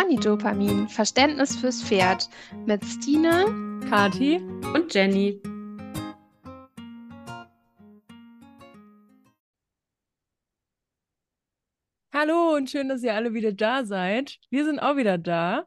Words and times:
Ponydopamin, 0.00 0.88
Verständnis 0.88 1.56
fürs 1.56 1.82
Pferd 1.82 2.30
mit 2.64 2.82
Stine, 2.86 3.44
Kati 3.90 4.38
und 4.74 4.94
Jenny. 4.94 5.38
Hallo 12.14 12.54
und 12.56 12.70
schön, 12.70 12.88
dass 12.88 13.02
ihr 13.02 13.14
alle 13.14 13.34
wieder 13.34 13.52
da 13.52 13.84
seid. 13.84 14.38
Wir 14.48 14.64
sind 14.64 14.78
auch 14.78 14.96
wieder 14.96 15.18
da. 15.18 15.66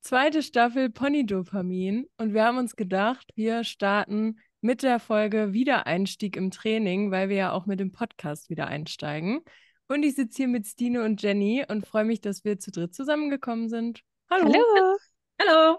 Zweite 0.00 0.42
Staffel 0.42 0.90
Ponydopamin 0.90 2.06
und 2.16 2.34
wir 2.34 2.44
haben 2.44 2.58
uns 2.58 2.74
gedacht, 2.74 3.30
wir 3.36 3.62
starten 3.62 4.40
mit 4.60 4.82
der 4.82 4.98
Folge 4.98 5.52
Wiedereinstieg 5.52 6.36
im 6.36 6.50
Training, 6.50 7.12
weil 7.12 7.28
wir 7.28 7.36
ja 7.36 7.52
auch 7.52 7.66
mit 7.66 7.78
dem 7.78 7.92
Podcast 7.92 8.50
wieder 8.50 8.66
einsteigen. 8.66 9.42
Und 9.90 10.04
ich 10.04 10.14
sitze 10.14 10.36
hier 10.36 10.48
mit 10.48 10.68
Stine 10.68 11.02
und 11.02 11.20
Jenny 11.20 11.64
und 11.68 11.84
freue 11.84 12.04
mich, 12.04 12.20
dass 12.20 12.44
wir 12.44 12.60
zu 12.60 12.70
dritt 12.70 12.94
zusammengekommen 12.94 13.68
sind. 13.68 14.02
Hallo. 14.30 14.44
Hallo. 14.44 14.96
Hallo. 15.40 15.78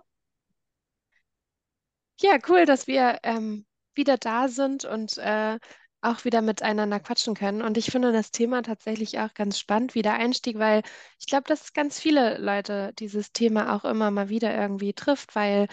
Ja, 2.20 2.38
cool, 2.50 2.66
dass 2.66 2.88
wir 2.88 3.20
ähm, 3.24 3.66
wieder 3.96 4.18
da 4.18 4.50
sind 4.50 4.84
und 4.84 5.18
äh, 5.18 5.58
auch 6.02 6.26
wieder 6.26 6.42
miteinander 6.42 7.00
quatschen 7.00 7.36
können. 7.36 7.62
Und 7.62 7.78
ich 7.78 7.86
finde 7.86 8.12
das 8.12 8.32
Thema 8.32 8.64
tatsächlich 8.64 9.18
auch 9.20 9.34
ganz 9.34 9.58
spannend, 9.58 9.96
Wiedereinstieg, 9.96 10.60
weil 10.60 10.82
ich 11.18 11.28
glaube, 11.28 11.46
dass 11.48 11.72
ganz 11.72 11.98
viele 11.98 12.38
Leute 12.38 12.92
dieses 13.00 13.32
Thema 13.32 13.74
auch 13.74 13.86
immer 13.86 14.12
mal 14.12 14.28
wieder 14.28 14.54
irgendwie 14.54 14.92
trifft, 14.92 15.38
weil 15.38 15.70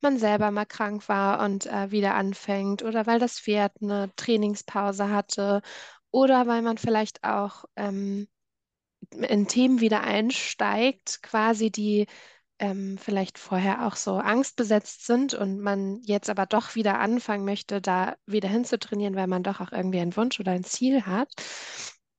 man 0.00 0.16
selber 0.18 0.50
mal 0.50 0.64
krank 0.64 1.10
war 1.10 1.44
und 1.44 1.66
äh, 1.66 1.90
wieder 1.90 2.14
anfängt 2.14 2.82
oder 2.82 3.06
weil 3.06 3.18
das 3.18 3.38
Pferd 3.38 3.72
eine 3.82 4.10
Trainingspause 4.16 5.10
hatte 5.10 5.60
oder 6.12 6.46
weil 6.46 6.62
man 6.62 6.78
vielleicht 6.78 7.24
auch 7.24 7.66
ähm, 7.76 8.28
in 9.10 9.46
Themen 9.48 9.80
wieder 9.80 10.02
einsteigt, 10.02 11.22
quasi 11.22 11.70
die 11.70 12.06
ähm, 12.58 12.98
vielleicht 12.98 13.38
vorher 13.38 13.86
auch 13.86 13.96
so 13.96 14.16
angstbesetzt 14.16 15.06
sind 15.06 15.34
und 15.34 15.60
man 15.60 16.00
jetzt 16.04 16.30
aber 16.30 16.46
doch 16.46 16.74
wieder 16.76 17.00
anfangen 17.00 17.44
möchte, 17.44 17.80
da 17.80 18.16
wieder 18.26 18.48
hinzutrainieren, 18.48 19.16
weil 19.16 19.26
man 19.26 19.42
doch 19.42 19.60
auch 19.60 19.72
irgendwie 19.72 20.00
einen 20.00 20.16
Wunsch 20.16 20.38
oder 20.40 20.52
ein 20.52 20.64
Ziel 20.64 21.04
hat. 21.06 21.28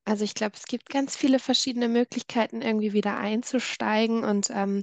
Also 0.04 0.24
ich 0.24 0.34
glaube, 0.34 0.54
es 0.56 0.64
gibt 0.66 0.90
ganz 0.90 1.16
viele 1.16 1.38
verschiedene 1.38 1.88
Möglichkeiten, 1.88 2.60
irgendwie 2.62 2.92
wieder 2.92 3.16
einzusteigen 3.16 4.22
und 4.24 4.48
ähm, 4.50 4.82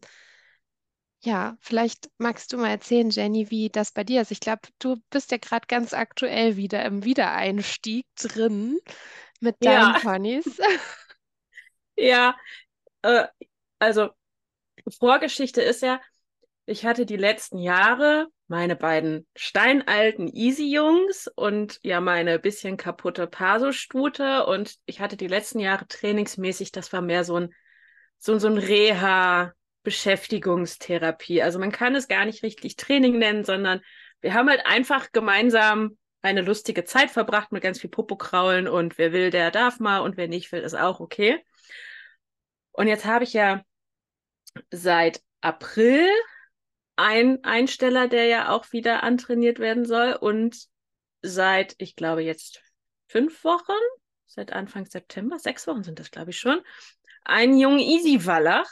ja, 1.24 1.58
vielleicht 1.62 2.10
magst 2.18 2.52
du 2.52 2.58
mal 2.58 2.70
erzählen, 2.70 3.10
Jenny, 3.12 3.52
wie 3.52 3.70
das 3.70 3.92
bei 3.92 4.04
dir 4.04 4.22
ist. 4.22 4.32
Ich 4.32 4.40
glaube, 4.40 4.62
du 4.80 4.98
bist 5.12 5.32
ja 5.32 5.38
gerade 5.38 5.68
ganz 5.68 5.94
aktuell 5.94 6.58
wieder 6.58 6.84
im 6.86 7.04
Wiedereinstieg 7.04 8.06
drin 8.16 8.80
mit 9.40 9.58
deinen 9.66 9.94
Ja, 9.94 10.00
Ponys. 10.00 10.46
ja. 11.98 12.36
Äh, 13.02 13.28
also 13.80 14.12
Vorgeschichte 15.00 15.62
ist 15.62 15.82
ja, 15.84 16.02
ich 16.66 16.86
hatte 16.86 17.06
die 17.06 17.18
letzten 17.18 17.60
Jahre 17.60 18.28
meine 18.48 18.76
beiden 18.76 19.28
steinalten 19.36 20.28
Easy-Jungs 20.30 21.30
und 21.36 21.80
ja 21.84 22.02
meine 22.02 22.40
bisschen 22.40 22.78
kaputte 22.78 23.28
Paso-Stute 23.28 24.46
und 24.48 24.78
ich 24.86 25.02
hatte 25.02 25.18
die 25.18 25.28
letzten 25.28 25.60
Jahre 25.60 25.88
trainingsmäßig, 25.88 26.72
das 26.72 26.94
war 26.94 27.02
mehr 27.02 27.24
so 27.26 27.38
ein, 27.38 27.54
so, 28.20 28.40
so 28.40 28.48
ein 28.48 28.58
Reha, 28.58 29.54
Beschäftigungstherapie. 29.84 31.42
Also 31.42 31.60
man 31.60 31.72
kann 31.72 31.96
es 31.96 32.08
gar 32.08 32.26
nicht 32.26 32.44
richtig 32.44 32.76
Training 32.76 33.18
nennen, 33.18 33.44
sondern 33.44 33.82
wir 34.22 34.34
haben 34.34 34.50
halt 34.50 34.66
einfach 34.66 35.12
gemeinsam 35.12 35.98
eine 36.22 36.42
lustige 36.42 36.86
Zeit 36.86 37.10
verbracht 37.10 37.52
mit 37.52 37.64
ganz 37.64 37.80
viel 37.80 37.90
Popokraulen 37.90 38.68
und 38.68 38.98
wer 38.98 39.12
will, 39.12 39.32
der 39.32 39.50
darf 39.50 39.80
mal 39.80 40.00
und 40.00 40.18
wer 40.18 40.28
nicht 40.28 40.52
will, 40.52 40.62
ist 40.62 40.76
auch 40.76 41.00
okay. 41.00 41.44
Und 42.72 42.88
jetzt 42.88 43.06
habe 43.06 43.24
ich 43.24 43.34
ja 43.34 43.64
seit 44.70 45.22
April 45.42 46.08
ein 46.96 47.44
Einsteller, 47.44 48.08
der 48.08 48.26
ja 48.26 48.50
auch 48.50 48.72
wieder 48.72 49.02
antrainiert 49.02 49.58
werden 49.60 49.86
soll 49.86 50.14
und 50.14 50.68
seit, 51.24 51.76
ich 51.80 51.96
glaube, 51.96 52.22
jetzt 52.22 52.62
fünf 53.08 53.44
Wochen, 53.44 53.80
seit 54.28 54.54
Anfang 54.54 54.86
September, 54.86 55.40
sechs 55.40 55.66
Wochen 55.68 55.84
sind 55.84 56.00
das, 56.00 56.12
glaube 56.12 56.30
ich, 56.30 56.40
schon, 56.40 56.62
einen 57.24 57.58
jungen 57.58 57.80
Easy 57.80 58.26
Wallach, 58.26 58.70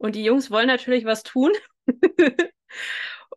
und 0.00 0.16
die 0.16 0.24
Jungs 0.24 0.50
wollen 0.50 0.66
natürlich 0.66 1.04
was 1.04 1.22
tun. 1.22 1.52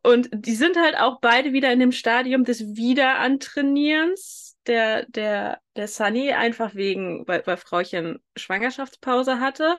und 0.01 0.29
die 0.31 0.55
sind 0.55 0.77
halt 0.77 0.97
auch 0.97 1.19
beide 1.19 1.51
wieder 1.51 1.71
in 1.73 1.79
dem 1.79 1.91
Stadium 1.91 2.45
des 2.45 2.75
Wiederantrainierens. 2.75 4.55
Der, 4.65 5.05
der, 5.07 5.59
der 5.75 5.89
Sunny 5.89 6.31
einfach 6.31 6.73
wegen, 6.73 7.27
weil, 7.27 7.45
weil 7.45 7.57
Frauchen 7.57 8.23
Schwangerschaftspause 8.37 9.41
hatte. 9.41 9.77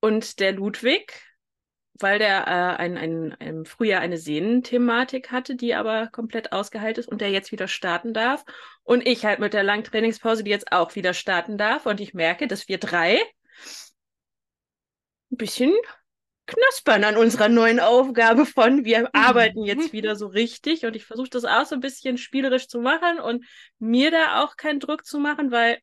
Und 0.00 0.40
der 0.40 0.52
Ludwig, 0.52 1.12
weil 2.00 2.18
der 2.18 2.46
äh, 2.46 2.82
ein, 2.82 2.96
ein, 2.96 3.36
im 3.38 3.66
Frühjahr 3.66 4.00
eine 4.00 4.16
Sehnenthematik 4.16 5.30
hatte, 5.30 5.56
die 5.56 5.74
aber 5.74 6.06
komplett 6.06 6.52
ausgeheilt 6.52 6.96
ist 6.96 7.08
und 7.08 7.20
der 7.20 7.30
jetzt 7.30 7.52
wieder 7.52 7.68
starten 7.68 8.14
darf. 8.14 8.46
Und 8.82 9.06
ich 9.06 9.26
halt 9.26 9.40
mit 9.40 9.52
der 9.52 9.62
langen 9.62 9.84
Trainingspause, 9.84 10.42
die 10.42 10.50
jetzt 10.50 10.72
auch 10.72 10.94
wieder 10.94 11.12
starten 11.12 11.58
darf. 11.58 11.84
Und 11.84 12.00
ich 12.00 12.14
merke, 12.14 12.46
dass 12.46 12.66
wir 12.66 12.78
drei 12.78 13.20
ein 15.36 15.38
bisschen 15.38 15.72
knaspern 16.46 17.04
an 17.04 17.16
unserer 17.16 17.48
neuen 17.48 17.80
Aufgabe 17.80 18.46
von, 18.46 18.84
wir 18.84 19.14
arbeiten 19.14 19.64
jetzt 19.64 19.92
wieder 19.92 20.16
so 20.16 20.28
richtig 20.28 20.86
und 20.86 20.94
ich 20.96 21.04
versuche 21.04 21.30
das 21.30 21.44
auch 21.44 21.66
so 21.66 21.74
ein 21.74 21.80
bisschen 21.80 22.18
spielerisch 22.18 22.68
zu 22.68 22.80
machen 22.80 23.18
und 23.18 23.44
mir 23.78 24.10
da 24.10 24.42
auch 24.42 24.56
keinen 24.56 24.80
Druck 24.80 25.04
zu 25.04 25.18
machen, 25.18 25.50
weil 25.50 25.78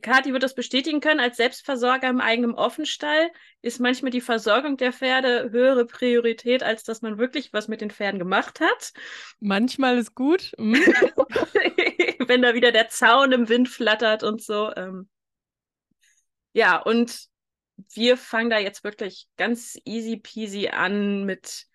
Kathi 0.00 0.32
wird 0.32 0.42
das 0.42 0.54
bestätigen 0.54 1.00
können, 1.00 1.20
als 1.20 1.36
Selbstversorger 1.36 2.08
im 2.08 2.20
eigenen 2.20 2.54
Offenstall 2.54 3.30
ist 3.60 3.78
manchmal 3.78 4.10
die 4.10 4.22
Versorgung 4.22 4.78
der 4.78 4.92
Pferde 4.92 5.50
höhere 5.50 5.84
Priorität, 5.84 6.62
als 6.62 6.82
dass 6.82 7.02
man 7.02 7.18
wirklich 7.18 7.52
was 7.52 7.68
mit 7.68 7.82
den 7.82 7.90
Pferden 7.90 8.18
gemacht 8.18 8.60
hat. 8.60 8.92
Manchmal 9.38 9.98
ist 9.98 10.14
gut. 10.14 10.52
Mhm. 10.56 10.74
Wenn 12.26 12.40
da 12.40 12.54
wieder 12.54 12.72
der 12.72 12.88
Zaun 12.88 13.32
im 13.32 13.50
Wind 13.50 13.68
flattert 13.68 14.22
und 14.22 14.42
so. 14.42 14.72
Ähm. 14.74 15.10
Ja, 16.54 16.78
und 16.78 17.28
wir 17.94 18.16
fangen 18.16 18.50
da 18.50 18.58
jetzt 18.58 18.84
wirklich 18.84 19.28
ganz 19.36 19.78
easy 19.84 20.16
peasy 20.16 20.68
an 20.68 21.24
mit 21.24 21.66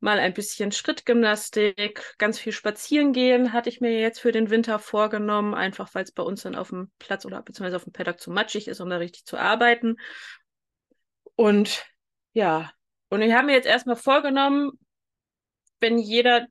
mal 0.00 0.18
ein 0.18 0.34
bisschen 0.34 0.72
Schrittgymnastik, 0.72 2.14
ganz 2.18 2.38
viel 2.38 2.52
spazieren 2.52 3.12
gehen, 3.12 3.52
hatte 3.52 3.68
ich 3.68 3.80
mir 3.80 3.98
jetzt 3.98 4.20
für 4.20 4.32
den 4.32 4.50
Winter 4.50 4.78
vorgenommen, 4.78 5.54
einfach 5.54 5.94
weil 5.94 6.04
es 6.04 6.12
bei 6.12 6.22
uns 6.22 6.42
dann 6.42 6.54
auf 6.54 6.68
dem 6.68 6.90
Platz 6.98 7.24
oder 7.24 7.42
beziehungsweise 7.42 7.76
auf 7.76 7.84
dem 7.84 7.92
Paddock 7.92 8.20
zu 8.20 8.30
matschig 8.30 8.68
ist, 8.68 8.80
um 8.80 8.90
da 8.90 8.98
richtig 8.98 9.24
zu 9.24 9.38
arbeiten. 9.38 9.96
Und 11.34 11.86
ja, 12.32 12.72
und 13.08 13.22
ich 13.22 13.32
habe 13.32 13.46
mir 13.46 13.54
jetzt 13.54 13.66
erstmal 13.66 13.96
vorgenommen, 13.96 14.78
wenn 15.80 15.98
jeder 15.98 16.46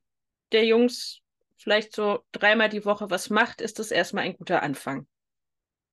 der 0.52 0.64
Jungs 0.64 1.20
vielleicht 1.56 1.94
so 1.94 2.20
dreimal 2.32 2.68
die 2.68 2.84
Woche 2.84 3.10
was 3.10 3.30
macht, 3.30 3.60
ist 3.60 3.78
das 3.78 3.90
erstmal 3.90 4.24
ein 4.24 4.36
guter 4.36 4.62
Anfang. 4.62 5.06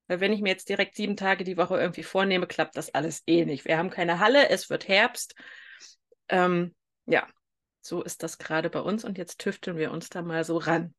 Weil 0.08 0.20
wenn 0.20 0.34
ich 0.34 0.42
mir 0.42 0.50
jetzt 0.50 0.70
direkt 0.70 0.96
sieben 0.96 1.16
Tage 1.16 1.44
die 1.44 1.58
Woche 1.58 1.80
irgendwie 1.80 2.04
vornehme, 2.04 2.48
klappt 2.48 2.76
das 2.76 2.94
alles 2.94 3.24
eh 3.26 3.46
nicht. 3.46 3.66
Wir 3.66 3.78
haben 3.78 3.90
keine 3.90 4.20
Halle, 4.20 4.50
es 4.50 4.70
wird 4.70 4.88
Herbst. 4.88 5.36
Ähm, 6.30 6.76
ja, 7.06 7.28
so 7.82 8.02
ist 8.02 8.24
das 8.24 8.38
gerade 8.38 8.70
bei 8.70 8.80
uns 8.80 9.04
und 9.06 9.18
jetzt 9.18 9.40
tüfteln 9.40 9.78
wir 9.78 9.92
uns 9.92 10.10
da 10.10 10.22
mal 10.22 10.44
so 10.44 10.58
ran. 10.58 10.94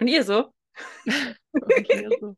Und 0.00 0.08
ihr 0.08 0.24
so? 0.24 0.52
okay, 1.52 2.08
so. 2.20 2.36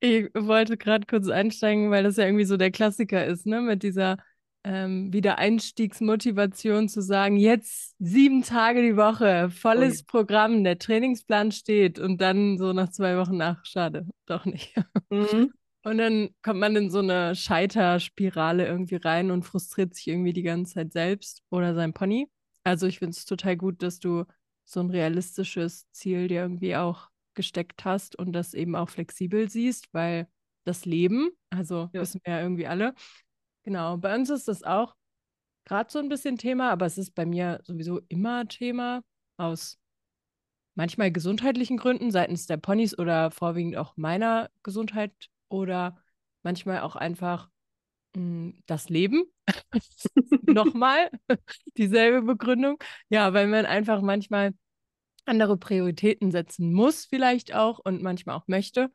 Ich 0.00 0.26
wollte 0.34 0.76
gerade 0.76 1.06
kurz 1.06 1.28
einsteigen, 1.28 1.90
weil 1.90 2.04
das 2.04 2.16
ja 2.16 2.24
irgendwie 2.24 2.44
so 2.44 2.56
der 2.56 2.70
Klassiker 2.70 3.26
ist, 3.26 3.46
ne? 3.46 3.60
Mit 3.60 3.82
dieser 3.82 4.16
ähm, 4.64 5.12
Wiedereinstiegsmotivation 5.12 6.88
zu 6.88 7.00
sagen, 7.00 7.36
jetzt 7.36 7.94
sieben 7.98 8.42
Tage 8.42 8.82
die 8.82 8.96
Woche, 8.96 9.50
volles 9.50 10.02
oh. 10.02 10.06
Programm, 10.06 10.64
der 10.64 10.78
Trainingsplan 10.78 11.52
steht 11.52 11.98
und 11.98 12.20
dann 12.20 12.58
so 12.58 12.72
nach 12.72 12.90
zwei 12.90 13.16
Wochen 13.16 13.36
nach, 13.36 13.64
schade, 13.64 14.06
doch 14.26 14.44
nicht. 14.44 14.74
Mhm. 15.10 15.52
Und 15.84 15.96
dann 15.98 16.30
kommt 16.42 16.60
man 16.60 16.76
in 16.76 16.90
so 16.90 16.98
eine 16.98 17.34
Scheiterspirale 17.34 18.66
irgendwie 18.66 18.96
rein 18.96 19.30
und 19.30 19.44
frustriert 19.44 19.94
sich 19.94 20.08
irgendwie 20.08 20.34
die 20.34 20.42
ganze 20.42 20.74
Zeit 20.74 20.92
selbst 20.92 21.42
oder 21.50 21.74
sein 21.74 21.94
Pony. 21.94 22.28
Also 22.64 22.86
ich 22.86 22.98
finde 22.98 23.12
es 23.12 23.24
total 23.24 23.56
gut, 23.56 23.82
dass 23.82 23.98
du 23.98 24.24
so 24.66 24.80
ein 24.80 24.90
realistisches 24.90 25.90
Ziel 25.92 26.28
dir 26.28 26.42
irgendwie 26.42 26.76
auch 26.76 27.08
gesteckt 27.34 27.84
hast 27.86 28.18
und 28.18 28.32
das 28.32 28.52
eben 28.52 28.76
auch 28.76 28.90
flexibel 28.90 29.48
siehst, 29.48 29.88
weil 29.92 30.28
das 30.64 30.84
Leben, 30.84 31.30
also 31.48 31.88
ja. 31.92 32.02
wissen 32.02 32.20
wir 32.24 32.34
ja 32.34 32.42
irgendwie 32.42 32.66
alle, 32.66 32.94
Genau, 33.68 33.98
bei 33.98 34.14
uns 34.14 34.30
ist 34.30 34.48
das 34.48 34.62
auch 34.62 34.96
gerade 35.66 35.90
so 35.90 35.98
ein 35.98 36.08
bisschen 36.08 36.38
Thema, 36.38 36.70
aber 36.70 36.86
es 36.86 36.96
ist 36.96 37.14
bei 37.14 37.26
mir 37.26 37.60
sowieso 37.64 38.00
immer 38.08 38.48
Thema 38.48 39.02
aus 39.36 39.78
manchmal 40.74 41.12
gesundheitlichen 41.12 41.76
Gründen 41.76 42.10
seitens 42.10 42.46
der 42.46 42.56
Ponys 42.56 42.98
oder 42.98 43.30
vorwiegend 43.30 43.76
auch 43.76 43.94
meiner 43.98 44.48
Gesundheit 44.62 45.12
oder 45.50 46.02
manchmal 46.42 46.80
auch 46.80 46.96
einfach 46.96 47.50
mh, 48.16 48.22
hm, 48.22 48.62
das 48.64 48.88
Leben. 48.88 49.24
Nochmal 50.46 51.10
dieselbe 51.76 52.22
Begründung. 52.22 52.78
Ja, 53.10 53.34
weil 53.34 53.48
man 53.48 53.66
einfach 53.66 54.00
manchmal 54.00 54.54
andere 55.26 55.58
Prioritäten 55.58 56.30
setzen 56.30 56.72
muss, 56.72 57.04
vielleicht 57.04 57.54
auch 57.54 57.80
und 57.84 58.00
manchmal 58.02 58.36
auch 58.36 58.48
möchte. 58.48 58.90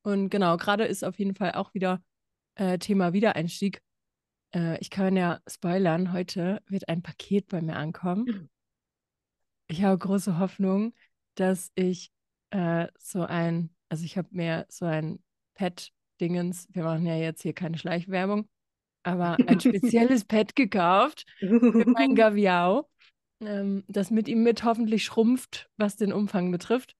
Und 0.00 0.30
genau, 0.30 0.56
gerade 0.56 0.86
ist 0.86 1.04
auf 1.04 1.18
jeden 1.18 1.34
Fall 1.34 1.52
auch 1.52 1.74
wieder 1.74 2.02
äh, 2.54 2.78
Thema 2.78 3.12
Wiedereinstieg. 3.12 3.82
Äh, 4.54 4.78
ich 4.80 4.90
kann 4.90 5.16
ja 5.16 5.40
spoilern, 5.48 6.12
heute 6.12 6.62
wird 6.68 6.88
ein 6.88 7.02
Paket 7.02 7.48
bei 7.48 7.60
mir 7.60 7.76
ankommen. 7.76 8.24
Mhm. 8.24 8.48
Ich 9.66 9.82
habe 9.82 9.98
große 9.98 10.38
Hoffnung, 10.38 10.94
dass 11.34 11.72
ich 11.74 12.10
äh, 12.50 12.86
so 12.98 13.22
ein, 13.22 13.70
also 13.88 14.04
ich 14.04 14.16
habe 14.16 14.28
mir 14.30 14.66
so 14.68 14.84
ein 14.84 15.22
Pet-Dingens, 15.54 16.68
wir 16.70 16.84
machen 16.84 17.06
ja 17.06 17.16
jetzt 17.16 17.42
hier 17.42 17.54
keine 17.54 17.78
Schleichwerbung, 17.78 18.48
aber 19.02 19.36
ein 19.46 19.60
spezielles 19.60 20.24
Pad 20.24 20.54
gekauft 20.54 21.26
für 21.38 21.90
meinen 21.90 22.14
Gaviao, 22.14 22.88
ähm, 23.40 23.84
das 23.88 24.10
mit 24.10 24.28
ihm 24.28 24.42
mit 24.42 24.64
hoffentlich 24.64 25.04
schrumpft, 25.04 25.70
was 25.76 25.96
den 25.96 26.12
Umfang 26.12 26.50
betrifft, 26.52 26.94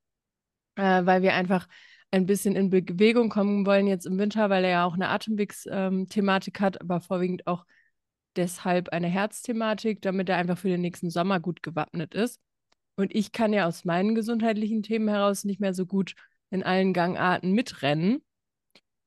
äh, 0.76 1.04
weil 1.04 1.22
wir 1.22 1.34
einfach 1.34 1.68
ein 2.14 2.26
bisschen 2.26 2.54
in 2.54 2.70
Bewegung 2.70 3.28
kommen 3.28 3.66
wollen 3.66 3.88
jetzt 3.88 4.06
im 4.06 4.18
Winter, 4.18 4.48
weil 4.48 4.62
er 4.64 4.70
ja 4.70 4.84
auch 4.84 4.94
eine 4.94 5.08
Atemwegsthematik 5.08 6.60
hat, 6.60 6.80
aber 6.80 7.00
vorwiegend 7.00 7.48
auch 7.48 7.66
deshalb 8.36 8.90
eine 8.90 9.08
Herzthematik, 9.08 10.00
damit 10.00 10.28
er 10.28 10.36
einfach 10.36 10.58
für 10.58 10.68
den 10.68 10.80
nächsten 10.80 11.10
Sommer 11.10 11.40
gut 11.40 11.64
gewappnet 11.64 12.14
ist. 12.14 12.38
Und 12.94 13.12
ich 13.12 13.32
kann 13.32 13.52
ja 13.52 13.66
aus 13.66 13.84
meinen 13.84 14.14
gesundheitlichen 14.14 14.84
Themen 14.84 15.08
heraus 15.08 15.42
nicht 15.42 15.58
mehr 15.58 15.74
so 15.74 15.86
gut 15.86 16.14
in 16.50 16.62
allen 16.62 16.92
Gangarten 16.92 17.50
mitrennen 17.50 18.22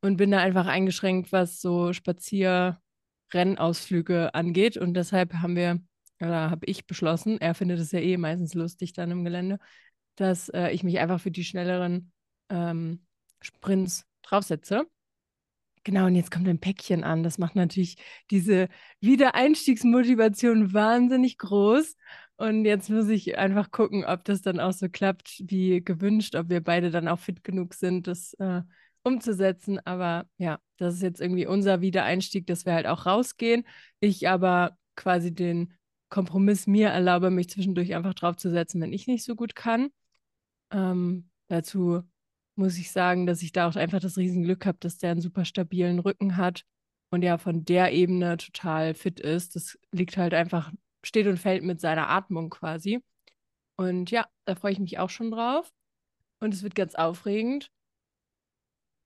und 0.02 0.18
bin 0.18 0.32
da 0.32 0.40
einfach 0.40 0.68
eingeschränkt, 0.68 1.32
was 1.32 1.62
so 1.62 1.94
Spazierrennausflüge 1.94 4.36
angeht. 4.36 4.76
Und 4.76 4.96
deshalb 4.96 5.36
haben 5.36 5.56
wir, 5.56 5.80
oder 6.20 6.52
habe 6.52 6.66
ich 6.66 6.86
beschlossen, 6.86 7.40
er 7.40 7.56
findet 7.56 7.80
es 7.80 7.94
ja 7.94 8.02
eh 8.02 8.18
meistens 8.18 8.54
lustig 8.54 8.92
dann 8.92 9.12
im 9.12 9.24
Gelände, 9.24 9.60
dass 10.18 10.50
äh, 10.50 10.72
ich 10.72 10.84
mich 10.84 11.00
einfach 11.00 11.22
für 11.22 11.32
die 11.32 11.46
schnelleren 11.46 12.12
ähm, 12.50 13.06
Sprints 13.42 14.06
draufsetze. 14.22 14.88
Genau, 15.84 16.08
und 16.08 16.16
jetzt 16.16 16.32
kommt 16.32 16.50
ein 16.50 16.60
Päckchen 16.60 17.06
an. 17.06 17.24
Das 17.24 17.38
macht 17.38 17.56
natürlich 17.56 17.96
diese 18.30 18.68
Wiedereinstiegsmotivation 19.00 20.74
wahnsinnig 20.74 21.38
groß. 21.38 21.96
Und 22.36 22.66
jetzt 22.66 22.90
muss 22.90 23.08
ich 23.08 23.38
einfach 23.38 23.72
gucken, 23.72 24.04
ob 24.04 24.26
das 24.26 24.42
dann 24.42 24.60
auch 24.60 24.74
so 24.74 24.90
klappt 24.90 25.42
wie 25.46 25.82
gewünscht, 25.82 26.36
ob 26.36 26.50
wir 26.50 26.62
beide 26.62 26.92
dann 26.92 27.08
auch 27.08 27.20
fit 27.20 27.44
genug 27.44 27.74
sind, 27.74 28.08
das 28.08 28.34
äh, 28.34 28.64
umzusetzen. 29.04 29.80
Aber 29.86 30.26
ja, 30.38 30.60
das 30.76 30.96
ist 30.96 31.04
jetzt 31.04 31.22
irgendwie 31.22 31.48
unser 31.48 31.80
Wiedereinstieg, 31.80 32.46
dass 32.48 32.66
wir 32.66 32.74
halt 32.74 32.86
auch 32.86 33.06
rausgehen. 33.06 33.66
Ich 34.02 34.28
aber 34.28 34.78
quasi 34.96 35.34
den 35.34 35.74
Kompromiss 36.10 36.68
mir 36.68 36.90
erlaube, 36.90 37.32
mich 37.32 37.50
zwischendurch 37.50 37.96
einfach 37.96 38.14
draufzusetzen, 38.14 38.82
wenn 38.82 38.94
ich 38.94 39.08
nicht 39.08 39.24
so 39.24 39.36
gut 39.36 39.56
kann. 39.56 39.90
Ähm, 40.72 41.30
dazu 41.48 42.04
muss 42.58 42.78
ich 42.78 42.92
sagen, 42.92 43.26
dass 43.26 43.42
ich 43.42 43.52
da 43.52 43.68
auch 43.68 43.76
einfach 43.76 44.00
das 44.00 44.18
Riesenglück 44.18 44.66
habe, 44.66 44.78
dass 44.80 44.98
der 44.98 45.12
einen 45.12 45.22
super 45.22 45.46
stabilen 45.46 46.00
Rücken 46.00 46.38
hat 46.38 46.64
und 47.10 47.22
ja 47.22 47.38
von 47.38 47.64
der 47.66 47.94
Ebene 47.94 48.38
total 48.38 48.94
fit 48.94 49.20
ist. 49.20 49.56
Das 49.56 49.78
liegt 49.92 50.18
halt 50.18 50.34
einfach, 50.34 50.72
steht 51.04 51.28
und 51.28 51.38
fällt 51.38 51.64
mit 51.64 51.80
seiner 51.80 52.10
Atmung 52.10 52.50
quasi. 52.50 53.04
Und 53.78 54.12
ja, 54.12 54.28
da 54.46 54.56
freue 54.56 54.72
ich 54.72 54.80
mich 54.80 55.00
auch 55.00 55.10
schon 55.10 55.32
drauf. 55.32 55.72
Und 56.40 56.54
es 56.54 56.64
wird 56.64 56.76
ganz 56.76 56.96
aufregend. 56.96 57.72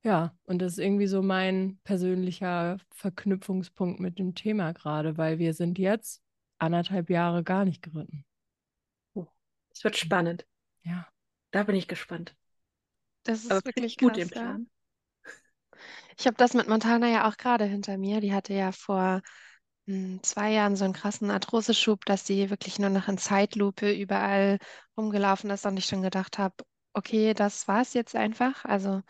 Ja, 0.04 0.36
und 0.44 0.60
das 0.60 0.74
ist 0.74 0.80
irgendwie 0.80 1.08
so 1.08 1.22
mein 1.22 1.80
persönlicher 1.84 2.78
Verknüpfungspunkt 2.90 4.00
mit 4.00 4.18
dem 4.18 4.34
Thema 4.34 4.74
gerade, 4.74 5.18
weil 5.18 5.38
wir 5.38 5.54
sind 5.54 5.78
jetzt 5.78 6.24
anderthalb 6.58 7.10
Jahre 7.10 7.44
gar 7.44 7.66
nicht 7.66 7.84
geritten. 7.84 8.26
Es 9.74 9.84
wird 9.84 9.98
spannend. 9.98 10.46
Ja. 10.84 11.08
Da 11.52 11.64
bin 11.64 11.76
ich 11.76 11.88
gespannt. 11.88 12.36
Das 13.24 13.46
ist 13.46 13.50
Aber 13.52 13.62
wirklich 13.66 13.98
gut 13.98 14.16
krass, 14.16 14.18
den 14.18 14.30
ja. 14.32 14.42
Plan. 14.42 14.70
Ich 16.18 16.26
habe 16.28 16.38
das 16.38 16.54
mit 16.54 16.68
Montana 16.68 17.08
ja 17.10 17.28
auch 17.30 17.38
gerade 17.38 17.66
hinter 17.66 17.98
mir. 17.98 18.22
Die 18.22 18.34
hatte 18.34 18.54
ja 18.54 18.72
vor 18.72 19.22
hm, 19.88 20.20
zwei 20.24 20.52
Jahren 20.54 20.76
so 20.76 20.86
einen 20.86 20.94
krassen 20.94 21.32
Arthroseschub, 21.32 22.06
dass 22.06 22.26
sie 22.28 22.50
wirklich 22.50 22.80
nur 22.80 22.90
noch 22.90 23.08
in 23.08 23.18
Zeitlupe 23.18 23.92
überall 23.94 24.60
rumgelaufen 24.98 25.50
ist 25.50 25.66
und 25.66 25.78
ich 25.78 25.86
schon 25.86 26.02
gedacht 26.04 26.38
habe, 26.40 26.56
okay, 26.94 27.34
das 27.34 27.68
war 27.68 27.82
es 27.82 27.94
jetzt 27.94 28.16
einfach. 28.16 28.66
Also 28.66 29.02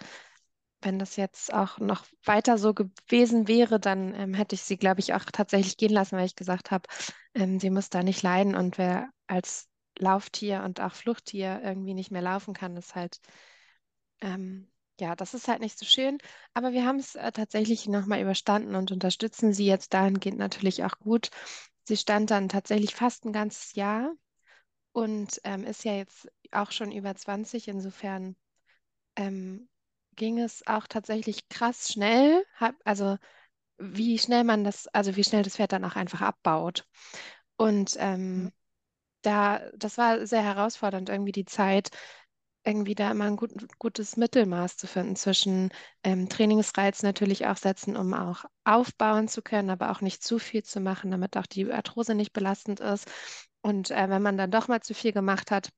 wenn 0.82 1.00
das 1.00 1.16
jetzt 1.18 1.54
auch 1.54 1.80
noch 1.80 2.06
weiter 2.26 2.58
so 2.58 2.74
gewesen 2.74 3.48
wäre, 3.48 3.80
dann 3.80 4.14
ähm, 4.16 4.34
hätte 4.34 4.56
ich 4.56 4.62
sie, 4.64 4.78
glaube 4.78 5.00
ich, 5.02 5.14
auch 5.14 5.26
tatsächlich 5.26 5.78
gehen 5.78 5.92
lassen, 5.94 6.18
weil 6.18 6.26
ich 6.26 6.36
gesagt 6.36 6.72
habe, 6.72 6.88
ähm, 7.36 7.60
sie 7.60 7.70
muss 7.70 7.90
da 7.90 8.04
nicht 8.04 8.24
leiden 8.24 8.56
und 8.56 8.78
wer 8.78 9.10
als 9.28 9.70
Lauftier 10.00 10.64
und 10.64 10.82
auch 10.82 10.94
Fluchttier 10.94 11.62
irgendwie 11.64 11.94
nicht 11.94 12.12
mehr 12.12 12.22
laufen 12.24 12.54
kann, 12.54 12.78
ist 12.78 12.96
halt 12.96 13.20
ähm, 14.22 14.70
ja, 15.00 15.16
das 15.16 15.34
ist 15.34 15.48
halt 15.48 15.62
nicht 15.62 15.78
so 15.80 15.86
schön, 15.86 16.20
aber 16.54 16.74
wir 16.74 16.86
haben 16.86 17.00
es 17.00 17.16
äh, 17.16 17.32
tatsächlich 17.32 17.88
nochmal 17.88 18.22
überstanden 18.22 18.76
und 18.76 18.92
unterstützen 18.92 19.54
sie 19.54 19.66
jetzt 19.66 19.94
dahingehend 19.94 20.38
natürlich 20.40 20.84
auch 20.84 20.98
gut. 21.00 21.32
Sie 21.86 21.98
stand 21.98 22.32
dann 22.32 22.50
tatsächlich 22.50 22.96
fast 22.96 23.26
ein 23.26 23.34
ganzes 23.34 23.74
Jahr 23.76 24.14
und 24.94 25.42
ähm, 25.46 25.66
ist 25.66 25.86
ja 25.86 25.94
jetzt 25.96 26.30
auch 26.52 26.72
schon 26.72 26.92
über 26.92 27.16
20. 27.16 27.68
Insofern 27.70 28.36
ähm, 29.16 29.70
ging 30.16 30.40
es 30.40 30.66
auch 30.68 30.88
tatsächlich 30.88 31.48
krass 31.50 31.90
schnell. 31.94 32.46
Hab, 32.56 32.76
also 32.86 33.18
wie 33.80 34.20
schnell 34.20 34.44
man 34.46 34.64
das, 34.64 34.88
also 34.90 35.16
wie 35.16 35.24
schnell 35.24 35.44
das 35.44 35.58
Pferd 35.58 35.74
dann 35.74 35.86
auch 35.86 35.96
einfach 35.96 36.22
abbaut. 36.22 36.88
Und 37.58 37.96
ähm, 38.00 38.46
Mhm. 38.46 38.52
da, 39.24 39.62
das 39.78 39.98
war 39.98 40.26
sehr 40.28 40.44
herausfordernd, 40.44 41.10
irgendwie 41.10 41.32
die 41.32 41.46
Zeit 41.46 41.92
irgendwie 42.64 42.96
da 42.96 43.12
immer 43.12 43.26
ein 43.26 43.38
gut, 43.38 43.52
gutes 43.80 44.18
Mittelmaß 44.18 44.78
zu 44.78 44.88
finden 44.88 45.16
zwischen 45.16 45.70
ähm, 46.04 46.30
Trainingsreiz 46.30 47.04
natürlich 47.04 47.48
auch 47.48 47.58
setzen, 47.58 47.96
um 47.98 48.14
auch 48.14 48.46
aufbauen 48.64 49.28
zu 49.28 49.42
können, 49.42 49.70
aber 49.72 49.92
auch 49.92 50.02
nicht 50.02 50.24
zu 50.24 50.38
viel 50.40 50.64
zu 50.64 50.80
machen, 50.80 51.12
damit 51.12 51.38
auch 51.38 51.48
die 51.48 51.72
Arthrose 51.72 52.14
nicht 52.16 52.34
belastend 52.34 52.80
ist. 52.80 53.10
Und 53.62 53.92
äh, 53.92 54.10
wenn 54.10 54.22
man 54.22 54.38
dann 54.38 54.52
doch 54.52 54.68
mal 54.68 54.82
zu 54.82 54.94
viel 54.94 55.12
gemacht 55.12 55.52
hat, 55.52 55.70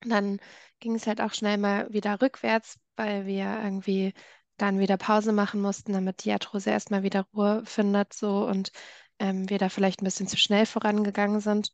dann 0.00 0.38
ging 0.80 0.94
es 0.94 1.06
halt 1.06 1.20
auch 1.20 1.34
schnell 1.34 1.58
mal 1.58 1.92
wieder 1.92 2.20
rückwärts, 2.22 2.78
weil 2.96 3.26
wir 3.26 3.60
irgendwie 3.62 4.14
dann 4.56 4.78
wieder 4.78 4.96
Pause 4.96 5.32
machen 5.32 5.60
mussten, 5.60 5.92
damit 5.92 6.24
die 6.24 6.32
Arthrose 6.32 6.70
erstmal 6.70 7.02
wieder 7.02 7.26
Ruhe 7.34 7.62
findet 7.64 8.12
so 8.12 8.46
und 8.46 8.70
ähm, 9.18 9.48
wir 9.50 9.58
da 9.58 9.68
vielleicht 9.68 10.02
ein 10.02 10.04
bisschen 10.04 10.28
zu 10.28 10.36
schnell 10.36 10.66
vorangegangen 10.66 11.40
sind. 11.40 11.70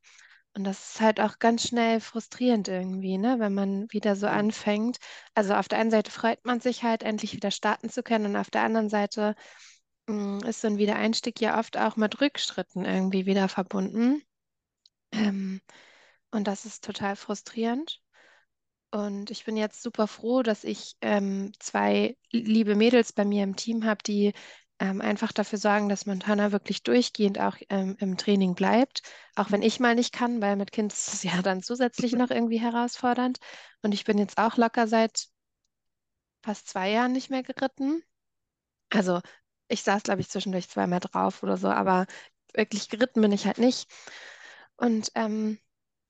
Und 0.57 0.65
das 0.65 0.91
ist 0.95 1.01
halt 1.01 1.21
auch 1.21 1.39
ganz 1.41 1.67
schnell 1.69 2.01
frustrierend 2.01 2.69
irgendwie, 2.69 3.19
ne? 3.19 3.37
Wenn 3.41 3.55
man 3.55 3.87
wieder 3.91 4.15
so 4.15 4.27
anfängt. 4.29 4.99
Also 5.35 5.55
auf 5.55 5.67
der 5.69 5.79
einen 5.79 5.91
Seite 5.91 6.11
freut 6.13 6.45
man 6.45 6.61
sich 6.61 6.85
halt, 6.85 7.03
endlich 7.03 7.35
wieder 7.35 7.51
starten 7.51 7.89
zu 7.91 8.03
können 8.05 8.27
und 8.27 8.37
auf 8.37 8.51
der 8.51 8.63
anderen 8.63 8.89
Seite 8.89 9.35
mh, 10.09 10.47
ist 10.49 10.61
so 10.63 10.69
ein 10.69 10.79
Wiedereinstieg 10.79 11.41
ja 11.41 11.59
oft 11.61 11.77
auch 11.79 11.97
mit 11.97 12.21
Rückschritten 12.21 12.85
irgendwie 12.85 13.27
wieder 13.27 13.49
verbunden. 13.49 14.23
Ähm, 15.13 15.61
und 16.33 16.47
das 16.49 16.67
ist 16.67 16.85
total 16.85 17.17
frustrierend. 17.17 18.01
Und 18.91 19.31
ich 19.31 19.45
bin 19.45 19.57
jetzt 19.57 19.83
super 19.83 20.07
froh, 20.07 20.43
dass 20.43 20.63
ich 20.65 20.95
ähm, 21.01 21.53
zwei 21.59 22.17
liebe 22.31 22.77
Mädels 22.77 23.13
bei 23.13 23.25
mir 23.25 23.43
im 23.43 23.57
Team 23.57 23.85
habe, 23.85 24.03
die 24.07 24.33
ähm, 24.81 25.01
einfach 25.01 25.33
dafür 25.33 25.59
sorgen, 25.59 25.89
dass 25.89 26.07
Montana 26.07 26.53
wirklich 26.53 26.83
durchgehend 26.83 27.41
auch 27.41 27.57
ähm, 27.71 27.97
im 28.01 28.17
Training 28.17 28.55
bleibt. 28.55 29.03
Auch 29.37 29.51
wenn 29.51 29.63
ich 29.63 29.81
mal 29.81 29.95
nicht 29.95 30.13
kann, 30.13 30.43
weil 30.43 30.57
mit 30.57 30.73
Kind 30.73 30.93
ist 30.93 31.13
es 31.15 31.23
ja 31.25 31.43
dann 31.43 31.63
zusätzlich 31.63 32.13
noch 32.13 32.31
irgendwie 32.31 32.61
herausfordernd. 32.61 33.39
Und 33.83 33.93
ich 33.95 34.05
bin 34.05 34.19
jetzt 34.19 34.39
auch 34.39 34.57
locker 34.57 34.87
seit 34.89 35.27
fast 36.43 36.69
zwei 36.69 36.91
Jahren 36.91 37.13
nicht 37.13 37.31
mehr 37.31 37.43
geritten. 37.43 38.03
Also 38.91 39.21
ich 39.69 39.83
saß, 39.83 40.03
glaube 40.05 40.21
ich, 40.21 40.29
zwischendurch 40.31 40.69
zweimal 40.69 41.01
drauf 41.01 41.43
oder 41.43 41.57
so, 41.57 41.69
aber 41.69 42.07
wirklich 42.55 42.89
geritten 42.89 43.21
bin 43.23 43.33
ich 43.33 43.47
halt 43.47 43.59
nicht. 43.59 43.91
Und 44.77 45.11
ähm, 45.15 45.59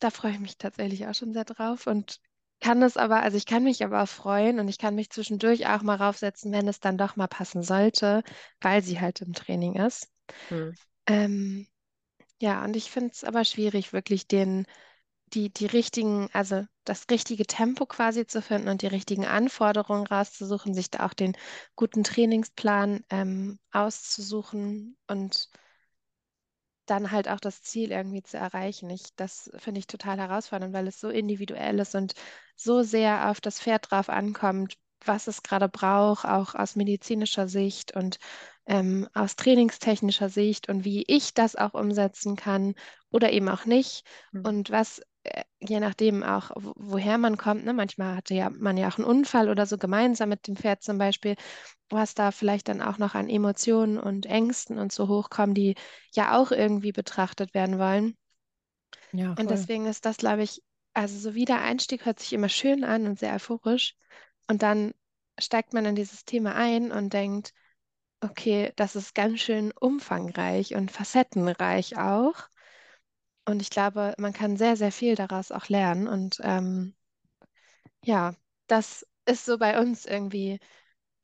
da 0.00 0.10
freue 0.10 0.32
ich 0.32 0.40
mich 0.40 0.58
tatsächlich 0.58 1.06
auch 1.06 1.14
schon 1.14 1.32
sehr 1.32 1.44
drauf 1.44 1.86
und 1.86 2.20
kann 2.64 2.82
es 2.82 2.96
aber, 2.96 3.22
also 3.22 3.36
ich 3.36 3.44
kann 3.44 3.62
mich 3.62 3.84
aber 3.84 4.02
auch 4.02 4.08
freuen 4.08 4.58
und 4.58 4.68
ich 4.68 4.78
kann 4.78 4.94
mich 4.94 5.10
zwischendurch 5.10 5.66
auch 5.66 5.82
mal 5.82 5.96
raufsetzen, 5.96 6.50
wenn 6.50 6.66
es 6.66 6.80
dann 6.80 6.96
doch 6.96 7.14
mal 7.14 7.26
passen 7.26 7.62
sollte, 7.62 8.22
weil 8.62 8.82
sie 8.82 8.98
halt 8.98 9.20
im 9.20 9.34
Training 9.34 9.74
ist. 9.74 10.08
Hm. 10.48 10.72
Ähm, 11.06 11.66
ja, 12.40 12.64
und 12.64 12.74
ich 12.74 12.90
finde 12.90 13.10
es 13.12 13.22
aber 13.22 13.44
schwierig, 13.44 13.92
wirklich 13.92 14.28
den, 14.28 14.64
die, 15.34 15.52
die 15.52 15.66
richtigen, 15.66 16.30
also 16.32 16.64
das 16.84 17.04
richtige 17.10 17.44
Tempo 17.44 17.84
quasi 17.84 18.26
zu 18.26 18.40
finden 18.40 18.68
und 18.68 18.80
die 18.80 18.86
richtigen 18.86 19.26
Anforderungen 19.26 20.06
rauszusuchen, 20.06 20.72
sich 20.72 20.90
da 20.90 21.04
auch 21.04 21.12
den 21.12 21.36
guten 21.76 22.02
Trainingsplan 22.02 23.04
ähm, 23.10 23.58
auszusuchen 23.72 24.96
und 25.06 25.50
dann 26.86 27.10
halt 27.10 27.28
auch 27.28 27.40
das 27.40 27.62
Ziel 27.62 27.90
irgendwie 27.92 28.22
zu 28.22 28.36
erreichen. 28.38 28.90
Ich, 28.90 29.14
das 29.16 29.50
finde 29.56 29.80
ich 29.80 29.86
total 29.86 30.18
herausfordernd, 30.18 30.72
weil 30.74 30.86
es 30.88 31.00
so 31.00 31.08
individuell 31.10 31.78
ist 31.80 31.94
und 31.94 32.14
so 32.56 32.82
sehr 32.82 33.30
auf 33.30 33.40
das 33.40 33.60
Pferd 33.60 33.90
drauf 33.90 34.08
ankommt, 34.08 34.74
was 35.04 35.26
es 35.26 35.42
gerade 35.42 35.68
braucht, 35.68 36.24
auch 36.26 36.54
aus 36.54 36.76
medizinischer 36.76 37.48
Sicht 37.48 37.94
und 37.96 38.18
ähm, 38.66 39.08
aus 39.14 39.36
trainingstechnischer 39.36 40.28
Sicht 40.28 40.68
und 40.68 40.84
wie 40.84 41.04
ich 41.06 41.34
das 41.34 41.56
auch 41.56 41.74
umsetzen 41.74 42.36
kann 42.36 42.74
oder 43.10 43.32
eben 43.32 43.48
auch 43.48 43.64
nicht 43.66 44.04
Mhm. 44.32 44.44
und 44.44 44.70
was 44.70 45.02
je 45.60 45.80
nachdem 45.80 46.22
auch, 46.22 46.50
woher 46.56 47.18
man 47.18 47.36
kommt, 47.36 47.64
ne? 47.64 47.72
Manchmal 47.74 48.16
hatte 48.16 48.34
ja 48.34 48.50
man 48.50 48.76
ja 48.76 48.88
auch 48.88 48.98
einen 48.98 49.06
Unfall 49.06 49.48
oder 49.50 49.66
so 49.66 49.78
gemeinsam 49.78 50.28
mit 50.30 50.46
dem 50.48 50.56
Pferd 50.56 50.82
zum 50.82 50.98
Beispiel, 50.98 51.36
was 51.90 52.14
da 52.14 52.30
vielleicht 52.32 52.68
dann 52.68 52.82
auch 52.82 52.98
noch 52.98 53.14
an 53.14 53.28
Emotionen 53.30 53.98
und 53.98 54.26
Ängsten 54.26 54.78
und 54.78 54.92
so 54.92 55.08
hochkommen, 55.08 55.54
die 55.54 55.76
ja 56.14 56.38
auch 56.38 56.52
irgendwie 56.52 56.92
betrachtet 56.92 57.54
werden 57.54 57.78
wollen. 57.78 58.16
Ja, 59.12 59.36
Und 59.36 59.50
deswegen 59.50 59.86
ist 59.86 60.04
das, 60.06 60.16
glaube 60.16 60.42
ich, 60.42 60.62
also 60.92 61.18
so 61.18 61.34
wie 61.34 61.44
der 61.44 61.60
Einstieg 61.62 62.04
hört 62.04 62.20
sich 62.20 62.32
immer 62.32 62.48
schön 62.48 62.84
an 62.84 63.06
und 63.06 63.18
sehr 63.18 63.34
euphorisch. 63.34 63.96
Und 64.48 64.62
dann 64.62 64.92
steigt 65.38 65.72
man 65.72 65.84
in 65.86 65.96
dieses 65.96 66.24
Thema 66.24 66.54
ein 66.54 66.92
und 66.92 67.12
denkt, 67.12 67.52
okay, 68.20 68.72
das 68.76 68.96
ist 68.96 69.14
ganz 69.14 69.40
schön 69.40 69.72
umfangreich 69.72 70.74
und 70.76 70.90
facettenreich 70.92 71.98
auch. 71.98 72.34
Und 73.46 73.62
ich 73.62 73.70
glaube, 73.70 74.14
man 74.18 74.32
kann 74.34 74.56
sehr, 74.58 74.76
sehr 74.76 74.92
viel 74.92 75.14
daraus 75.16 75.50
auch 75.50 75.68
lernen. 75.68 76.08
Und 76.08 76.38
ähm, 76.42 76.94
ja, 78.04 78.34
das 78.66 79.06
ist 79.26 79.44
so 79.44 79.58
bei 79.58 79.80
uns 79.80 80.04
irgendwie 80.06 80.58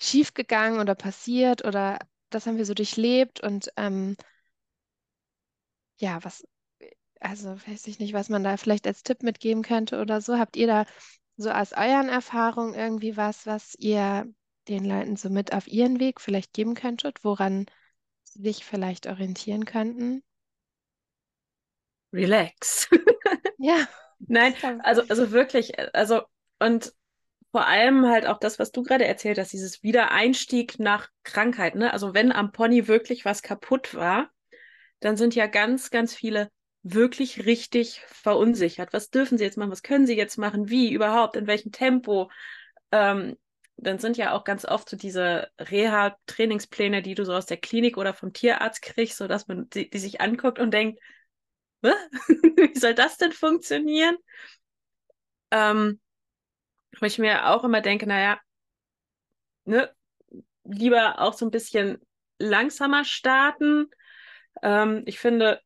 schiefgegangen 0.00 0.80
oder 0.80 0.94
passiert 0.94 1.64
oder 1.64 1.98
das 2.30 2.46
haben 2.46 2.56
wir 2.58 2.66
so 2.66 2.74
durchlebt. 2.74 3.40
Und 3.40 3.70
ähm, 3.76 4.16
ja, 5.98 6.22
was, 6.24 6.46
also 7.20 7.50
weiß 7.68 7.86
ich 7.88 7.98
nicht, 8.00 8.14
was 8.14 8.28
man 8.28 8.44
da 8.44 8.56
vielleicht 8.56 8.86
als 8.86 9.02
Tipp 9.02 9.22
mitgeben 9.22 9.62
könnte 9.62 10.00
oder 10.00 10.20
so. 10.20 10.38
Habt 10.38 10.56
ihr 10.56 10.66
da 10.66 10.86
so 11.36 11.50
aus 11.50 11.72
euren 11.72 12.08
Erfahrungen 12.08 12.74
irgendwie 12.74 13.16
was, 13.18 13.46
was 13.46 13.74
ihr 13.76 14.26
den 14.68 14.84
Leuten 14.86 15.16
so 15.16 15.30
mit 15.30 15.52
auf 15.54 15.68
ihren 15.68 16.00
Weg 16.00 16.20
vielleicht 16.20 16.52
geben 16.54 16.74
könntet, 16.74 17.24
woran 17.24 17.66
sie 18.24 18.42
sich 18.42 18.64
vielleicht 18.64 19.06
orientieren 19.08 19.64
könnten? 19.66 20.22
Relax. 22.12 22.88
Ja, 23.58 23.86
Nein, 24.18 24.54
also, 24.82 25.02
also 25.08 25.30
wirklich, 25.32 25.78
äh, 25.78 25.90
also 25.92 26.22
und 26.58 26.92
vor 27.52 27.66
allem 27.66 28.06
halt 28.06 28.26
auch 28.26 28.38
das, 28.38 28.58
was 28.58 28.70
du 28.70 28.82
gerade 28.82 29.06
erzählt 29.06 29.38
hast, 29.38 29.52
dieses 29.52 29.82
Wiedereinstieg 29.82 30.78
nach 30.78 31.08
Krankheit, 31.24 31.74
ne? 31.74 31.92
Also 31.92 32.14
wenn 32.14 32.32
am 32.32 32.52
Pony 32.52 32.86
wirklich 32.86 33.24
was 33.24 33.42
kaputt 33.42 33.94
war, 33.94 34.30
dann 35.00 35.16
sind 35.16 35.34
ja 35.34 35.46
ganz, 35.46 35.90
ganz 35.90 36.14
viele 36.14 36.50
wirklich 36.82 37.46
richtig 37.46 38.02
verunsichert. 38.06 38.92
Was 38.92 39.10
dürfen 39.10 39.38
sie 39.38 39.44
jetzt 39.44 39.56
machen? 39.58 39.70
Was 39.70 39.82
können 39.82 40.06
sie 40.06 40.16
jetzt 40.16 40.38
machen? 40.38 40.68
Wie 40.70 40.92
überhaupt? 40.92 41.36
In 41.36 41.46
welchem 41.46 41.72
Tempo? 41.72 42.30
Ähm, 42.92 43.36
dann 43.76 43.98
sind 43.98 44.16
ja 44.16 44.32
auch 44.32 44.44
ganz 44.44 44.64
oft 44.64 44.88
so 44.88 44.96
diese 44.96 45.48
Reha-Trainingspläne, 45.58 47.02
die 47.02 47.14
du 47.14 47.24
so 47.24 47.34
aus 47.34 47.46
der 47.46 47.56
Klinik 47.56 47.96
oder 47.96 48.14
vom 48.14 48.32
Tierarzt 48.32 48.82
kriegst, 48.82 49.16
sodass 49.18 49.48
man 49.48 49.68
die, 49.70 49.88
die 49.88 49.98
sich 49.98 50.20
anguckt 50.20 50.58
und 50.58 50.72
denkt, 50.72 51.00
"Hä? 51.00 51.04
wie 52.72 52.78
soll 52.78 52.94
das 52.94 53.16
denn 53.16 53.32
funktionieren? 53.32 54.16
Ähm, 55.50 56.00
wo 57.00 57.06
ich 57.06 57.18
mir 57.18 57.48
auch 57.48 57.64
immer 57.64 57.80
denke, 57.80 58.06
naja, 58.06 58.38
ne, 59.64 59.90
lieber 60.64 61.20
auch 61.20 61.34
so 61.34 61.46
ein 61.46 61.50
bisschen 61.50 61.98
langsamer 62.38 63.04
starten. 63.04 63.88
Ähm, 64.62 65.02
ich 65.06 65.18
finde, 65.18 65.60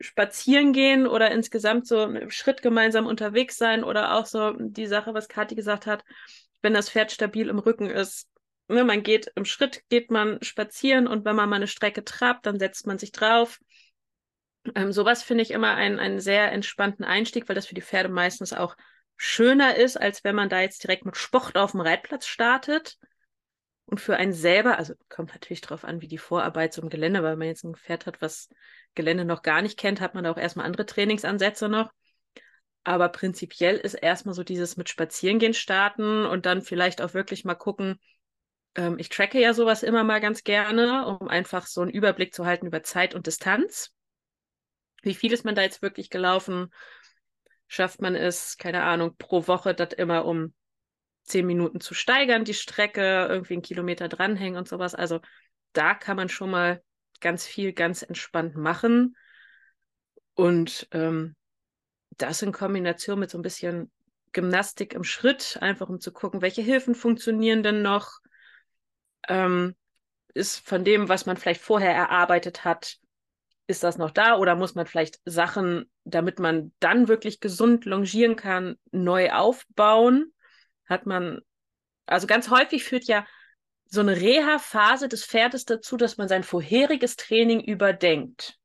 spazieren 0.00 0.72
gehen 0.72 1.06
oder 1.06 1.30
insgesamt 1.30 1.86
so 1.86 2.00
einen 2.02 2.30
Schritt 2.30 2.62
gemeinsam 2.62 3.06
unterwegs 3.06 3.56
sein 3.56 3.84
oder 3.84 4.14
auch 4.16 4.26
so 4.26 4.52
die 4.58 4.86
Sache, 4.86 5.14
was 5.14 5.28
Kathi 5.28 5.54
gesagt 5.54 5.86
hat, 5.86 6.04
wenn 6.62 6.74
das 6.74 6.90
Pferd 6.90 7.12
stabil 7.12 7.48
im 7.48 7.58
Rücken 7.58 7.90
ist. 7.90 8.28
Ne, 8.68 8.84
man 8.84 9.02
geht 9.02 9.30
im 9.36 9.44
Schritt, 9.44 9.82
geht 9.90 10.10
man 10.10 10.42
spazieren 10.42 11.06
und 11.06 11.24
wenn 11.24 11.36
man 11.36 11.48
mal 11.48 11.56
eine 11.56 11.68
Strecke 11.68 12.04
trabt, 12.04 12.46
dann 12.46 12.58
setzt 12.58 12.86
man 12.86 12.98
sich 12.98 13.12
drauf. 13.12 13.60
Ähm, 14.74 14.92
sowas 14.92 15.22
finde 15.22 15.42
ich 15.42 15.50
immer 15.50 15.74
einen, 15.74 15.98
einen 15.98 16.20
sehr 16.20 16.52
entspannten 16.52 17.04
Einstieg, 17.04 17.48
weil 17.48 17.54
das 17.54 17.66
für 17.66 17.74
die 17.74 17.82
Pferde 17.82 18.08
meistens 18.08 18.52
auch 18.52 18.76
schöner 19.16 19.76
ist, 19.76 19.96
als 19.96 20.24
wenn 20.24 20.34
man 20.34 20.48
da 20.48 20.60
jetzt 20.60 20.82
direkt 20.82 21.04
mit 21.04 21.16
Sport 21.16 21.56
auf 21.56 21.72
dem 21.72 21.80
Reitplatz 21.80 22.26
startet. 22.26 22.96
Und 23.86 24.00
für 24.00 24.16
einen 24.16 24.32
selber, 24.32 24.78
also 24.78 24.94
kommt 25.10 25.32
natürlich 25.32 25.60
darauf 25.60 25.84
an, 25.84 26.00
wie 26.00 26.08
die 26.08 26.18
Vorarbeit 26.18 26.76
im 26.78 26.88
Gelände, 26.88 27.22
weil 27.22 27.36
man 27.36 27.48
jetzt 27.48 27.64
ein 27.64 27.76
Pferd 27.76 28.06
hat, 28.06 28.22
was 28.22 28.48
Gelände 28.94 29.24
noch 29.24 29.42
gar 29.42 29.60
nicht 29.60 29.78
kennt, 29.78 30.00
hat 30.00 30.14
man 30.14 30.24
da 30.24 30.30
auch 30.30 30.38
erstmal 30.38 30.64
andere 30.66 30.86
Trainingsansätze 30.86 31.68
noch. 31.68 31.90
Aber 32.84 33.08
prinzipiell 33.10 33.76
ist 33.76 33.94
erstmal 33.94 34.34
so 34.34 34.42
dieses 34.42 34.76
mit 34.76 34.88
Spazierengehen 34.88 35.54
starten 35.54 36.24
und 36.24 36.46
dann 36.46 36.62
vielleicht 36.62 37.02
auch 37.02 37.14
wirklich 37.14 37.44
mal 37.44 37.54
gucken. 37.54 37.98
Ähm, 38.74 38.98
ich 38.98 39.08
tracke 39.10 39.40
ja 39.40 39.52
sowas 39.52 39.82
immer 39.82 40.04
mal 40.04 40.20
ganz 40.20 40.44
gerne, 40.44 41.06
um 41.06 41.28
einfach 41.28 41.66
so 41.66 41.82
einen 41.82 41.90
Überblick 41.90 42.34
zu 42.34 42.46
halten 42.46 42.66
über 42.66 42.82
Zeit 42.82 43.14
und 43.14 43.26
Distanz. 43.26 43.94
Wie 45.04 45.14
viel 45.14 45.32
ist 45.32 45.44
man 45.44 45.54
da 45.54 45.62
jetzt 45.62 45.82
wirklich 45.82 46.10
gelaufen? 46.10 46.72
Schafft 47.68 48.00
man 48.00 48.14
es, 48.14 48.56
keine 48.56 48.82
Ahnung, 48.82 49.16
pro 49.16 49.46
Woche 49.46 49.74
das 49.74 49.92
immer 49.94 50.24
um 50.24 50.54
zehn 51.24 51.46
Minuten 51.46 51.80
zu 51.80 51.94
steigern, 51.94 52.44
die 52.44 52.54
Strecke, 52.54 53.26
irgendwie 53.28 53.54
einen 53.54 53.62
Kilometer 53.62 54.08
dranhängen 54.08 54.58
und 54.58 54.68
sowas. 54.68 54.94
Also 54.94 55.20
da 55.72 55.94
kann 55.94 56.16
man 56.16 56.28
schon 56.28 56.50
mal 56.50 56.82
ganz 57.20 57.46
viel 57.46 57.72
ganz 57.72 58.02
entspannt 58.02 58.56
machen. 58.56 59.16
Und 60.34 60.88
ähm, 60.92 61.34
das 62.10 62.42
in 62.42 62.52
Kombination 62.52 63.18
mit 63.18 63.30
so 63.30 63.38
ein 63.38 63.42
bisschen 63.42 63.90
Gymnastik 64.32 64.92
im 64.92 65.04
Schritt, 65.04 65.58
einfach 65.60 65.88
um 65.88 66.00
zu 66.00 66.12
gucken, 66.12 66.42
welche 66.42 66.62
Hilfen 66.62 66.94
funktionieren 66.94 67.62
denn 67.62 67.82
noch, 67.82 68.18
ähm, 69.28 69.74
ist 70.34 70.66
von 70.66 70.84
dem, 70.84 71.08
was 71.08 71.26
man 71.26 71.36
vielleicht 71.36 71.60
vorher 71.60 71.94
erarbeitet 71.94 72.64
hat, 72.64 72.98
ist 73.66 73.82
das 73.82 73.96
noch 73.98 74.10
da 74.10 74.36
oder 74.36 74.56
muss 74.56 74.74
man 74.74 74.86
vielleicht 74.86 75.20
Sachen, 75.24 75.90
damit 76.04 76.38
man 76.38 76.72
dann 76.80 77.08
wirklich 77.08 77.40
gesund 77.40 77.84
longieren 77.84 78.36
kann, 78.36 78.76
neu 78.90 79.30
aufbauen? 79.32 80.32
Hat 80.86 81.06
man, 81.06 81.40
also 82.06 82.26
ganz 82.26 82.50
häufig 82.50 82.84
führt 82.84 83.04
ja 83.04 83.26
so 83.86 84.00
eine 84.00 84.16
Reha-Phase 84.16 85.08
des 85.08 85.24
Pferdes 85.24 85.64
dazu, 85.64 85.96
dass 85.96 86.16
man 86.16 86.28
sein 86.28 86.42
vorheriges 86.42 87.16
Training 87.16 87.60
überdenkt. 87.60 88.58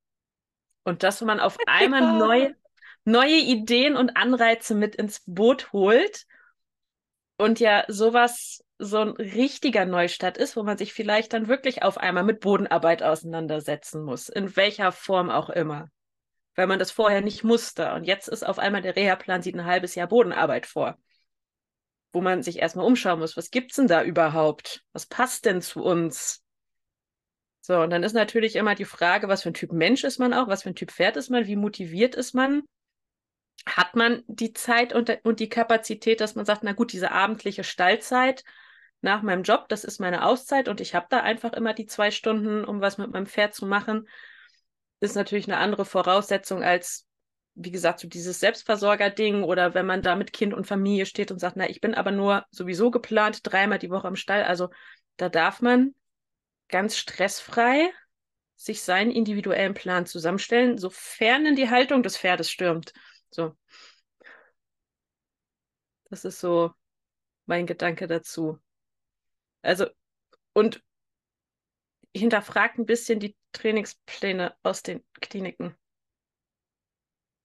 Und 0.83 1.03
dass 1.03 1.21
man 1.21 1.39
auf 1.39 1.57
einmal 1.67 2.01
Ja. 2.01 2.17
neue, 2.17 2.55
neue 3.05 3.37
Ideen 3.37 3.95
und 3.95 4.17
Anreize 4.17 4.75
mit 4.75 4.95
ins 4.95 5.21
Boot 5.25 5.71
holt. 5.71 6.25
Und 7.37 7.59
ja, 7.59 7.85
sowas 7.87 8.63
so 8.79 8.99
ein 8.99 9.09
richtiger 9.09 9.85
Neustart 9.85 10.37
ist, 10.37 10.55
wo 10.55 10.63
man 10.63 10.77
sich 10.77 10.93
vielleicht 10.93 11.33
dann 11.33 11.47
wirklich 11.47 11.83
auf 11.83 11.97
einmal 11.97 12.23
mit 12.23 12.39
Bodenarbeit 12.39 13.03
auseinandersetzen 13.03 14.03
muss, 14.03 14.29
in 14.29 14.55
welcher 14.55 14.91
Form 14.91 15.29
auch 15.29 15.49
immer. 15.49 15.89
Weil 16.55 16.67
man 16.67 16.79
das 16.79 16.91
vorher 16.91 17.21
nicht 17.21 17.43
musste. 17.43 17.93
Und 17.93 18.05
jetzt 18.05 18.27
ist 18.27 18.43
auf 18.43 18.57
einmal 18.57 18.81
der 18.81 18.95
Reha-Plan, 18.95 19.41
sieht 19.41 19.55
ein 19.55 19.65
halbes 19.65 19.95
Jahr 19.95 20.07
Bodenarbeit 20.07 20.65
vor 20.65 20.97
wo 22.11 22.21
man 22.21 22.41
sich 22.43 22.59
erstmal 22.59 22.85
umschauen 22.85 23.19
muss, 23.19 23.37
was 23.37 23.51
gibt's 23.51 23.75
denn 23.75 23.87
da 23.87 24.03
überhaupt? 24.03 24.83
Was 24.93 25.05
passt 25.05 25.45
denn 25.45 25.61
zu 25.61 25.83
uns? 25.83 26.43
So, 27.61 27.81
und 27.81 27.91
dann 27.91 28.03
ist 28.03 28.13
natürlich 28.13 28.55
immer 28.55 28.73
die 28.73 28.85
Frage, 28.85 29.27
was 29.27 29.43
für 29.43 29.51
ein 29.51 29.53
Typ 29.53 29.71
Mensch 29.71 30.03
ist 30.03 30.17
man 30.17 30.33
auch, 30.33 30.47
was 30.47 30.63
für 30.63 30.69
ein 30.69 30.75
Typ 30.75 30.91
Pferd 30.91 31.17
ist 31.17 31.29
man, 31.29 31.45
wie 31.45 31.55
motiviert 31.55 32.15
ist 32.15 32.33
man? 32.33 32.63
Hat 33.65 33.95
man 33.95 34.23
die 34.27 34.53
Zeit 34.53 34.93
und, 34.93 35.19
und 35.23 35.39
die 35.39 35.49
Kapazität, 35.49 36.21
dass 36.21 36.35
man 36.35 36.45
sagt, 36.45 36.63
na 36.63 36.71
gut, 36.73 36.93
diese 36.93 37.11
abendliche 37.11 37.63
Stallzeit 37.63 38.43
nach 39.01 39.21
meinem 39.21 39.43
Job, 39.43 39.69
das 39.69 39.83
ist 39.83 39.99
meine 39.99 40.25
Auszeit 40.25 40.67
und 40.67 40.81
ich 40.81 40.95
habe 40.95 41.07
da 41.09 41.21
einfach 41.21 41.53
immer 41.53 41.73
die 41.73 41.85
zwei 41.85 42.11
Stunden, 42.11 42.65
um 42.65 42.81
was 42.81 42.97
mit 42.97 43.11
meinem 43.11 43.27
Pferd 43.27 43.53
zu 43.53 43.65
machen, 43.65 44.07
ist 44.99 45.15
natürlich 45.15 45.47
eine 45.47 45.57
andere 45.57 45.85
Voraussetzung 45.85 46.63
als 46.63 47.09
wie 47.61 47.71
gesagt, 47.71 47.99
so 47.99 48.07
dieses 48.07 48.39
Selbstversorger-Ding 48.39 49.43
oder 49.43 49.73
wenn 49.73 49.85
man 49.85 50.01
da 50.01 50.15
mit 50.15 50.31
Kind 50.31 50.53
und 50.53 50.65
Familie 50.65 51.05
steht 51.05 51.29
und 51.29 51.39
sagt, 51.39 51.57
na, 51.57 51.69
ich 51.69 51.81
bin 51.81 51.93
aber 51.93 52.11
nur 52.11 52.45
sowieso 52.51 52.89
geplant, 52.89 53.41
dreimal 53.43 53.79
die 53.79 53.89
Woche 53.89 54.07
im 54.07 54.15
Stall. 54.15 54.43
Also 54.43 54.69
da 55.17 55.27
darf 55.27 55.61
man 55.61 55.93
ganz 56.69 56.95
stressfrei 56.95 57.91
sich 58.55 58.81
seinen 58.81 59.11
individuellen 59.11 59.73
Plan 59.73 60.05
zusammenstellen, 60.05 60.77
sofern 60.77 61.45
in 61.45 61.55
die 61.57 61.69
Haltung 61.69 62.01
des 62.01 62.17
Pferdes 62.17 62.49
stürmt. 62.49 62.93
So. 63.29 63.57
Das 66.09 66.23
ist 66.23 66.39
so 66.39 66.71
mein 67.45 67.65
Gedanke 67.65 68.07
dazu. 68.07 68.57
Also, 69.61 69.87
und 70.53 70.81
hinterfragt 72.15 72.77
ein 72.77 72.85
bisschen 72.85 73.19
die 73.19 73.35
Trainingspläne 73.51 74.55
aus 74.63 74.83
den 74.83 75.03
Kliniken. 75.21 75.75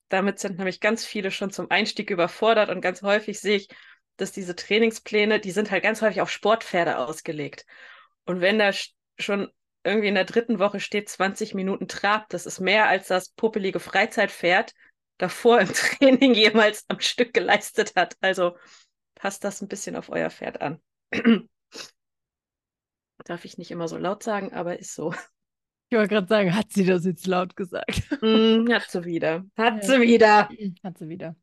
Damit 0.08 0.38
sind 0.38 0.58
nämlich 0.58 0.80
ganz 0.80 1.04
viele 1.04 1.30
schon 1.30 1.50
zum 1.50 1.70
Einstieg 1.70 2.10
überfordert 2.10 2.70
und 2.70 2.80
ganz 2.80 3.02
häufig 3.02 3.40
sehe 3.40 3.56
ich, 3.56 3.68
dass 4.16 4.32
diese 4.32 4.54
Trainingspläne, 4.54 5.40
die 5.40 5.50
sind 5.50 5.70
halt 5.70 5.82
ganz 5.82 6.02
häufig 6.02 6.20
auf 6.20 6.30
Sportpferde 6.30 6.98
ausgelegt. 6.98 7.66
Und 8.26 8.40
wenn 8.40 8.58
da 8.58 8.70
schon 9.18 9.50
irgendwie 9.82 10.08
in 10.08 10.14
der 10.14 10.24
dritten 10.24 10.58
Woche 10.58 10.80
steht 10.80 11.08
20 11.08 11.54
Minuten 11.54 11.88
Trab, 11.88 12.28
das 12.28 12.46
ist 12.46 12.60
mehr 12.60 12.88
als 12.88 13.08
das 13.08 13.30
puppelige 13.30 13.80
Freizeitpferd 13.80 14.72
davor 15.18 15.60
im 15.60 15.68
Training 15.72 16.34
jemals 16.34 16.84
am 16.88 17.00
Stück 17.00 17.34
geleistet 17.34 17.94
hat. 17.96 18.16
Also 18.20 18.56
passt 19.14 19.44
das 19.44 19.60
ein 19.60 19.68
bisschen 19.68 19.96
auf 19.96 20.10
euer 20.10 20.30
Pferd 20.30 20.60
an. 20.60 20.80
Darf 23.24 23.44
ich 23.44 23.58
nicht 23.58 23.70
immer 23.70 23.88
so 23.88 23.96
laut 23.96 24.22
sagen, 24.22 24.52
aber 24.52 24.78
ist 24.78 24.94
so. 24.94 25.14
Ich 25.90 25.98
wollte 25.98 26.14
gerade 26.14 26.26
sagen, 26.26 26.54
hat 26.56 26.72
sie 26.72 26.84
das 26.86 27.04
jetzt 27.04 27.26
laut 27.26 27.54
gesagt? 27.54 28.02
Mm, 28.20 28.66
hat 28.72 28.90
sie 28.90 29.04
wieder. 29.04 29.44
Hat 29.56 29.76
Ja. 29.76 29.82
sie 29.82 30.00
wieder. 30.00 30.48
Hat 30.82 30.98
sie 30.98 31.08
wieder. 31.08 31.36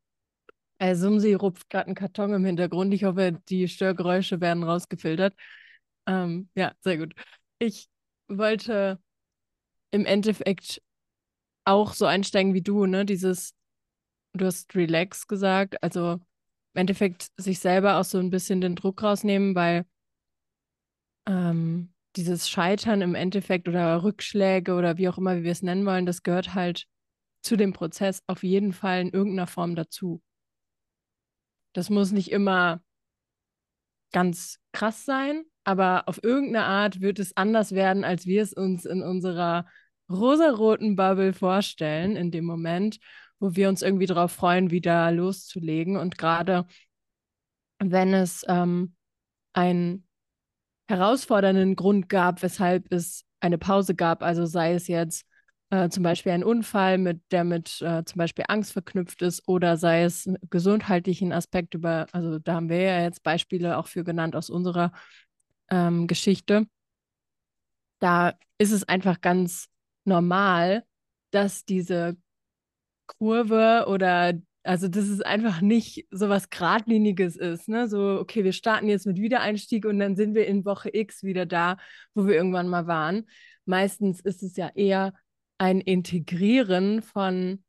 Äh, 0.80 0.96
Sumsi 0.96 1.36
rupft 1.36 1.70
gerade 1.70 1.86
einen 1.86 1.96
Karton 1.96 2.34
im 2.34 2.44
Hintergrund. 2.44 2.94
Ich 2.94 3.04
hoffe, 3.06 3.40
die 3.48 3.68
Störgeräusche 3.70 4.42
werden 4.42 4.64
rausgefiltert. 4.64 5.36
Ähm, 6.08 6.50
ja, 6.56 6.74
sehr 6.82 6.98
gut. 6.98 7.14
Ich 7.60 7.88
wollte 8.28 9.00
im 9.92 10.06
Endeffekt 10.06 10.82
auch 11.64 11.94
so 11.94 12.06
einsteigen 12.06 12.54
wie 12.54 12.64
du, 12.64 12.86
ne? 12.88 13.06
Dieses, 13.06 13.54
du 14.34 14.46
hast 14.46 14.76
relax 14.76 15.28
gesagt, 15.28 15.82
also 15.84 16.14
im 16.74 16.80
Endeffekt 16.82 17.28
sich 17.38 17.60
selber 17.60 18.00
auch 18.00 18.06
so 18.06 18.18
ein 18.18 18.32
bisschen 18.32 18.60
den 18.60 18.76
Druck 18.76 19.04
rausnehmen, 19.04 19.56
weil 19.56 19.86
ähm, 21.32 21.94
dieses 22.18 22.50
Scheitern 22.50 23.02
im 23.02 23.16
Endeffekt 23.16 23.70
oder 23.70 24.04
Rückschläge 24.04 24.76
oder 24.76 24.98
wie 24.98 25.08
auch 25.08 25.18
immer 25.18 25.38
wie 25.38 25.44
wir 25.44 25.52
es 25.52 25.62
nennen 25.62 25.86
wollen, 25.86 26.06
das 26.06 26.24
gehört 26.24 26.54
halt 26.54 26.88
zu 27.42 27.56
dem 27.56 27.74
Prozess 27.74 28.22
auf 28.28 28.44
jeden 28.44 28.74
Fall 28.74 29.02
in 29.02 29.10
irgendeiner 29.10 29.48
Form 29.48 29.76
dazu. 29.76 30.22
Das 31.74 31.90
muss 31.90 32.12
nicht 32.12 32.32
immer 32.32 32.82
ganz 34.12 34.60
krass 34.74 35.06
sein, 35.06 35.44
aber 35.64 36.08
auf 36.08 36.22
irgendeine 36.22 36.66
Art 36.66 37.00
wird 37.00 37.18
es 37.18 37.36
anders 37.38 37.72
werden, 37.72 38.04
als 38.04 38.26
wir 38.26 38.42
es 38.42 38.54
uns 38.54 38.86
in 38.86 39.02
unserer 39.02 39.66
rosaroten 40.10 40.98
Bubble 40.98 41.32
vorstellen, 41.32 42.18
in 42.18 42.30
dem 42.30 42.44
Moment, 42.44 43.00
wo 43.40 43.56
wir 43.56 43.70
uns 43.70 43.82
irgendwie 43.82 44.06
darauf 44.06 44.34
freuen, 44.34 44.70
wieder 44.70 45.12
loszulegen. 45.12 45.96
Und 45.96 46.18
gerade 46.18 46.68
wenn 47.80 48.14
es 48.14 48.44
ähm, 48.50 48.96
einen 49.54 50.06
herausfordernden 50.88 51.76
Grund 51.76 52.10
gab, 52.10 52.42
weshalb 52.44 52.92
es 52.92 53.24
eine 53.40 53.58
Pause 53.58 53.96
gab, 53.96 54.24
also 54.24 54.46
sei 54.46 54.74
es 54.74 54.88
jetzt 54.88 55.26
äh, 55.72 55.90
zum 55.90 56.04
Beispiel 56.04 56.34
ein 56.34 56.44
Unfall, 56.44 56.98
mit, 56.98 57.22
der 57.32 57.44
mit 57.44 57.82
äh, 57.82 58.04
zum 58.04 58.18
Beispiel 58.18 58.46
Angst 58.48 58.74
verknüpft 58.74 59.22
ist 59.22 59.48
oder 59.48 59.78
sei 59.78 60.04
es 60.04 60.28
einen 60.28 60.38
gesundheitlichen 60.50 61.32
Aspekt 61.32 61.74
über, 61.74 62.08
also 62.12 62.40
da 62.40 62.56
haben 62.56 62.70
wir 62.70 62.82
ja 62.82 63.02
jetzt 63.02 63.24
Beispiele 63.24 63.78
auch 63.78 63.88
für 63.88 64.04
genannt 64.04 64.36
aus 64.36 64.50
unserer 64.50 64.92
ähm, 65.70 66.08
Geschichte. 66.08 66.68
Da 68.00 68.34
ist 68.58 68.72
es 68.72 68.84
einfach 68.88 69.22
ganz 69.22 69.68
normal, 70.06 70.84
dass 71.32 71.66
diese 71.66 72.18
Kurve 73.08 73.86
oder 73.88 74.34
also 74.64 74.88
dass 74.88 75.06
es 75.06 75.22
einfach 75.22 75.62
nicht 75.62 76.08
so 76.12 76.30
was 76.30 76.50
Gradliniges 76.50 77.36
ist, 77.36 77.68
ne? 77.68 77.88
So, 77.88 78.20
okay, 78.20 78.44
wir 78.44 78.54
starten 78.54 78.88
jetzt 78.88 79.08
mit 79.08 79.18
Wiedereinstieg 79.18 79.86
und 79.86 80.00
dann 80.00 80.16
sind 80.16 80.36
wir 80.36 80.46
in 80.48 80.66
Woche 80.66 80.90
X 80.94 81.24
wieder 81.24 81.46
da, 81.46 81.78
wo 82.14 82.28
wir 82.28 82.36
irgendwann 82.36 82.68
mal 82.68 82.88
waren. 82.88 83.28
Meistens 83.66 84.20
ist 84.22 84.44
es 84.44 84.56
ja 84.58 84.70
eher 84.76 85.14
ein 85.58 85.82
Integrieren 85.82 87.02
von 87.02 87.64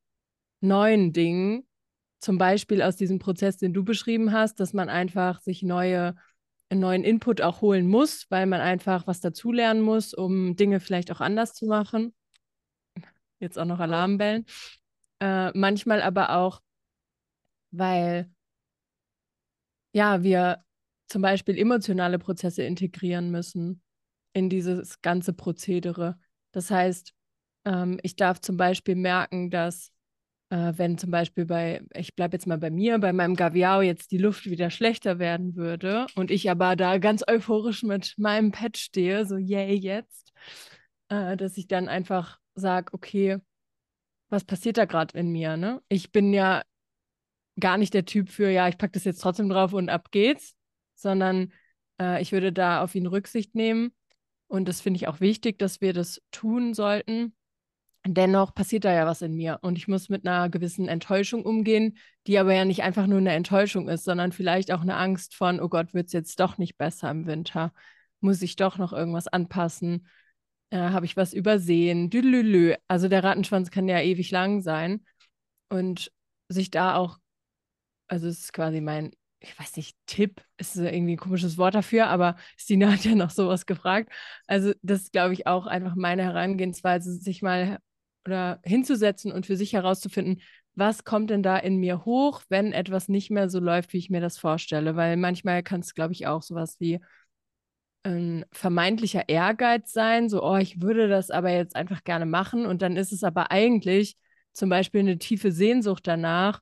neuen 0.60 1.12
Dingen, 1.12 1.66
zum 2.20 2.38
Beispiel 2.38 2.82
aus 2.82 2.96
diesem 2.96 3.18
Prozess, 3.18 3.56
den 3.56 3.74
du 3.74 3.84
beschrieben 3.84 4.32
hast, 4.32 4.60
dass 4.60 4.72
man 4.72 4.88
einfach 4.88 5.40
sich 5.40 5.62
neue, 5.62 6.14
neuen 6.72 7.04
Input 7.04 7.40
auch 7.40 7.60
holen 7.60 7.88
muss, 7.88 8.26
weil 8.30 8.46
man 8.46 8.60
einfach 8.60 9.06
was 9.06 9.20
dazulernen 9.20 9.82
muss, 9.82 10.14
um 10.14 10.56
Dinge 10.56 10.80
vielleicht 10.80 11.10
auch 11.10 11.20
anders 11.20 11.54
zu 11.54 11.66
machen. 11.66 12.14
Jetzt 13.40 13.58
auch 13.58 13.64
noch 13.64 13.80
Alarmbellen. 13.80 14.46
Äh, 15.20 15.50
manchmal 15.58 16.00
aber 16.00 16.36
auch, 16.36 16.60
weil 17.72 18.30
ja, 19.92 20.22
wir 20.22 20.64
zum 21.08 21.22
Beispiel 21.22 21.58
emotionale 21.58 22.18
Prozesse 22.18 22.62
integrieren 22.62 23.30
müssen 23.30 23.82
in 24.32 24.48
dieses 24.48 25.02
ganze 25.02 25.34
Prozedere. 25.34 26.18
Das 26.52 26.70
heißt, 26.70 27.12
ähm, 27.66 27.98
ich 28.02 28.16
darf 28.16 28.40
zum 28.40 28.56
Beispiel 28.56 28.94
merken, 28.94 29.50
dass 29.50 29.92
äh, 30.50 30.72
wenn 30.76 30.98
zum 30.98 31.10
Beispiel 31.10 31.46
bei, 31.46 31.82
ich 31.94 32.14
bleibe 32.14 32.36
jetzt 32.36 32.46
mal 32.46 32.58
bei 32.58 32.70
mir, 32.70 32.98
bei 32.98 33.12
meinem 33.12 33.36
Gaviao 33.36 33.82
jetzt 33.82 34.10
die 34.10 34.18
Luft 34.18 34.46
wieder 34.46 34.70
schlechter 34.70 35.18
werden 35.18 35.56
würde 35.56 36.06
und 36.14 36.30
ich 36.30 36.50
aber 36.50 36.76
da 36.76 36.98
ganz 36.98 37.22
euphorisch 37.26 37.82
mit 37.82 38.14
meinem 38.16 38.52
Pet 38.52 38.76
stehe, 38.78 39.26
so 39.26 39.36
yay 39.36 39.74
jetzt, 39.74 40.32
äh, 41.08 41.36
dass 41.36 41.56
ich 41.56 41.68
dann 41.68 41.88
einfach 41.88 42.38
sage, 42.54 42.92
okay, 42.92 43.38
was 44.30 44.44
passiert 44.44 44.78
da 44.78 44.86
gerade 44.86 45.18
in 45.18 45.30
mir? 45.30 45.56
Ne? 45.56 45.82
Ich 45.88 46.10
bin 46.10 46.32
ja 46.32 46.62
gar 47.60 47.78
nicht 47.78 47.94
der 47.94 48.04
Typ 48.04 48.28
für, 48.30 48.50
ja, 48.50 48.68
ich 48.68 48.78
packe 48.78 48.92
das 48.92 49.04
jetzt 49.04 49.20
trotzdem 49.20 49.48
drauf 49.48 49.72
und 49.72 49.88
ab 49.88 50.10
geht's, 50.10 50.54
sondern 50.94 51.52
äh, 52.00 52.20
ich 52.22 52.32
würde 52.32 52.52
da 52.52 52.82
auf 52.82 52.94
ihn 52.94 53.06
Rücksicht 53.06 53.54
nehmen. 53.54 53.92
Und 54.48 54.68
das 54.68 54.80
finde 54.80 54.98
ich 54.98 55.08
auch 55.08 55.20
wichtig, 55.20 55.58
dass 55.58 55.80
wir 55.80 55.92
das 55.92 56.20
tun 56.30 56.74
sollten. 56.74 57.34
Dennoch 58.04 58.54
passiert 58.54 58.84
da 58.84 58.92
ja 58.92 59.06
was 59.06 59.22
in 59.22 59.34
mir 59.34 59.60
und 59.62 59.78
ich 59.78 59.86
muss 59.86 60.08
mit 60.08 60.26
einer 60.26 60.50
gewissen 60.50 60.88
Enttäuschung 60.88 61.44
umgehen, 61.44 61.96
die 62.26 62.36
aber 62.38 62.52
ja 62.52 62.64
nicht 62.64 62.82
einfach 62.82 63.06
nur 63.06 63.18
eine 63.18 63.32
Enttäuschung 63.32 63.88
ist, 63.88 64.04
sondern 64.04 64.32
vielleicht 64.32 64.72
auch 64.72 64.80
eine 64.82 64.96
Angst 64.96 65.36
von, 65.36 65.60
oh 65.60 65.68
Gott, 65.68 65.94
wird 65.94 66.08
es 66.08 66.12
jetzt 66.12 66.40
doch 66.40 66.58
nicht 66.58 66.76
besser 66.76 67.10
im 67.10 67.26
Winter? 67.26 67.72
Muss 68.20 68.42
ich 68.42 68.56
doch 68.56 68.76
noch 68.76 68.92
irgendwas 68.92 69.28
anpassen? 69.28 70.08
Äh, 70.70 70.78
Habe 70.78 71.06
ich 71.06 71.16
was 71.16 71.32
übersehen? 71.32 72.10
Düdelülü. 72.10 72.74
Also 72.88 73.08
der 73.08 73.22
Rattenschwanz 73.22 73.70
kann 73.70 73.88
ja 73.88 74.00
ewig 74.00 74.32
lang 74.32 74.62
sein 74.62 75.04
und 75.68 76.12
sich 76.48 76.70
da 76.72 76.96
auch, 76.96 77.18
also 78.12 78.28
es 78.28 78.40
ist 78.40 78.52
quasi 78.52 78.80
mein 78.80 79.12
ich 79.44 79.58
weiß 79.58 79.76
nicht, 79.76 79.96
Tipp 80.06 80.40
ist 80.56 80.76
irgendwie 80.76 81.14
ein 81.14 81.18
komisches 81.18 81.58
Wort 81.58 81.74
dafür, 81.74 82.06
aber 82.06 82.36
Stina 82.56 82.92
hat 82.92 83.04
ja 83.04 83.16
noch 83.16 83.30
sowas 83.30 83.66
gefragt. 83.66 84.12
Also, 84.46 84.72
das 84.82 85.02
ist, 85.02 85.12
glaube 85.12 85.34
ich, 85.34 85.48
auch 85.48 85.66
einfach 85.66 85.96
meine 85.96 86.22
Herangehensweise, 86.22 87.12
sich 87.14 87.42
mal 87.42 87.78
oder 88.24 88.60
hinzusetzen 88.64 89.32
und 89.32 89.46
für 89.46 89.56
sich 89.56 89.72
herauszufinden, 89.72 90.40
was 90.74 91.02
kommt 91.04 91.30
denn 91.30 91.42
da 91.42 91.56
in 91.58 91.78
mir 91.78 92.04
hoch, 92.04 92.42
wenn 92.50 92.72
etwas 92.72 93.08
nicht 93.08 93.30
mehr 93.30 93.50
so 93.50 93.58
läuft, 93.58 93.92
wie 93.92 93.98
ich 93.98 94.10
mir 94.10 94.20
das 94.20 94.38
vorstelle. 94.38 94.94
Weil 94.94 95.16
manchmal 95.16 95.64
kann 95.64 95.80
es, 95.80 95.94
glaube 95.94 96.12
ich, 96.12 96.28
auch 96.28 96.42
sowas 96.42 96.76
wie 96.78 97.00
ein 98.04 98.44
vermeintlicher 98.52 99.28
Ehrgeiz 99.28 99.92
sein, 99.92 100.28
so, 100.28 100.42
oh, 100.42 100.56
ich 100.56 100.80
würde 100.80 101.08
das 101.08 101.30
aber 101.30 101.50
jetzt 101.50 101.74
einfach 101.74 102.04
gerne 102.04 102.26
machen. 102.26 102.64
Und 102.66 102.82
dann 102.82 102.96
ist 102.96 103.12
es 103.12 103.24
aber 103.24 103.50
eigentlich 103.50 104.16
zum 104.52 104.68
Beispiel 104.68 105.00
eine 105.00 105.18
tiefe 105.18 105.50
Sehnsucht 105.52 106.06
danach, 106.06 106.60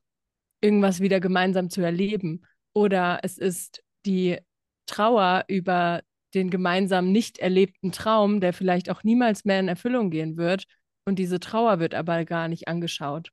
irgendwas 0.61 0.99
wieder 0.99 1.19
gemeinsam 1.19 1.69
zu 1.69 1.81
erleben. 1.81 2.45
Oder 2.73 3.19
es 3.23 3.37
ist 3.37 3.83
die 4.05 4.39
Trauer 4.85 5.45
über 5.47 6.01
den 6.33 6.49
gemeinsam 6.49 7.11
nicht 7.11 7.39
erlebten 7.39 7.91
Traum, 7.91 8.39
der 8.39 8.53
vielleicht 8.53 8.89
auch 8.89 9.03
niemals 9.03 9.43
mehr 9.45 9.59
in 9.59 9.67
Erfüllung 9.67 10.09
gehen 10.09 10.37
wird. 10.37 10.65
Und 11.05 11.19
diese 11.19 11.39
Trauer 11.39 11.79
wird 11.79 11.93
aber 11.93 12.25
gar 12.25 12.47
nicht 12.47 12.67
angeschaut. 12.67 13.31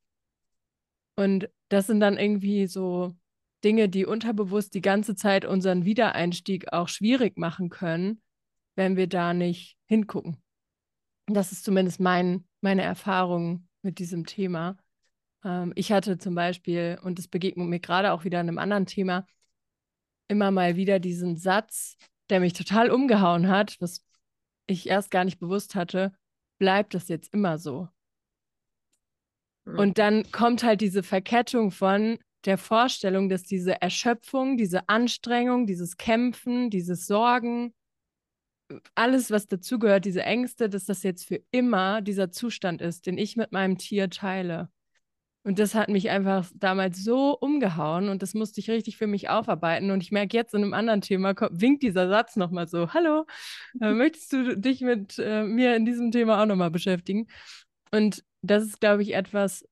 Und 1.17 1.49
das 1.69 1.87
sind 1.87 2.01
dann 2.01 2.17
irgendwie 2.17 2.67
so 2.67 3.15
Dinge, 3.65 3.89
die 3.89 4.07
unterbewusst 4.07 4.75
die 4.75 4.81
ganze 4.81 5.17
Zeit 5.17 5.45
unseren 5.45 5.85
Wiedereinstieg 5.85 6.73
auch 6.73 6.89
schwierig 6.89 7.37
machen 7.37 7.69
können, 7.71 8.23
wenn 8.77 8.97
wir 8.97 9.09
da 9.09 9.35
nicht 9.35 9.77
hingucken. 9.87 10.37
Das 11.27 11.53
ist 11.53 11.65
zumindest 11.65 12.01
mein, 12.01 12.47
meine 12.61 12.83
Erfahrung 12.83 13.69
mit 13.83 13.99
diesem 13.99 14.27
Thema. 14.27 14.77
Ähm, 15.45 15.73
ich 15.77 15.93
hatte 15.93 16.19
zum 16.19 16.35
Beispiel, 16.35 16.99
und 17.03 17.19
das 17.19 17.29
begegnet 17.29 17.69
mir 17.69 17.81
gerade 17.81 18.13
auch 18.13 18.25
wieder 18.25 18.41
in 18.41 18.49
einem 18.49 18.59
anderen 18.59 18.87
Thema, 18.87 19.27
immer 20.29 20.51
mal 20.51 20.77
wieder 20.77 20.99
diesen 20.99 21.37
Satz, 21.37 21.97
der 22.31 22.41
mich 22.41 22.53
total 22.53 22.91
umgehauen 22.91 23.49
hat, 23.49 23.77
was 23.81 24.05
ich 24.67 24.89
erst 24.89 25.11
gar 25.11 25.25
nicht 25.25 25.39
bewusst 25.39 25.75
hatte, 25.75 26.13
bleibt 26.59 26.95
das 26.95 27.09
jetzt 27.09 27.33
immer 27.33 27.59
so? 27.59 27.89
Mhm. 29.65 29.79
Und 29.79 29.99
dann 29.99 30.31
kommt 30.31 30.63
halt 30.63 30.81
diese 30.81 31.03
Verkettung 31.03 31.71
von 31.71 32.19
der 32.45 32.59
Vorstellung, 32.59 33.29
dass 33.29 33.43
diese 33.43 33.81
Erschöpfung, 33.81 34.57
diese 34.57 34.89
Anstrengung, 34.89 35.67
dieses 35.67 35.97
Kämpfen, 35.97 36.71
dieses 36.71 37.07
Sorgen, 37.07 37.75
alles, 38.95 39.31
was 39.31 39.47
dazugehört, 39.47 40.05
diese 40.05 40.23
Ängste, 40.23 40.69
dass 40.69 40.85
das 40.85 41.03
jetzt 41.03 41.27
für 41.27 41.41
immer 41.51 42.03
dieser 42.03 42.31
Zustand 42.31 42.83
ist, 42.83 43.07
den 43.07 43.17
ich 43.17 43.37
mit 43.37 43.51
meinem 43.51 43.79
Tier 43.79 44.11
teile. 44.11 44.71
Und 45.49 45.59
das 45.59 45.75
hat 45.75 45.89
mich 45.89 46.11
einfach 46.11 46.47
damals 46.57 47.03
so 47.03 47.31
umgehauen 47.31 48.11
und 48.11 48.21
das 48.21 48.35
musste 48.35 48.61
ich 48.61 48.69
richtig 48.69 48.99
für 48.99 49.07
mich 49.07 49.31
aufarbeiten. 49.31 49.91
Und 49.91 50.03
ich 50.03 50.13
merke 50.13 50.37
jetzt 50.37 50.53
in 50.53 50.63
einem 50.63 50.75
anderen 50.75 51.01
Thema, 51.01 51.33
kommt, 51.33 51.59
winkt 51.59 51.83
dieser 51.83 52.07
Satz 52.07 52.37
nochmal 52.37 52.69
so, 52.69 52.93
hallo, 52.93 53.25
äh, 53.81 53.93
möchtest 53.95 54.31
du 54.35 54.59
dich 54.59 54.83
mit 54.83 55.19
äh, 55.19 55.45
mir 55.45 55.75
in 55.75 55.87
diesem 55.87 56.13
Thema 56.13 56.43
auch 56.43 56.45
nochmal 56.45 56.71
beschäftigen? 56.71 57.29
Und 57.91 58.23
das 58.43 58.63
ist, 58.65 58.79
glaube 58.79 59.01
ich, 59.01 59.15
etwas, 59.15 59.67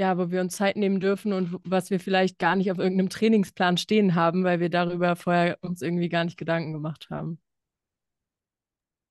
ja, 0.00 0.16
wo 0.16 0.30
wir 0.30 0.40
uns 0.40 0.56
Zeit 0.56 0.76
nehmen 0.76 0.98
dürfen 0.98 1.34
und 1.34 1.60
was 1.62 1.90
wir 1.90 2.00
vielleicht 2.00 2.38
gar 2.38 2.56
nicht 2.56 2.72
auf 2.72 2.78
irgendeinem 2.78 3.10
Trainingsplan 3.10 3.76
stehen 3.76 4.14
haben, 4.14 4.44
weil 4.44 4.60
wir 4.60 4.70
darüber 4.70 5.14
vorher 5.14 5.58
uns 5.60 5.82
irgendwie 5.82 6.08
gar 6.08 6.24
nicht 6.24 6.38
Gedanken 6.38 6.72
gemacht 6.72 7.08
haben. 7.10 7.38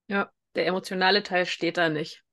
Ja, 0.07 0.31
der 0.55 0.65
emotionale 0.65 1.21
Teil 1.21 1.45
steht 1.45 1.77
da 1.77 1.89
nicht. 1.89 2.23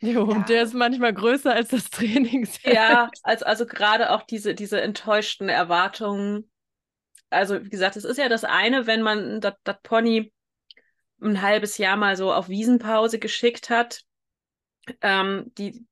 Jo, 0.00 0.10
ja. 0.10 0.36
und 0.36 0.48
der 0.48 0.62
ist 0.62 0.74
manchmal 0.74 1.14
größer 1.14 1.52
als 1.52 1.68
das 1.68 1.90
Training. 1.90 2.48
Ja, 2.62 3.10
also, 3.22 3.44
also 3.44 3.66
gerade 3.66 4.10
auch 4.10 4.22
diese, 4.22 4.54
diese 4.54 4.80
enttäuschten 4.80 5.48
Erwartungen. 5.48 6.50
Also, 7.30 7.64
wie 7.64 7.70
gesagt, 7.70 7.96
es 7.96 8.04
ist 8.04 8.18
ja 8.18 8.28
das 8.28 8.44
eine, 8.44 8.86
wenn 8.86 9.02
man 9.02 9.40
das 9.40 9.54
Pony 9.82 10.32
ein 11.20 11.40
halbes 11.42 11.78
Jahr 11.78 11.96
mal 11.96 12.16
so 12.16 12.32
auf 12.32 12.48
Wiesenpause 12.48 13.18
geschickt 13.18 13.70
hat. 13.70 14.02
Ähm, 15.00 15.50
die, 15.56 15.86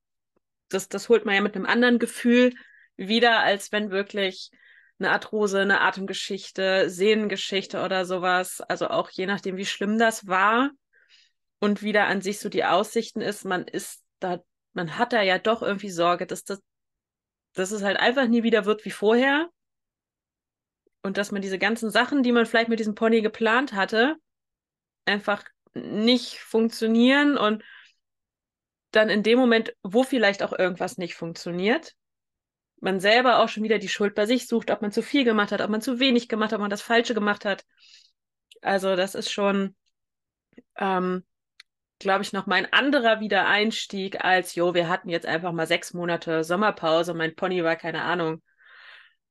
das, 0.68 0.88
das 0.88 1.08
holt 1.08 1.24
man 1.24 1.34
ja 1.34 1.40
mit 1.40 1.56
einem 1.56 1.66
anderen 1.66 1.98
Gefühl 1.98 2.54
wieder, 2.96 3.40
als 3.40 3.72
wenn 3.72 3.90
wirklich 3.90 4.50
eine 4.98 5.10
Arthrose, 5.10 5.60
eine 5.60 5.80
Atemgeschichte, 5.80 6.88
Sehnengeschichte 6.88 7.82
oder 7.82 8.04
sowas, 8.04 8.60
also 8.60 8.88
auch 8.88 9.10
je 9.10 9.26
nachdem, 9.26 9.56
wie 9.56 9.66
schlimm 9.66 9.98
das 9.98 10.26
war 10.26 10.70
und 11.64 11.83
wieder 11.83 12.09
an 12.09 12.20
sich 12.20 12.40
so 12.40 12.50
die 12.50 12.66
Aussichten 12.66 13.22
ist, 13.22 13.46
man 13.46 13.64
ist 13.64 14.05
da, 14.18 14.44
man 14.74 14.98
hat 14.98 15.14
da 15.14 15.22
ja 15.22 15.38
doch 15.38 15.62
irgendwie 15.62 15.88
Sorge, 15.88 16.27
dass 16.27 16.44
das, 16.44 16.62
dass 17.55 17.70
es 17.70 17.83
halt 17.83 17.96
einfach 17.96 18.29
nie 18.29 18.42
wieder 18.42 18.66
wird 18.66 18.85
wie 18.85 18.90
vorher 18.90 19.48
und 21.03 21.16
dass 21.16 21.33
man 21.33 21.40
diese 21.40 21.59
ganzen 21.59 21.90
Sachen, 21.90 22.22
die 22.22 22.33
man 22.33 22.44
vielleicht 22.44 22.68
mit 22.68 22.81
diesem 22.81 22.94
Pony 22.94 23.22
geplant 23.22 23.72
hatte, 23.72 24.16
einfach 25.07 25.42
nicht 25.72 26.38
funktionieren 26.40 27.38
und 27.38 27.64
dann 28.90 29.09
in 29.09 29.22
dem 29.22 29.38
Moment, 29.38 29.74
wo 29.83 30.03
vielleicht 30.03 30.42
auch 30.42 30.53
irgendwas 30.53 30.98
nicht 30.98 31.14
funktioniert, 31.14 31.94
man 32.79 33.00
selber 33.00 33.38
auch 33.38 33.48
schon 33.48 33.62
wieder 33.62 33.79
die 33.79 33.88
Schuld 33.88 34.14
bei 34.14 34.27
sich 34.27 34.48
sucht, 34.48 34.70
ob 34.70 34.83
man 34.83 34.92
zu 34.92 35.00
viel 35.00 35.24
gemacht 35.24 35.50
hat, 35.50 35.62
ob 35.62 35.70
man 35.70 35.81
zu 35.81 35.98
wenig 35.98 36.29
gemacht 36.29 36.53
hat, 36.53 36.59
ob 36.59 36.61
man 36.61 36.70
das 36.70 36.83
Falsche 36.83 37.14
gemacht 37.14 37.46
hat. 37.46 37.64
Also 38.61 38.96
das 38.96 39.14
ist 39.14 39.33
schon, 39.33 39.74
ähm, 40.77 41.24
glaube 41.98 42.22
ich, 42.22 42.33
noch 42.33 42.46
mein 42.46 42.70
anderer 42.72 43.20
Wiedereinstieg 43.20 44.24
als, 44.24 44.54
jo, 44.54 44.74
wir 44.74 44.88
hatten 44.88 45.09
jetzt 45.09 45.26
einfach 45.26 45.52
mal 45.52 45.66
sechs 45.66 45.94
Monate 45.94 46.44
Sommerpause. 46.44 47.14
Mein 47.14 47.35
Pony 47.35 47.64
war, 47.64 47.76
keine 47.76 48.02
Ahnung, 48.02 48.42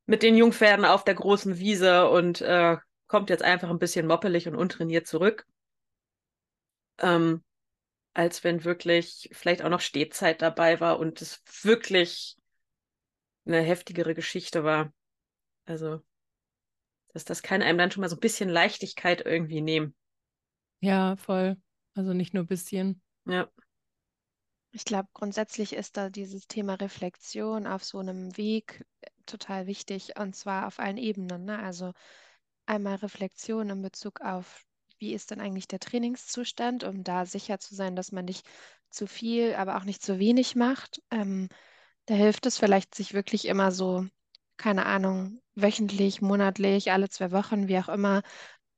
mit 0.05 0.23
den 0.23 0.35
Jungpferden 0.35 0.85
auf 0.85 1.03
der 1.03 1.15
großen 1.15 1.59
Wiese 1.59 2.09
und 2.09 2.41
äh, 2.41 2.77
kommt 3.07 3.29
jetzt 3.29 3.43
einfach 3.43 3.69
ein 3.69 3.79
bisschen 3.79 4.07
moppelig 4.07 4.47
und 4.47 4.55
untrainiert 4.55 5.07
zurück. 5.07 5.45
Ähm, 6.99 7.43
als 8.13 8.43
wenn 8.43 8.63
wirklich 8.63 9.29
vielleicht 9.31 9.63
auch 9.63 9.69
noch 9.69 9.81
Stehzeit 9.81 10.41
dabei 10.41 10.79
war 10.79 10.99
und 10.99 11.21
es 11.21 11.41
wirklich 11.63 12.37
eine 13.45 13.61
heftigere 13.61 14.13
Geschichte 14.13 14.63
war. 14.63 14.93
Also, 15.65 16.01
dass 17.13 17.25
das 17.25 17.43
kann 17.43 17.61
einem 17.61 17.77
dann 17.77 17.91
schon 17.91 18.01
mal 18.01 18.09
so 18.09 18.15
ein 18.15 18.21
bisschen 18.21 18.49
Leichtigkeit 18.49 19.25
irgendwie 19.25 19.61
nehmen. 19.61 19.95
Ja, 20.79 21.15
voll. 21.15 21.57
Also 21.95 22.13
nicht 22.13 22.33
nur 22.33 22.43
ein 22.43 22.47
bisschen. 22.47 23.01
Ja. 23.25 23.49
Ich 24.71 24.85
glaube, 24.85 25.09
grundsätzlich 25.13 25.73
ist 25.73 25.97
da 25.97 26.09
dieses 26.09 26.47
Thema 26.47 26.73
Reflexion 26.73 27.67
auf 27.67 27.83
so 27.83 27.99
einem 27.99 28.35
Weg 28.37 28.83
äh, 29.01 29.09
total 29.25 29.67
wichtig 29.67 30.17
und 30.19 30.35
zwar 30.35 30.65
auf 30.65 30.79
allen 30.79 30.97
Ebenen. 30.97 31.45
Ne? 31.45 31.59
Also 31.59 31.93
einmal 32.65 32.95
Reflexion 32.95 33.69
in 33.69 33.81
Bezug 33.81 34.21
auf, 34.21 34.65
wie 34.97 35.13
ist 35.13 35.31
denn 35.31 35.41
eigentlich 35.41 35.67
der 35.67 35.79
Trainingszustand, 35.79 36.83
um 36.83 37.03
da 37.03 37.25
sicher 37.25 37.59
zu 37.59 37.75
sein, 37.75 37.95
dass 37.95 38.11
man 38.11 38.25
nicht 38.25 38.47
zu 38.89 39.05
viel, 39.05 39.53
aber 39.55 39.77
auch 39.77 39.83
nicht 39.83 40.01
zu 40.01 40.17
wenig 40.17 40.55
macht. 40.55 41.01
Ähm, 41.11 41.49
da 42.05 42.15
hilft 42.15 42.45
es 42.45 42.57
vielleicht, 42.57 42.95
sich 42.95 43.13
wirklich 43.13 43.45
immer 43.45 43.71
so, 43.71 44.05
keine 44.57 44.85
Ahnung, 44.85 45.41
wöchentlich, 45.55 46.21
monatlich, 46.21 46.91
alle 46.91 47.09
zwei 47.09 47.31
Wochen, 47.31 47.67
wie 47.67 47.77
auch 47.77 47.89
immer, 47.89 48.23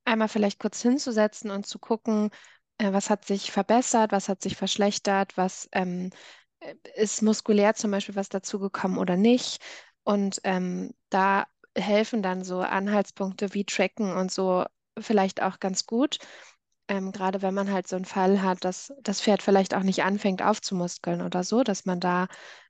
einmal 0.03 0.27
vielleicht 0.27 0.59
kurz 0.59 0.81
hinzusetzen 0.81 1.51
und 1.51 1.65
zu 1.65 1.79
gucken, 1.79 2.29
äh, 2.77 2.93
was 2.93 3.09
hat 3.09 3.25
sich 3.25 3.51
verbessert, 3.51 4.11
was 4.11 4.29
hat 4.29 4.41
sich 4.41 4.55
verschlechtert, 4.55 5.37
was 5.37 5.69
ähm, 5.71 6.11
äh, 6.59 6.75
ist 6.95 7.21
muskulär 7.21 7.75
zum 7.75 7.91
Beispiel 7.91 8.15
was 8.15 8.29
dazugekommen 8.29 8.97
oder 8.97 9.17
nicht. 9.17 9.61
Und 10.03 10.39
ähm, 10.43 10.93
da 11.09 11.45
helfen 11.77 12.21
dann 12.23 12.43
so 12.43 12.59
Anhaltspunkte 12.59 13.53
wie 13.53 13.65
Tracken 13.65 14.13
und 14.15 14.31
so 14.31 14.65
vielleicht 14.99 15.41
auch 15.41 15.59
ganz 15.59 15.85
gut. 15.85 16.19
Ähm, 16.87 17.11
gerade 17.11 17.41
wenn 17.41 17.53
man 17.53 17.71
halt 17.71 17.87
so 17.87 17.95
einen 17.95 18.05
Fall 18.05 18.41
hat, 18.43 18.63
dass 18.63 18.93
das 19.01 19.21
Pferd 19.21 19.41
vielleicht 19.41 19.73
auch 19.75 19.83
nicht 19.83 20.03
anfängt 20.03 20.43
aufzumuskeln 20.43 21.21
oder 21.21 21.43
so, 21.43 21.63
dass 21.63 21.85
man 21.85 21.99
da 21.99 22.27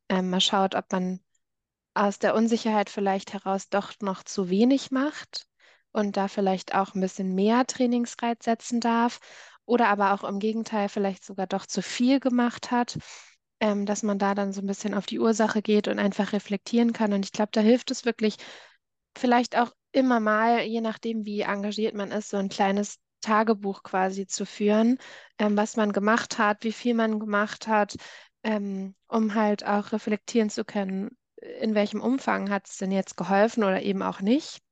ähm, 0.10 0.30
mal 0.30 0.39
schaut, 0.41 0.76
ob 0.76 0.91
man 0.91 1.20
aus 1.96 2.20
der 2.20 2.36
Unsicherheit 2.36 2.89
vielleicht 2.89 3.34
heraus 3.34 3.70
doch 3.70 3.94
noch 4.02 4.24
zu 4.24 4.50
wenig 4.50 4.91
macht 4.91 5.48
und 5.95 6.17
da 6.17 6.27
vielleicht 6.27 6.75
auch 6.75 6.93
ein 6.93 7.01
bisschen 7.01 7.34
mehr 7.36 7.65
Trainingsreiz 7.65 8.43
setzen 8.43 8.81
darf 8.81 9.19
oder 9.65 9.88
aber 9.88 10.13
auch 10.13 10.25
im 10.25 10.39
Gegenteil 10.39 10.89
vielleicht 10.89 11.23
sogar 11.23 11.47
doch 11.47 11.65
zu 11.65 11.81
viel 11.81 12.19
gemacht 12.19 12.69
hat, 12.69 12.97
ähm, 13.62 13.86
dass 13.86 14.03
man 14.03 14.19
da 14.19 14.36
dann 14.36 14.51
so 14.51 14.62
ein 14.62 14.67
bisschen 14.67 14.93
auf 14.93 15.05
die 15.05 15.19
Ursache 15.19 15.62
geht 15.62 15.88
und 15.88 15.97
einfach 15.99 16.34
reflektieren 16.34 16.91
kann. 16.91 17.13
Und 17.13 17.23
ich 17.25 17.31
glaube, 17.31 17.51
da 17.53 17.62
hilft 17.62 17.91
es 17.91 18.03
wirklich 18.03 18.36
vielleicht 19.17 19.58
auch 19.58 19.71
immer 19.93 20.19
mal, 20.19 20.62
je 20.63 20.81
nachdem, 20.81 21.25
wie 21.25 21.41
engagiert 21.41 21.95
man 21.95 22.12
ist, 22.12 22.29
so 22.29 22.38
ein 22.38 22.49
kleines 22.49 22.97
Tagebuch 23.21 23.81
quasi 23.84 24.27
zu 24.27 24.45
führen, 24.45 24.97
ähm, 25.39 25.55
was 25.55 25.77
man 25.77 25.93
gemacht 25.93 26.38
hat, 26.38 26.63
wie 26.65 26.73
viel 26.73 26.93
man 26.93 27.19
gemacht 27.19 27.67
hat, 27.67 27.95
ähm, 28.43 28.95
um 29.08 29.34
halt 29.34 29.65
auch 29.65 29.93
reflektieren 29.93 30.49
zu 30.49 30.65
können, 30.65 31.17
in 31.62 31.73
welchem 31.73 32.01
Umfang 32.01 32.49
hat 32.49 32.67
es 32.67 32.77
denn 32.77 32.91
jetzt 32.91 33.15
geholfen 33.15 33.63
oder 33.63 33.81
eben 33.81 34.01
auch 34.03 34.19
nicht. 34.19 34.64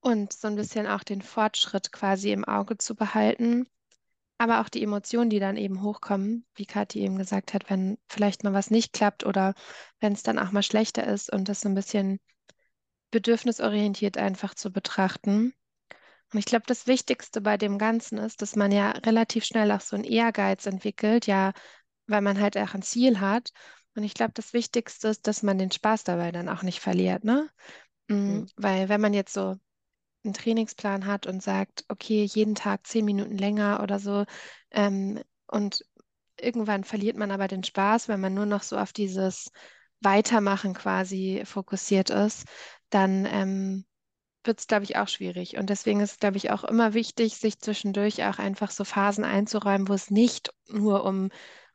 Und 0.00 0.32
so 0.32 0.48
ein 0.48 0.56
bisschen 0.56 0.86
auch 0.86 1.02
den 1.04 1.20
Fortschritt 1.20 1.92
quasi 1.92 2.32
im 2.32 2.44
Auge 2.44 2.78
zu 2.78 2.94
behalten, 2.94 3.66
aber 4.38 4.62
auch 4.62 4.70
die 4.70 4.82
Emotionen, 4.82 5.28
die 5.28 5.40
dann 5.40 5.58
eben 5.58 5.82
hochkommen, 5.82 6.46
wie 6.54 6.64
Kathi 6.64 7.00
eben 7.00 7.18
gesagt 7.18 7.52
hat, 7.52 7.68
wenn 7.68 7.98
vielleicht 8.08 8.42
mal 8.42 8.54
was 8.54 8.70
nicht 8.70 8.94
klappt 8.94 9.26
oder 9.26 9.54
wenn 10.00 10.14
es 10.14 10.22
dann 10.22 10.38
auch 10.38 10.52
mal 10.52 10.62
schlechter 10.62 11.06
ist 11.06 11.30
und 11.30 11.48
das 11.50 11.60
so 11.60 11.68
ein 11.68 11.74
bisschen 11.74 12.18
bedürfnisorientiert 13.10 14.16
einfach 14.16 14.54
zu 14.54 14.72
betrachten. 14.72 15.52
Und 16.32 16.38
ich 16.38 16.44
glaube, 16.46 16.64
das 16.66 16.86
Wichtigste 16.86 17.40
bei 17.40 17.56
dem 17.56 17.76
Ganzen 17.76 18.18
ist, 18.18 18.40
dass 18.40 18.56
man 18.56 18.72
ja 18.72 18.92
relativ 18.92 19.44
schnell 19.44 19.70
auch 19.72 19.80
so 19.80 19.96
einen 19.96 20.04
Ehrgeiz 20.04 20.64
entwickelt, 20.64 21.26
ja, 21.26 21.52
weil 22.06 22.22
man 22.22 22.40
halt 22.40 22.56
auch 22.56 22.72
ein 22.72 22.82
Ziel 22.82 23.20
hat. 23.20 23.50
Und 23.96 24.04
ich 24.04 24.14
glaube, 24.14 24.32
das 24.34 24.52
Wichtigste 24.52 25.08
ist, 25.08 25.26
dass 25.26 25.42
man 25.42 25.58
den 25.58 25.72
Spaß 25.72 26.04
dabei 26.04 26.30
dann 26.32 26.48
auch 26.48 26.62
nicht 26.62 26.80
verliert, 26.80 27.24
ne? 27.24 27.50
Mhm. 28.08 28.46
Weil 28.56 28.88
wenn 28.88 29.00
man 29.00 29.12
jetzt 29.12 29.34
so 29.34 29.56
einen 30.24 30.34
Trainingsplan 30.34 31.06
hat 31.06 31.26
und 31.26 31.42
sagt, 31.42 31.84
okay, 31.88 32.24
jeden 32.24 32.54
Tag 32.54 32.86
zehn 32.86 33.04
Minuten 33.04 33.38
länger 33.38 33.80
oder 33.82 33.98
so, 33.98 34.24
ähm, 34.70 35.20
und 35.46 35.84
irgendwann 36.40 36.84
verliert 36.84 37.16
man 37.16 37.30
aber 37.30 37.48
den 37.48 37.64
Spaß, 37.64 38.08
wenn 38.08 38.20
man 38.20 38.34
nur 38.34 38.46
noch 38.46 38.62
so 38.62 38.76
auf 38.78 38.92
dieses 38.92 39.50
Weitermachen 40.00 40.74
quasi 40.74 41.42
fokussiert 41.44 42.10
ist, 42.10 42.44
dann 42.90 43.26
ähm, 43.26 43.84
wird 44.44 44.60
es, 44.60 44.66
glaube 44.66 44.84
ich, 44.84 44.96
auch 44.96 45.08
schwierig. 45.08 45.58
Und 45.58 45.68
deswegen 45.70 46.00
ist 46.00 46.12
es, 46.12 46.18
glaube 46.18 46.38
ich, 46.38 46.50
auch 46.50 46.64
immer 46.64 46.94
wichtig, 46.94 47.36
sich 47.36 47.58
zwischendurch 47.58 48.24
auch 48.24 48.38
einfach 48.38 48.70
so 48.70 48.84
Phasen 48.84 49.24
einzuräumen, 49.24 49.88
wo 49.88 49.92
es 49.92 50.10
nicht 50.10 50.50
nur 50.68 51.04
um 51.04 51.30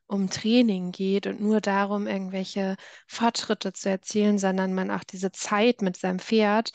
um 0.08 0.30
Training 0.30 0.92
geht 0.92 1.28
und 1.28 1.42
nur 1.42 1.62
darum, 1.62 2.08
irgendwelche 2.08 2.76
Fortschritte 3.08 3.74
zu 3.74 3.90
erzielen, 3.90 4.38
sondern 4.38 4.74
man 4.74 4.92
auch 4.92 5.04
diese 5.04 5.32
Zeit 5.32 5.82
mit 5.82 5.98
seinem 5.98 6.20
Pferd 6.20 6.72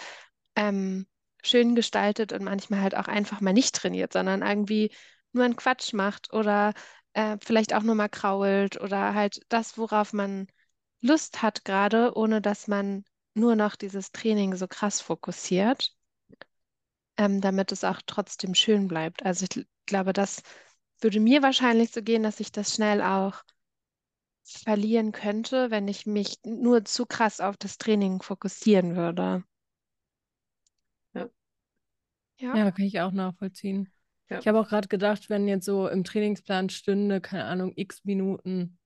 ähm, 0.57 1.07
schön 1.43 1.75
gestaltet 1.75 2.33
und 2.33 2.45
manchmal 2.45 2.81
halt 2.81 2.97
auch 2.97 3.09
einfach 3.09 3.41
mal 3.41 3.53
nicht 3.53 3.75
trainiert, 3.75 4.13
sondern 4.13 4.43
irgendwie 4.43 4.91
nur 5.33 5.45
einen 5.45 5.57
Quatsch 5.57 5.93
macht 5.93 6.33
oder 6.33 6.73
äh, 7.15 7.37
vielleicht 7.43 7.75
auch 7.75 7.83
nur 7.83 7.95
mal 7.95 8.09
krault 8.09 8.81
oder 8.81 9.15
halt 9.15 9.41
das, 9.49 9.79
worauf 9.79 10.13
man 10.13 10.47
Lust 11.03 11.43
hat 11.43 11.65
gerade, 11.65 12.17
ohne 12.17 12.41
dass 12.43 12.69
man 12.69 13.05
nur 13.35 13.57
noch 13.57 13.77
dieses 13.77 14.13
Training 14.13 14.55
so 14.57 14.67
krass 14.69 15.01
fokussiert, 15.01 15.95
ähm, 17.17 17.41
damit 17.41 17.71
es 17.73 17.85
auch 17.85 18.01
trotzdem 18.07 18.55
schön 18.55 18.89
bleibt. 18.89 19.25
Also 19.25 19.47
ich 19.51 19.67
glaube, 19.87 20.13
das 20.13 20.43
würde 21.01 21.21
mir 21.21 21.43
wahrscheinlich 21.43 21.93
so 21.93 22.03
gehen, 22.03 22.23
dass 22.25 22.41
ich 22.41 22.51
das 22.53 22.75
schnell 22.75 23.01
auch 23.03 23.43
verlieren 24.45 25.13
könnte, 25.13 25.71
wenn 25.71 25.89
ich 25.89 26.05
mich 26.05 26.41
nur 26.45 26.85
zu 26.85 27.07
krass 27.07 27.41
auf 27.41 27.57
das 27.57 27.79
Training 27.79 28.21
fokussieren 28.21 28.95
würde. 28.95 29.45
Ja. 32.41 32.57
Ja, 32.57 32.71
kann 32.71 32.87
ich 32.87 33.01
auch 33.01 33.13
nachvollziehen. 33.13 33.89
Ja. 34.29 34.39
Ich 34.39 34.49
habe 34.49 34.61
auch 34.61 34.69
gerade 34.69 34.89
gedacht, 34.89 35.29
wenn 35.29 35.49
jetzt 35.49 35.67
so 35.67 35.89
im 35.89 36.05
Trainingsplan 36.05 36.71
stünde, 36.71 37.21
keine 37.21 37.45
Ahnung, 37.45 37.73
x 37.77 38.05
Minuten 38.05 38.79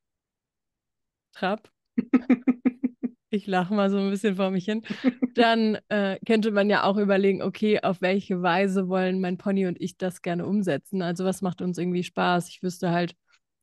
Trab, 1.33 1.71
ich 3.31 3.47
lache 3.47 3.75
mal 3.75 3.91
so 3.91 3.99
ein 3.99 4.11
bisschen 4.11 4.37
vor 4.37 4.51
mich 4.51 4.65
hin, 4.65 4.83
dann 5.35 5.79
äh, 5.89 6.19
könnte 6.27 6.51
man 6.51 6.71
ja 6.71 6.85
auch 6.85 6.97
überlegen, 6.97 7.43
okay, 7.43 7.81
auf 7.81 8.01
welche 8.01 8.43
Weise 8.43 8.89
wollen 8.89 9.21
mein 9.21 9.37
Pony 9.37 9.67
und 9.67 9.81
ich 9.81 9.97
das 9.97 10.23
gerne 10.23 10.47
umsetzen? 10.47 11.03
Also 11.03 11.25
was 11.25 11.43
macht 11.43 11.61
uns 11.61 11.79
irgendwie 11.79 12.05
Spaß? 12.05 12.49
Ich 12.49 12.63
wüsste 12.63 12.91
halt, 12.91 13.15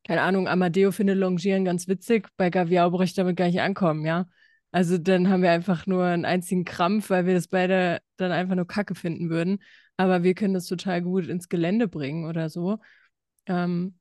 keine 0.04 0.22
Ahnung, 0.22 0.48
Amadeo 0.48 0.92
findet 0.92 1.18
Longieren 1.18 1.64
ganz 1.64 1.88
witzig, 1.88 2.28
bei 2.36 2.50
Gaviao 2.50 2.90
bräuchte 2.90 3.12
ich 3.12 3.14
damit 3.14 3.36
gar 3.36 3.46
nicht 3.46 3.60
ankommen, 3.60 4.04
ja. 4.04 4.26
Also 4.72 4.96
dann 4.98 5.28
haben 5.28 5.42
wir 5.42 5.50
einfach 5.50 5.86
nur 5.86 6.04
einen 6.04 6.24
einzigen 6.24 6.64
Krampf, 6.64 7.10
weil 7.10 7.26
wir 7.26 7.34
das 7.34 7.48
beide 7.48 8.00
dann 8.16 8.32
einfach 8.32 8.54
nur 8.54 8.66
Kacke 8.66 8.94
finden 8.94 9.28
würden. 9.30 9.62
Aber 9.98 10.22
wir 10.22 10.34
können 10.34 10.54
das 10.54 10.66
total 10.66 11.02
gut 11.02 11.26
ins 11.28 11.48
Gelände 11.48 11.88
bringen 11.88 12.24
oder 12.24 12.48
so. 12.48 12.78
Ähm, 13.46 13.98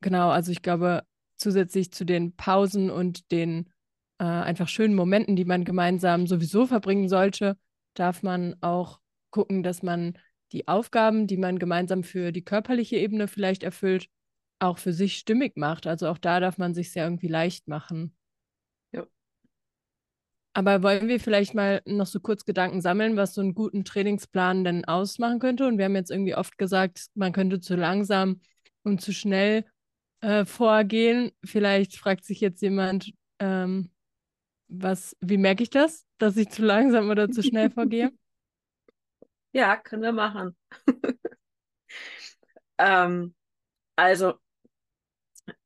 genau, 0.00 0.30
also 0.30 0.52
ich 0.52 0.62
glaube, 0.62 1.04
zusätzlich 1.36 1.92
zu 1.92 2.04
den 2.04 2.34
Pausen 2.36 2.90
und 2.90 3.30
den 3.30 3.70
äh, 4.18 4.24
einfach 4.24 4.68
schönen 4.68 4.96
Momenten, 4.96 5.36
die 5.36 5.44
man 5.44 5.64
gemeinsam 5.64 6.26
sowieso 6.26 6.66
verbringen 6.66 7.08
sollte, 7.08 7.56
darf 7.94 8.24
man 8.24 8.56
auch 8.60 9.00
gucken, 9.30 9.62
dass 9.62 9.82
man 9.84 10.18
die 10.52 10.66
Aufgaben, 10.66 11.28
die 11.28 11.36
man 11.36 11.60
gemeinsam 11.60 12.02
für 12.02 12.32
die 12.32 12.44
körperliche 12.44 12.96
Ebene 12.96 13.28
vielleicht 13.28 13.62
erfüllt, 13.62 14.08
auch 14.58 14.78
für 14.78 14.92
sich 14.92 15.18
stimmig 15.18 15.56
macht. 15.56 15.86
Also 15.86 16.08
auch 16.08 16.18
da 16.18 16.40
darf 16.40 16.58
man 16.58 16.74
sich 16.74 16.90
sehr 16.90 17.04
irgendwie 17.04 17.28
leicht 17.28 17.68
machen. 17.68 18.17
Aber 20.54 20.82
wollen 20.82 21.08
wir 21.08 21.20
vielleicht 21.20 21.54
mal 21.54 21.82
noch 21.84 22.06
so 22.06 22.20
kurz 22.20 22.44
Gedanken 22.44 22.80
sammeln, 22.80 23.16
was 23.16 23.34
so 23.34 23.40
einen 23.40 23.54
guten 23.54 23.84
Trainingsplan 23.84 24.64
denn 24.64 24.84
ausmachen 24.84 25.38
könnte? 25.38 25.66
Und 25.66 25.78
wir 25.78 25.84
haben 25.84 25.94
jetzt 25.94 26.10
irgendwie 26.10 26.34
oft 26.34 26.58
gesagt, 26.58 27.06
man 27.14 27.32
könnte 27.32 27.60
zu 27.60 27.76
langsam 27.76 28.40
und 28.82 29.00
zu 29.00 29.12
schnell 29.12 29.64
äh, 30.20 30.44
vorgehen. 30.44 31.30
Vielleicht 31.44 31.96
fragt 31.96 32.24
sich 32.24 32.40
jetzt 32.40 32.60
jemand, 32.62 33.12
ähm, 33.38 33.90
was, 34.68 35.16
wie 35.20 35.38
merke 35.38 35.62
ich 35.62 35.70
das, 35.70 36.06
dass 36.18 36.36
ich 36.36 36.50
zu 36.50 36.62
langsam 36.62 37.08
oder 37.10 37.30
zu 37.30 37.42
schnell 37.42 37.70
vorgehe? 37.70 38.10
Ja, 39.52 39.78
können 39.78 40.02
wir 40.02 40.12
machen. 40.12 40.54
ähm, 42.78 43.34
also, 43.96 44.34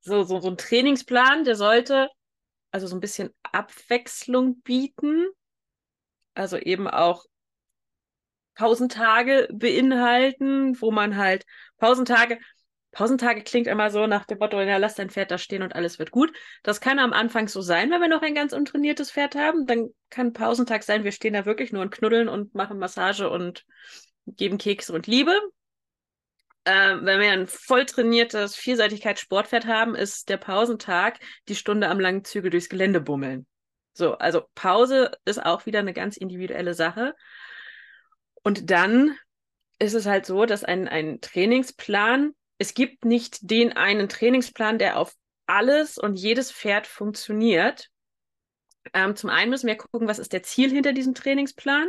so, 0.01 0.23
so, 0.23 0.41
so 0.41 0.49
ein 0.49 0.57
Trainingsplan, 0.57 1.45
der 1.45 1.57
sollte 1.57 2.09
also 2.73 2.87
so 2.87 2.97
ein 2.97 3.01
bisschen 3.01 3.31
Abwechslung 3.45 4.61
bieten. 4.63 5.29
Also 6.35 6.57
eben 6.57 6.89
auch 6.89 7.27
Pausentage 8.55 9.49
beinhalten, 9.53 10.81
wo 10.81 10.91
man 10.91 11.17
halt 11.17 11.45
Pausentage, 11.79 12.39
Pausentage 12.91 13.43
klingt 13.43 13.67
immer 13.67 13.91
so 13.91 14.07
nach 14.07 14.27
dem 14.27 14.39
Motto, 14.39 14.61
ja, 14.61 14.77
lass 14.77 14.95
dein 14.95 15.11
Pferd 15.11 15.31
da 15.31 15.39
stehen 15.39 15.63
und 15.63 15.75
alles 15.75 15.99
wird 15.99 16.11
gut. 16.11 16.33
Das 16.63 16.81
kann 16.81 16.99
am 16.99 17.13
Anfang 17.13 17.49
so 17.49 17.63
sein, 17.63 17.91
wenn 17.91 18.01
wir 18.01 18.09
noch 18.09 18.23
ein 18.23 18.35
ganz 18.35 18.53
untrainiertes 18.53 19.11
Pferd 19.11 19.35
haben. 19.35 19.67
Dann 19.67 19.91
kann 20.11 20.33
Pausentag 20.33 20.83
sein, 20.83 21.05
wir 21.05 21.13
stehen 21.13 21.33
da 21.33 21.47
wirklich 21.47 21.73
nur 21.73 21.83
und 21.83 21.91
knuddeln 21.91 22.29
und 22.29 22.55
machen 22.55 22.79
Massage 22.79 23.31
und 23.31 23.65
geben 24.27 24.59
Kekse 24.59 24.93
und 24.93 25.07
Liebe. 25.07 25.35
Äh, 26.65 26.97
wenn 27.01 27.21
wir 27.21 27.33
ein 27.33 27.47
voll 27.47 27.85
trainiertes 27.87 28.55
Vielseitigkeitssportpferd 28.57 29.67
haben, 29.67 29.95
ist 29.95 30.29
der 30.29 30.37
Pausentag 30.37 31.19
die 31.49 31.57
Stunde 31.57 31.89
am 31.89 31.99
langen 31.99 32.25
Zügel 32.25 32.51
durchs 32.51 32.69
Gelände 32.69 33.01
bummeln. 33.01 33.47
So, 33.95 34.17
also 34.19 34.43
Pause 34.55 35.13
ist 35.25 35.45
auch 35.45 35.67
wieder 35.67 35.81
eine 35.81 35.93
ganz 35.93 36.17
individuelle 36.17 36.75
Sache. 36.75 37.15
Und 38.43 38.71
dann 38.71 39.17
ist 39.79 39.95
es 39.95 40.07
halt 40.07 40.25
so, 40.25 40.47
dass 40.47 40.65
ein, 40.65 40.89
ein 40.89 41.21
Trainingsplan, 41.21 42.35
es 42.59 42.75
gibt 42.75 43.05
nicht 43.05 43.51
den 43.51 43.73
einen 43.73 44.09
Trainingsplan, 44.09 44.79
der 44.79 44.99
auf 44.99 45.15
alles 45.47 45.99
und 45.99 46.15
jedes 46.15 46.53
Pferd 46.53 46.87
funktioniert. 46.87 47.89
Ähm, 48.95 49.17
zum 49.17 49.31
einen 49.31 49.51
müssen 49.51 49.67
wir 49.67 49.77
gucken, 49.77 50.09
was 50.09 50.21
ist 50.21 50.33
der 50.33 50.43
Ziel 50.43 50.71
hinter 50.71 50.93
diesem 50.93 51.15
Trainingsplan? 51.15 51.89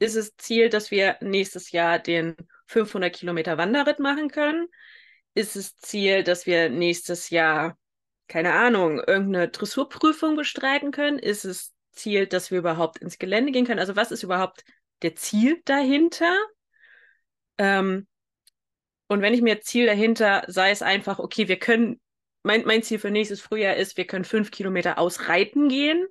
Ist 0.00 0.16
es 0.16 0.36
Ziel, 0.36 0.68
dass 0.68 0.90
wir 0.90 1.16
nächstes 1.20 1.70
Jahr 1.70 2.00
den 2.00 2.36
500 2.66 3.14
Kilometer 3.14 3.58
Wanderritt 3.58 3.98
machen 3.98 4.30
können? 4.30 4.68
Ist 5.34 5.56
es 5.56 5.76
Ziel, 5.76 6.22
dass 6.22 6.46
wir 6.46 6.68
nächstes 6.70 7.30
Jahr, 7.30 7.76
keine 8.28 8.52
Ahnung, 8.54 8.98
irgendeine 8.98 9.48
Dressurprüfung 9.48 10.36
bestreiten 10.36 10.92
können? 10.92 11.18
Ist 11.18 11.44
es 11.44 11.74
Ziel, 11.92 12.26
dass 12.26 12.50
wir 12.50 12.58
überhaupt 12.58 12.98
ins 12.98 13.18
Gelände 13.18 13.52
gehen 13.52 13.66
können? 13.66 13.80
Also 13.80 13.96
was 13.96 14.12
ist 14.12 14.22
überhaupt 14.22 14.64
der 15.02 15.16
Ziel 15.16 15.60
dahinter? 15.64 16.36
Ähm, 17.58 18.06
und 19.08 19.20
wenn 19.22 19.34
ich 19.34 19.42
mir 19.42 19.60
Ziel 19.60 19.86
dahinter, 19.86 20.44
sei 20.48 20.70
es 20.70 20.82
einfach, 20.82 21.18
okay, 21.18 21.48
wir 21.48 21.58
können, 21.58 22.00
mein, 22.42 22.64
mein 22.64 22.82
Ziel 22.82 22.98
für 22.98 23.10
nächstes 23.10 23.40
Frühjahr 23.40 23.76
ist, 23.76 23.96
wir 23.96 24.06
können 24.06 24.24
fünf 24.24 24.50
Kilometer 24.50 24.98
ausreiten 24.98 25.68
gehen. 25.68 26.06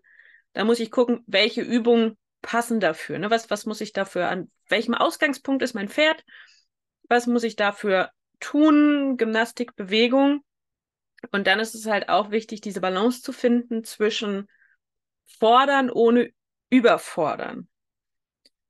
Da 0.53 0.63
muss 0.63 0.79
ich 0.79 0.91
gucken, 0.91 1.23
welche 1.27 1.61
Übungen 1.61 2.17
passen 2.43 2.79
dafür? 2.79 3.17
Ne? 3.17 3.31
Was, 3.31 3.49
was 3.49 3.65
muss 3.65 3.81
ich 3.81 3.93
dafür, 3.93 4.29
an 4.29 4.51
welchem 4.69 4.93
Ausgangspunkt 4.93 5.63
ist 5.63 5.73
mein 5.73 5.89
Pferd? 5.89 6.23
Was 7.09 7.25
muss 7.25 7.43
ich 7.43 7.55
dafür 7.55 8.11
tun? 8.39 9.17
Gymnastik, 9.17 9.75
Bewegung. 9.75 10.43
Und 11.31 11.47
dann 11.47 11.59
ist 11.59 11.73
es 11.73 11.87
halt 11.87 12.09
auch 12.09 12.29
wichtig, 12.29 12.61
diese 12.61 12.81
Balance 12.81 13.21
zu 13.23 13.31
finden 13.31 13.83
zwischen 13.83 14.47
fordern 15.39 15.89
ohne 15.89 16.31
überfordern. 16.69 17.67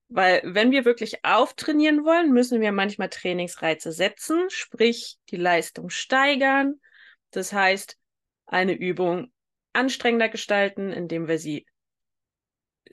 Weil 0.07 0.41
wenn 0.45 0.71
wir 0.71 0.85
wirklich 0.85 1.25
auftrainieren 1.25 2.05
wollen, 2.05 2.31
müssen 2.31 2.61
wir 2.61 2.71
manchmal 2.71 3.09
Trainingsreize 3.09 3.91
setzen, 3.91 4.49
sprich 4.49 5.17
die 5.29 5.37
Leistung 5.37 5.89
steigern. 5.89 6.79
Das 7.31 7.51
heißt, 7.51 7.97
eine 8.45 8.73
Übung 8.73 9.33
anstrengender 9.73 10.29
gestalten, 10.29 10.91
indem 10.91 11.27
wir 11.27 11.39
sie 11.39 11.65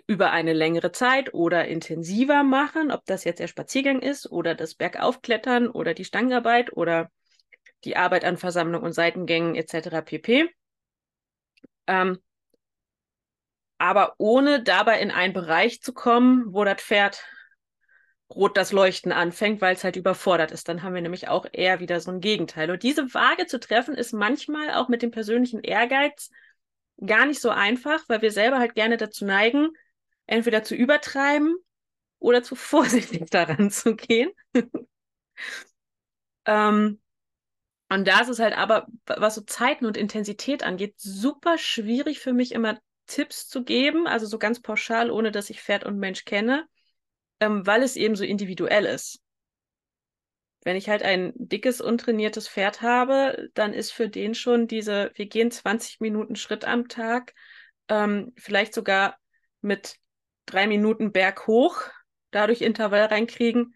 über 0.06 0.30
eine 0.30 0.52
längere 0.52 0.92
Zeit 0.92 1.34
oder 1.34 1.66
intensiver 1.68 2.42
machen, 2.42 2.90
ob 2.90 3.04
das 3.06 3.24
jetzt 3.24 3.40
der 3.40 3.48
Spaziergang 3.48 4.00
ist 4.00 4.30
oder 4.30 4.54
das 4.54 4.74
Bergaufklettern 4.74 5.68
oder 5.68 5.94
die 5.94 6.04
Stangenarbeit 6.04 6.72
oder 6.76 7.10
die 7.84 7.96
Arbeit 7.96 8.24
an 8.24 8.36
Versammlung 8.36 8.82
und 8.82 8.92
Seitengängen 8.92 9.54
etc. 9.54 10.02
pp. 10.04 10.50
Ähm, 11.86 12.18
aber 13.78 14.14
ohne 14.18 14.62
dabei 14.62 15.00
in 15.00 15.10
einen 15.10 15.32
Bereich 15.32 15.80
zu 15.80 15.94
kommen, 15.94 16.52
wo 16.52 16.64
das 16.64 16.82
Pferd 16.82 17.24
rot 18.28 18.56
das 18.56 18.72
Leuchten 18.72 19.10
anfängt, 19.10 19.60
weil 19.60 19.74
es 19.74 19.82
halt 19.84 19.96
überfordert 19.96 20.52
ist. 20.52 20.68
Dann 20.68 20.82
haben 20.82 20.94
wir 20.94 21.02
nämlich 21.02 21.28
auch 21.28 21.46
eher 21.50 21.80
wieder 21.80 22.00
so 22.00 22.10
ein 22.10 22.20
Gegenteil. 22.20 22.70
Und 22.70 22.82
diese 22.82 23.12
Waage 23.14 23.46
zu 23.46 23.58
treffen, 23.58 23.94
ist 23.94 24.12
manchmal 24.12 24.72
auch 24.74 24.88
mit 24.88 25.02
dem 25.02 25.10
persönlichen 25.10 25.60
Ehrgeiz 25.60 26.30
gar 27.04 27.26
nicht 27.26 27.40
so 27.40 27.50
einfach, 27.50 28.08
weil 28.08 28.22
wir 28.22 28.32
selber 28.32 28.58
halt 28.58 28.74
gerne 28.74 28.96
dazu 28.96 29.24
neigen, 29.24 29.70
entweder 30.26 30.62
zu 30.62 30.74
übertreiben 30.74 31.56
oder 32.18 32.42
zu 32.42 32.54
vorsichtig 32.56 33.30
daran 33.30 33.70
zu 33.70 33.96
gehen. 33.96 34.30
ähm, 36.46 37.00
und 37.88 38.06
da 38.06 38.20
ist 38.20 38.28
es 38.28 38.38
halt 38.38 38.56
aber, 38.56 38.86
was 39.06 39.34
so 39.34 39.40
Zeiten 39.40 39.84
und 39.84 39.96
Intensität 39.96 40.62
angeht, 40.62 40.94
super 40.98 41.58
schwierig 41.58 42.20
für 42.20 42.32
mich 42.32 42.52
immer 42.52 42.78
Tipps 43.06 43.48
zu 43.48 43.64
geben, 43.64 44.06
also 44.06 44.26
so 44.26 44.38
ganz 44.38 44.60
pauschal, 44.60 45.10
ohne 45.10 45.32
dass 45.32 45.50
ich 45.50 45.60
Pferd 45.60 45.84
und 45.84 45.98
Mensch 45.98 46.24
kenne, 46.24 46.66
ähm, 47.40 47.66
weil 47.66 47.82
es 47.82 47.96
eben 47.96 48.14
so 48.14 48.22
individuell 48.22 48.86
ist. 48.86 49.20
Wenn 50.62 50.76
ich 50.76 50.88
halt 50.88 51.02
ein 51.02 51.32
dickes, 51.36 51.80
untrainiertes 51.80 52.48
Pferd 52.48 52.82
habe, 52.82 53.48
dann 53.54 53.72
ist 53.72 53.92
für 53.92 54.08
den 54.08 54.34
schon 54.34 54.66
diese, 54.66 55.10
wir 55.14 55.26
gehen 55.26 55.50
20 55.50 56.00
Minuten 56.00 56.36
Schritt 56.36 56.64
am 56.64 56.88
Tag, 56.88 57.34
ähm, 57.88 58.32
vielleicht 58.36 58.74
sogar 58.74 59.18
mit 59.62 59.96
drei 60.46 60.66
Minuten 60.66 61.12
berghoch, 61.12 61.82
dadurch 62.30 62.60
Intervall 62.60 63.04
reinkriegen, 63.04 63.74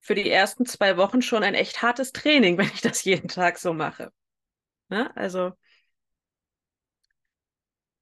für 0.00 0.14
die 0.14 0.30
ersten 0.30 0.66
zwei 0.66 0.96
Wochen 0.96 1.22
schon 1.22 1.42
ein 1.42 1.54
echt 1.54 1.82
hartes 1.82 2.12
Training, 2.12 2.58
wenn 2.58 2.66
ich 2.66 2.82
das 2.82 3.04
jeden 3.04 3.28
Tag 3.28 3.58
so 3.58 3.72
mache. 3.72 4.12
Ne? 4.88 5.14
Also, 5.16 5.52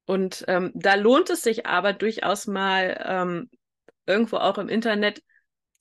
und 0.05 0.45
ähm, 0.47 0.71
da 0.75 0.95
lohnt 0.95 1.29
es 1.29 1.41
sich 1.41 1.65
aber 1.65 1.93
durchaus 1.93 2.45
mal 2.45 3.03
ähm, 3.03 3.49
irgendwo 4.05 4.37
auch 4.37 4.57
im 4.57 4.69
Internet 4.69 5.23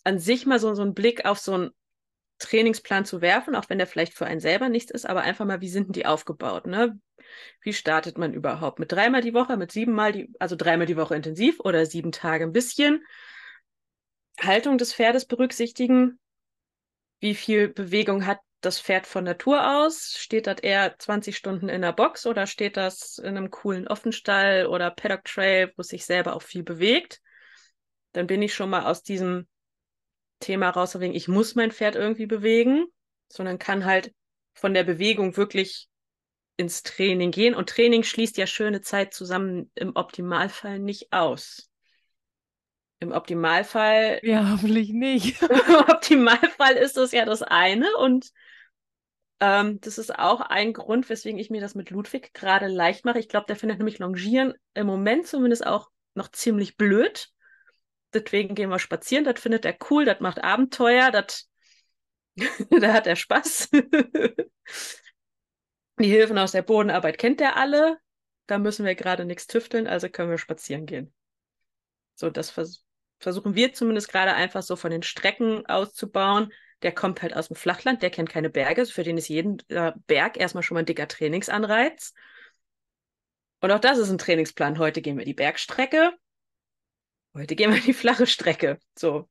an 0.03 0.19
sich 0.19 0.47
mal 0.47 0.59
so, 0.59 0.75
so 0.75 0.83
einen 0.83 0.95
Blick 0.95 1.27
auf 1.27 1.39
so 1.39 1.59
ein 1.59 1.71
Trainingsplan 2.39 3.05
zu 3.05 3.21
werfen, 3.21 3.55
auch 3.55 3.69
wenn 3.69 3.79
der 3.79 3.87
vielleicht 3.87 4.15
für 4.15 4.27
einen 4.27 4.41
selber 4.41 4.69
nichts 4.69 4.91
ist, 4.91 5.07
aber 5.07 5.23
einfach 5.23 5.45
mal, 5.45 5.61
wie 5.61 5.69
sind 5.69 5.87
denn 5.89 5.93
die 5.93 6.07
aufgebaut? 6.07 6.67
Ne? 6.67 6.99
Wie 7.61 7.73
startet 7.73 8.19
man 8.19 8.35
überhaupt? 8.35 8.79
Mit 8.79 8.93
dreimal 8.93 9.21
die 9.21 9.35
Woche, 9.35 9.57
mit 9.57 9.73
siebenmal 9.73 10.13
die, 10.13 10.33
also 10.39 10.57
dreimal 10.57 10.87
die 10.87 10.97
Woche 10.97 11.15
intensiv 11.15 11.61
oder 11.61 11.87
sieben 11.87 12.13
Tage 12.13 12.45
ein 12.45 12.53
bisschen? 12.53 13.05
Haltung 14.41 14.79
des 14.79 14.95
Pferdes 14.95 15.27
berücksichtigen. 15.27 16.19
Wie 17.21 17.35
viel 17.35 17.69
Bewegung 17.69 18.27
hat 18.27 18.41
das 18.61 18.81
Pferd 18.81 19.07
von 19.07 19.25
Natur 19.25 19.79
aus? 19.79 20.15
Steht 20.19 20.47
das 20.47 20.61
eher 20.61 20.99
20 20.99 21.37
Stunden 21.37 21.69
in 21.69 21.83
der 21.83 21.93
Box 21.93 22.27
oder 22.27 22.47
steht 22.47 22.77
das 22.77 23.19
in 23.19 23.37
einem 23.37 23.51
coolen 23.51 23.87
Offenstall 23.87 24.67
oder 24.67 24.91
Paddock 24.91 25.25
Trail, 25.25 25.73
wo 25.77 25.83
es 25.83 25.89
sich 25.89 26.05
selber 26.05 26.35
auch 26.35 26.43
viel 26.43 26.63
bewegt? 26.63 27.21
Dann 28.13 28.27
bin 28.27 28.43
ich 28.43 28.55
schon 28.55 28.71
mal 28.71 28.87
aus 28.87 29.03
diesem 29.03 29.47
Thema 30.41 30.71
raus, 30.71 30.99
wegen 30.99 31.15
ich 31.15 31.29
muss 31.29 31.55
mein 31.55 31.73
Pferd 31.73 31.97
irgendwie 31.97 32.27
bewegen, 32.27 32.87
sondern 33.29 33.59
kann 33.59 33.85
halt 33.85 34.13
von 34.55 34.75
der 34.75 34.85
Bewegung 34.85 35.37
wirklich 35.37 35.89
ins 36.57 36.83
Training 36.83 37.31
gehen. 37.31 37.55
Und 37.55 37.69
Training 37.69 38.03
schließt 38.03 38.37
ja 38.37 38.47
schöne 38.47 38.81
Zeit 38.81 39.15
zusammen 39.15 39.71
im 39.75 39.97
Optimalfall 39.97 40.79
nicht 40.79 41.13
aus. 41.13 41.71
Im 43.01 43.13
Optimalfall. 43.13 44.21
Ja, 44.23 44.51
hoffentlich 44.53 44.91
nicht. 44.91 45.43
Im 45.43 45.75
Optimalfall 45.75 46.75
ist 46.75 46.97
das 46.97 47.13
ja 47.13 47.25
das 47.25 47.43
eine. 47.43 47.97
Und 47.97 48.31
ähm, 49.41 49.81
das 49.81 49.99
ist 49.99 50.17
auch 50.17 50.41
ein 50.41 50.73
Grund, 50.73 51.09
weswegen 51.09 51.39
ich 51.39 51.51
mir 51.51 51.61
das 51.61 51.75
mit 51.75 51.91
Ludwig 51.91 52.33
gerade 52.33 52.69
leicht 52.69 53.05
mache. 53.05 53.19
Ich 53.19 53.29
glaube, 53.29 53.47
der 53.47 53.57
findet 53.57 53.79
nämlich 53.79 53.99
Longieren 53.99 54.55
im 54.75 54.87
Moment 54.87 55.27
zumindest 55.27 55.67
auch 55.67 55.91
noch 56.15 56.29
ziemlich 56.31 56.77
blöd. 56.77 57.29
Deswegen 58.15 58.55
gehen 58.55 58.71
wir 58.71 58.79
spazieren. 58.79 59.25
Das 59.25 59.41
findet 59.41 59.65
er 59.65 59.77
cool. 59.91 60.05
Das 60.05 60.21
macht 60.21 60.43
Abenteuer. 60.43 61.11
Das 61.11 61.49
da 62.71 62.93
hat 62.93 63.07
er 63.07 63.17
Spaß. 63.17 63.71
Die 66.01 66.09
Hilfen 66.09 66.39
aus 66.39 66.53
der 66.53 66.63
Bodenarbeit 66.63 67.19
kennt 67.19 67.41
er 67.41 67.57
alle. 67.57 67.99
Da 68.47 68.59
müssen 68.59 68.85
wir 68.85 68.95
gerade 68.95 69.25
nichts 69.25 69.47
tüfteln, 69.47 69.87
also 69.87 70.09
können 70.09 70.31
wir 70.31 70.39
spazieren 70.39 70.87
gehen. 70.87 71.15
So, 72.15 72.31
das 72.31 72.51
vers 72.51 72.85
versuchen 73.21 73.55
wir 73.55 73.73
zumindest 73.73 74.11
gerade 74.11 74.35
einfach 74.35 74.63
so 74.63 74.77
von 74.77 74.91
den 74.91 75.03
Strecken 75.03 75.65
auszubauen. 75.67 76.53
Der 76.83 76.93
kommt 76.93 77.23
halt 77.23 77.35
aus 77.35 77.49
dem 77.49 77.57
Flachland, 77.57 78.03
der 78.03 78.11
kennt 78.11 78.29
keine 78.29 78.51
Berge. 78.51 78.85
Für 78.85 79.03
den 79.03 79.17
ist 79.17 79.29
jeden 79.29 79.59
äh, 79.69 79.93
Berg 80.07 80.37
erstmal 80.37 80.63
schon 80.63 80.75
mal 80.75 80.81
ein 80.81 80.87
dicker 80.87 81.09
Trainingsanreiz. 81.09 82.13
Und 83.61 83.71
auch 83.71 83.79
das 83.79 83.97
ist 83.97 84.11
ein 84.11 84.19
Trainingsplan. 84.19 84.79
Heute 84.79 85.01
gehen 85.01 85.17
wir 85.17 85.25
die 85.25 85.33
Bergstrecke, 85.33 86.13
heute 87.35 87.57
gehen 87.57 87.73
wir 87.73 87.81
die 87.81 87.93
flache 87.93 88.27
Strecke. 88.27 88.79
So. 88.99 89.29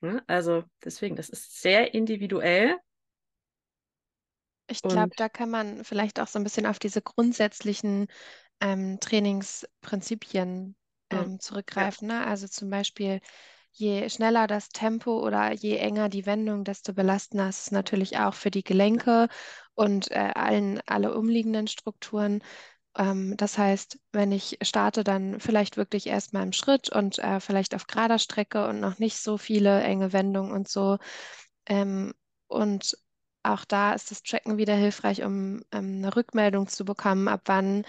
Ne? 0.00 0.22
Also 0.26 0.64
deswegen, 0.84 1.16
das 1.16 1.28
ist 1.28 1.60
sehr 1.60 1.94
individuell. 1.94 2.78
Ich 4.68 4.82
glaube, 4.82 5.10
da 5.16 5.28
kann 5.28 5.50
man 5.50 5.84
vielleicht 5.84 6.20
auch 6.20 6.28
so 6.28 6.38
ein 6.38 6.44
bisschen 6.44 6.64
auf 6.64 6.78
diese 6.78 7.02
grundsätzlichen 7.02 8.06
ähm, 8.60 9.00
Trainingsprinzipien 9.00 10.76
ähm, 11.10 11.32
ja, 11.32 11.38
zurückgreifen. 11.38 12.08
Ne? 12.08 12.24
Also 12.24 12.46
zum 12.46 12.70
Beispiel, 12.70 13.20
je 13.72 14.08
schneller 14.08 14.46
das 14.46 14.68
Tempo 14.68 15.26
oder 15.26 15.52
je 15.52 15.76
enger 15.76 16.08
die 16.08 16.24
Wendung, 16.24 16.64
desto 16.64 16.92
belastender 16.92 17.48
ist 17.48 17.62
es 17.62 17.70
natürlich 17.72 18.18
auch 18.18 18.34
für 18.34 18.50
die 18.50 18.64
Gelenke 18.64 19.28
und 19.74 20.10
äh, 20.12 20.32
allen, 20.34 20.80
alle 20.86 21.14
umliegenden 21.16 21.66
Strukturen. 21.66 22.42
Ähm, 22.96 23.36
das 23.36 23.58
heißt, 23.58 23.98
wenn 24.12 24.32
ich 24.32 24.58
starte, 24.62 25.04
dann 25.04 25.40
vielleicht 25.40 25.76
wirklich 25.76 26.06
erstmal 26.06 26.42
im 26.42 26.52
Schritt 26.52 26.90
und 26.90 27.18
äh, 27.18 27.40
vielleicht 27.40 27.74
auf 27.74 27.86
gerader 27.86 28.18
Strecke 28.18 28.66
und 28.68 28.80
noch 28.80 28.98
nicht 28.98 29.18
so 29.18 29.38
viele 29.38 29.82
enge 29.82 30.12
Wendungen 30.12 30.52
und 30.52 30.68
so. 30.68 30.98
Ähm, 31.66 32.14
und 32.48 32.96
auch 33.42 33.64
da 33.64 33.92
ist 33.94 34.10
das 34.10 34.22
Tracken 34.22 34.58
wieder 34.58 34.74
hilfreich, 34.74 35.22
um 35.24 35.62
ähm, 35.72 35.96
eine 35.98 36.14
Rückmeldung 36.16 36.68
zu 36.68 36.84
bekommen, 36.84 37.28
ab 37.28 37.42
wann 37.46 37.84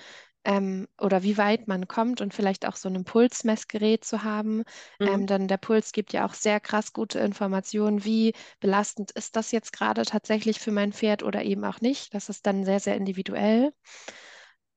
ähm, 0.46 0.88
oder 1.00 1.24
wie 1.24 1.38
weit 1.38 1.68
man 1.68 1.88
kommt 1.88 2.22
und 2.22 2.34
vielleicht 2.34 2.66
auch 2.68 2.76
so 2.76 2.90
ein 2.90 3.04
Pulsmessgerät 3.04 4.04
zu 4.06 4.24
haben. 4.24 4.64
mhm. 5.00 5.12
Ähm, 5.14 5.28
denn 5.28 5.48
der 5.48 5.58
Puls 5.58 5.92
gibt 5.92 6.14
ja 6.14 6.26
auch 6.26 6.34
sehr 6.34 6.60
krass 6.60 6.94
gute 6.94 7.20
Informationen, 7.20 8.06
wie 8.06 8.34
belastend 8.60 9.12
ist 9.12 9.36
das 9.36 9.52
jetzt 9.52 9.74
gerade 9.74 10.04
tatsächlich 10.04 10.60
für 10.60 10.72
mein 10.72 10.94
Pferd 10.94 11.22
oder 11.24 11.44
eben 11.44 11.64
auch 11.66 11.82
nicht. 11.82 12.14
Das 12.14 12.30
ist 12.30 12.46
dann 12.48 12.66
sehr, 12.66 12.80
sehr 12.80 12.96
individuell. 12.96 13.74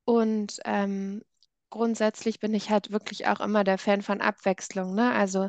Und 0.05 0.61
ähm, 0.64 1.23
grundsätzlich 1.71 2.40
bin 2.40 2.55
ich 2.55 2.71
halt 2.71 2.90
wirklich 2.93 3.27
auch 3.27 3.40
immer 3.40 3.64
der 3.64 3.79
Fan 3.79 4.03
von 4.03 4.21
Abwechslung, 4.21 4.95
ne? 4.95 5.12
Also 5.12 5.49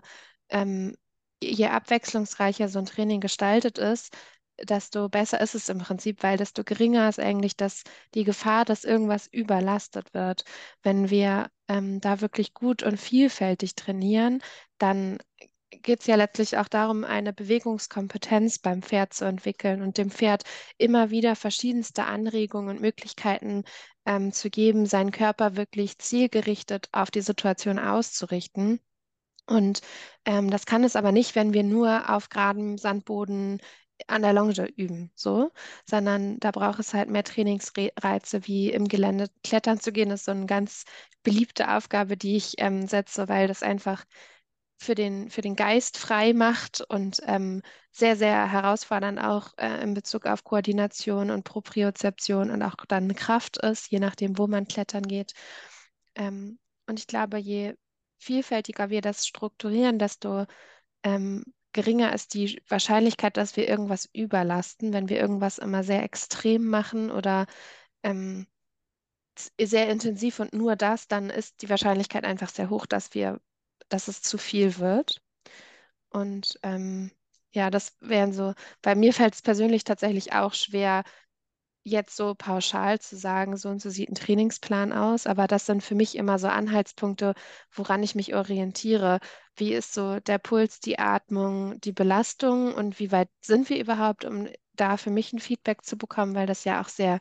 ähm, 0.50 0.96
je 1.42 1.68
abwechslungsreicher 1.68 2.70
so 2.70 2.80
ein 2.80 2.86
Training 2.86 3.22
gestaltet 3.22 3.78
ist, 3.78 4.16
desto 4.62 5.10
besser 5.10 5.42
ist 5.42 5.54
es 5.56 5.70
im 5.70 5.80
Prinzip, 5.80 6.24
weil 6.24 6.38
desto 6.38 6.64
geringer 6.64 7.10
ist 7.10 7.20
eigentlich 7.20 7.58
das, 7.58 7.84
die 8.14 8.24
Gefahr, 8.24 8.64
dass 8.66 8.86
irgendwas 8.86 9.28
überlastet 9.28 10.14
wird. 10.14 10.46
Wenn 10.82 11.10
wir 11.10 11.50
ähm, 11.68 12.00
da 12.00 12.22
wirklich 12.22 12.54
gut 12.54 12.82
und 12.84 12.98
vielfältig 12.98 13.76
trainieren, 13.76 14.42
dann 14.78 15.18
geht 15.86 16.02
es 16.02 16.08
ja 16.08 16.16
letztlich 16.16 16.58
auch 16.58 16.68
darum, 16.68 17.04
eine 17.06 17.32
Bewegungskompetenz 17.32 18.60
beim 18.60 18.82
Pferd 18.82 19.14
zu 19.14 19.24
entwickeln 19.26 19.82
und 19.82 19.98
dem 19.98 20.12
Pferd 20.12 20.44
immer 20.78 21.12
wieder 21.12 21.36
verschiedenste 21.36 22.06
Anregungen 22.06 22.76
und 22.76 22.82
Möglichkeiten 22.82 23.64
ähm, 24.06 24.34
zu 24.34 24.50
geben, 24.50 24.88
seinen 24.88 25.12
Körper 25.12 25.56
wirklich 25.56 26.00
zielgerichtet 26.00 26.90
auf 26.92 27.12
die 27.12 27.22
Situation 27.22 27.80
auszurichten. 27.80 28.80
Und 29.48 29.82
ähm, 30.26 30.50
das 30.50 30.66
kann 30.66 30.84
es 30.84 30.96
aber 30.96 31.12
nicht, 31.12 31.36
wenn 31.36 31.54
wir 31.54 31.64
nur 31.64 32.10
auf 32.10 32.30
geradem 32.30 32.78
Sandboden 32.80 33.62
an 34.08 34.24
der 34.24 34.34
Longe 34.34 34.68
üben, 34.76 35.12
so, 35.16 35.52
sondern 35.90 36.40
da 36.40 36.52
braucht 36.52 36.80
es 36.80 36.94
halt 36.94 37.10
mehr 37.10 37.24
Trainingsreize, 37.24 38.48
wie 38.48 38.72
im 38.72 38.88
Gelände 38.88 39.28
klettern 39.44 39.80
zu 39.80 39.92
gehen, 39.92 40.12
ist 40.12 40.26
so 40.26 40.32
eine 40.32 40.48
ganz 40.48 40.84
beliebte 41.24 41.72
Aufgabe, 41.76 42.18
die 42.18 42.36
ich 42.36 42.56
ähm, 42.58 42.88
setze, 42.88 43.30
weil 43.30 43.48
das 43.48 43.64
einfach 43.64 44.04
für 44.78 44.96
den, 44.96 45.30
für 45.30 45.42
den 45.42 45.56
Geist 45.56 45.98
frei 45.98 46.34
macht 46.34 46.82
und 46.82 47.22
ähm, 47.26 47.62
sehr, 47.92 48.16
sehr 48.18 48.52
herausfordernd 48.52 49.20
auch 49.20 49.54
äh, 49.58 49.82
in 49.82 49.94
Bezug 49.94 50.26
auf 50.26 50.44
Koordination 50.44 51.32
und 51.32 51.44
Propriozeption 51.44 52.52
und 52.52 52.62
auch 52.62 52.76
dann 52.88 53.16
Kraft 53.16 53.58
ist, 53.58 53.90
je 53.90 54.00
nachdem, 54.00 54.38
wo 54.38 54.48
man 54.48 54.68
klettern 54.68 55.04
geht. 55.04 55.34
Ähm, 56.16 56.60
und 56.88 57.00
ich 57.00 57.08
glaube, 57.08 57.38
je 57.38 57.76
vielfältiger 58.18 58.90
wir 58.90 59.02
das 59.02 59.26
strukturieren, 59.26 60.00
desto 60.00 60.46
ähm, 61.04 61.44
geringer 61.74 62.14
ist 62.14 62.34
die 62.34 62.62
Wahrscheinlichkeit, 62.68 63.38
dass 63.38 63.58
wir 63.58 63.68
irgendwas 63.68 64.10
überlasten, 64.14 64.94
wenn 64.94 65.10
wir 65.10 65.20
irgendwas 65.20 65.58
immer 65.58 65.84
sehr 65.84 66.04
extrem 66.04 66.68
machen 66.68 67.12
oder 67.12 67.46
ähm, 68.04 68.48
sehr 69.60 69.90
intensiv 69.90 70.40
und 70.40 70.54
nur 70.54 70.76
das, 70.76 71.08
dann 71.08 71.30
ist 71.30 71.62
die 71.62 71.70
Wahrscheinlichkeit 71.70 72.24
einfach 72.24 72.50
sehr 72.50 72.70
hoch, 72.70 72.86
dass 72.86 73.14
wir, 73.14 73.42
dass 73.90 74.08
es 74.08 74.22
zu 74.22 74.38
viel 74.38 74.78
wird. 74.80 75.22
Und 76.10 76.60
ähm, 76.64 77.12
ja, 77.54 77.70
das 77.70 77.96
wären 78.02 78.34
so, 78.34 78.54
bei 78.82 78.96
mir 78.96 79.14
fällt 79.14 79.36
es 79.36 79.42
persönlich 79.42 79.84
tatsächlich 79.84 80.34
auch 80.34 80.54
schwer, 80.54 81.04
jetzt 81.84 82.16
so 82.16 82.34
pauschal 82.36 83.00
zu 83.00 83.16
sagen, 83.16 83.58
so 83.58 83.70
und 83.70 83.82
so 83.82 83.90
sieht 83.92 84.10
ein 84.10 84.16
Trainingsplan 84.16 84.92
aus, 84.92 85.28
aber 85.28 85.48
das 85.48 85.66
sind 85.68 85.84
für 85.84 85.96
mich 85.96 86.16
immer 86.16 86.40
so 86.40 86.48
Anhaltspunkte, 86.48 87.36
woran 87.72 88.02
ich 88.04 88.16
mich 88.16 88.36
orientiere. 88.36 89.20
Wie 89.56 89.74
ist 89.74 89.94
so 89.94 90.20
der 90.20 90.40
Puls, 90.40 90.80
die 90.80 90.98
Atmung, 91.00 91.80
die 91.82 91.92
Belastung 91.94 92.74
und 92.74 93.00
wie 93.00 93.12
weit 93.12 93.30
sind 93.42 93.70
wir 93.70 93.80
überhaupt, 93.80 94.26
um 94.26 94.48
da 94.74 94.98
für 94.98 95.12
mich 95.12 95.32
ein 95.32 95.40
Feedback 95.40 95.84
zu 95.86 95.96
bekommen, 95.98 96.36
weil 96.36 96.48
das 96.48 96.64
ja 96.64 96.82
auch 96.82 96.90
sehr 96.90 97.20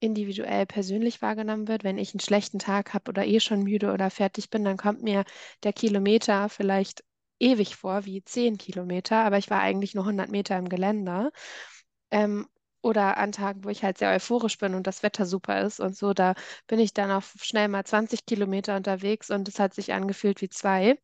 individuell 0.00 0.66
persönlich 0.66 1.22
wahrgenommen 1.22 1.68
wird. 1.68 1.84
Wenn 1.84 1.98
ich 1.98 2.14
einen 2.14 2.20
schlechten 2.20 2.58
Tag 2.58 2.94
habe 2.94 3.10
oder 3.10 3.26
eh 3.26 3.40
schon 3.40 3.62
müde 3.62 3.92
oder 3.92 4.10
fertig 4.10 4.50
bin, 4.50 4.64
dann 4.64 4.76
kommt 4.76 5.02
mir 5.02 5.24
der 5.62 5.72
Kilometer 5.72 6.48
vielleicht 6.48 7.04
ewig 7.38 7.76
vor, 7.76 8.04
wie 8.04 8.22
10 8.24 8.58
Kilometer, 8.58 9.16
aber 9.24 9.38
ich 9.38 9.50
war 9.50 9.60
eigentlich 9.60 9.94
nur 9.94 10.04
100 10.04 10.30
Meter 10.30 10.58
im 10.58 10.68
Gelände. 10.68 11.30
Ähm, 12.10 12.48
oder 12.82 13.16
an 13.18 13.32
Tagen, 13.32 13.64
wo 13.64 13.68
ich 13.68 13.84
halt 13.84 13.98
sehr 13.98 14.10
euphorisch 14.12 14.56
bin 14.58 14.74
und 14.74 14.86
das 14.86 15.02
Wetter 15.02 15.26
super 15.26 15.60
ist 15.62 15.80
und 15.80 15.96
so, 15.96 16.14
da 16.14 16.34
bin 16.66 16.78
ich 16.80 16.94
dann 16.94 17.10
auch 17.10 17.22
schnell 17.40 17.68
mal 17.68 17.84
20 17.84 18.24
Kilometer 18.26 18.76
unterwegs 18.76 19.30
und 19.30 19.48
es 19.48 19.58
hat 19.58 19.74
sich 19.74 19.92
angefühlt 19.92 20.40
wie 20.40 20.48
zwei. 20.48 20.98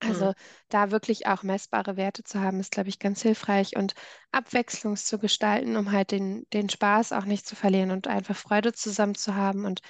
Also 0.00 0.26
Mhm. 0.26 0.34
da 0.68 0.90
wirklich 0.90 1.26
auch 1.26 1.42
messbare 1.42 1.96
Werte 1.96 2.22
zu 2.24 2.40
haben, 2.40 2.60
ist, 2.60 2.72
glaube 2.72 2.88
ich, 2.90 2.98
ganz 2.98 3.22
hilfreich 3.22 3.76
und 3.76 3.94
Abwechslung 4.32 4.96
zu 4.96 5.18
gestalten, 5.18 5.76
um 5.76 5.92
halt 5.92 6.10
den, 6.12 6.46
den 6.52 6.68
Spaß 6.68 7.12
auch 7.12 7.24
nicht 7.24 7.46
zu 7.46 7.56
verlieren 7.56 7.90
und 7.90 8.06
einfach 8.08 8.36
Freude 8.36 8.72
zusammen 8.72 9.14
zu 9.14 9.34
haben 9.34 9.64
und 9.64 9.80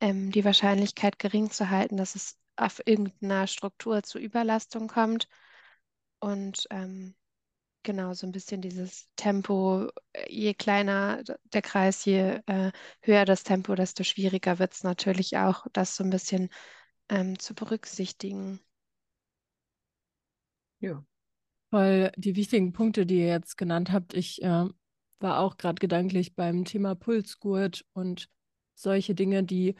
ähm, 0.00 0.30
die 0.32 0.44
Wahrscheinlichkeit 0.44 1.18
gering 1.18 1.50
zu 1.50 1.70
halten, 1.70 1.96
dass 1.96 2.14
es 2.16 2.36
auf 2.56 2.82
irgendeiner 2.86 3.46
Struktur 3.46 4.02
zu 4.02 4.18
Überlastung 4.18 4.88
kommt. 4.88 5.28
Und 6.20 6.66
ähm, 6.70 7.14
genau, 7.84 8.14
so 8.14 8.26
ein 8.26 8.32
bisschen 8.32 8.60
dieses 8.62 9.08
Tempo, 9.16 9.88
äh, 10.14 10.26
je 10.32 10.54
kleiner 10.54 11.22
der 11.44 11.62
Kreis, 11.62 12.04
je 12.06 12.40
äh, 12.46 12.72
höher 13.02 13.24
das 13.26 13.44
Tempo, 13.44 13.74
desto 13.76 14.04
schwieriger 14.04 14.58
wird 14.58 14.74
es 14.74 14.84
natürlich 14.84 15.38
auch, 15.38 15.66
das 15.72 15.96
so 15.96 16.04
ein 16.04 16.10
bisschen 16.10 16.50
ähm, 17.10 17.38
zu 17.38 17.54
berücksichtigen. 17.54 18.60
Ja. 20.84 21.02
Voll 21.70 22.12
die 22.16 22.36
wichtigen 22.36 22.72
Punkte, 22.72 23.06
die 23.06 23.20
ihr 23.20 23.28
jetzt 23.28 23.56
genannt 23.56 23.90
habt. 23.90 24.12
Ich 24.12 24.42
äh, 24.42 24.66
war 25.18 25.38
auch 25.38 25.56
gerade 25.56 25.80
gedanklich 25.80 26.34
beim 26.34 26.66
Thema 26.66 26.94
Pulsgurt 26.94 27.86
und 27.94 28.28
solche 28.74 29.14
Dinge, 29.14 29.44
die 29.44 29.76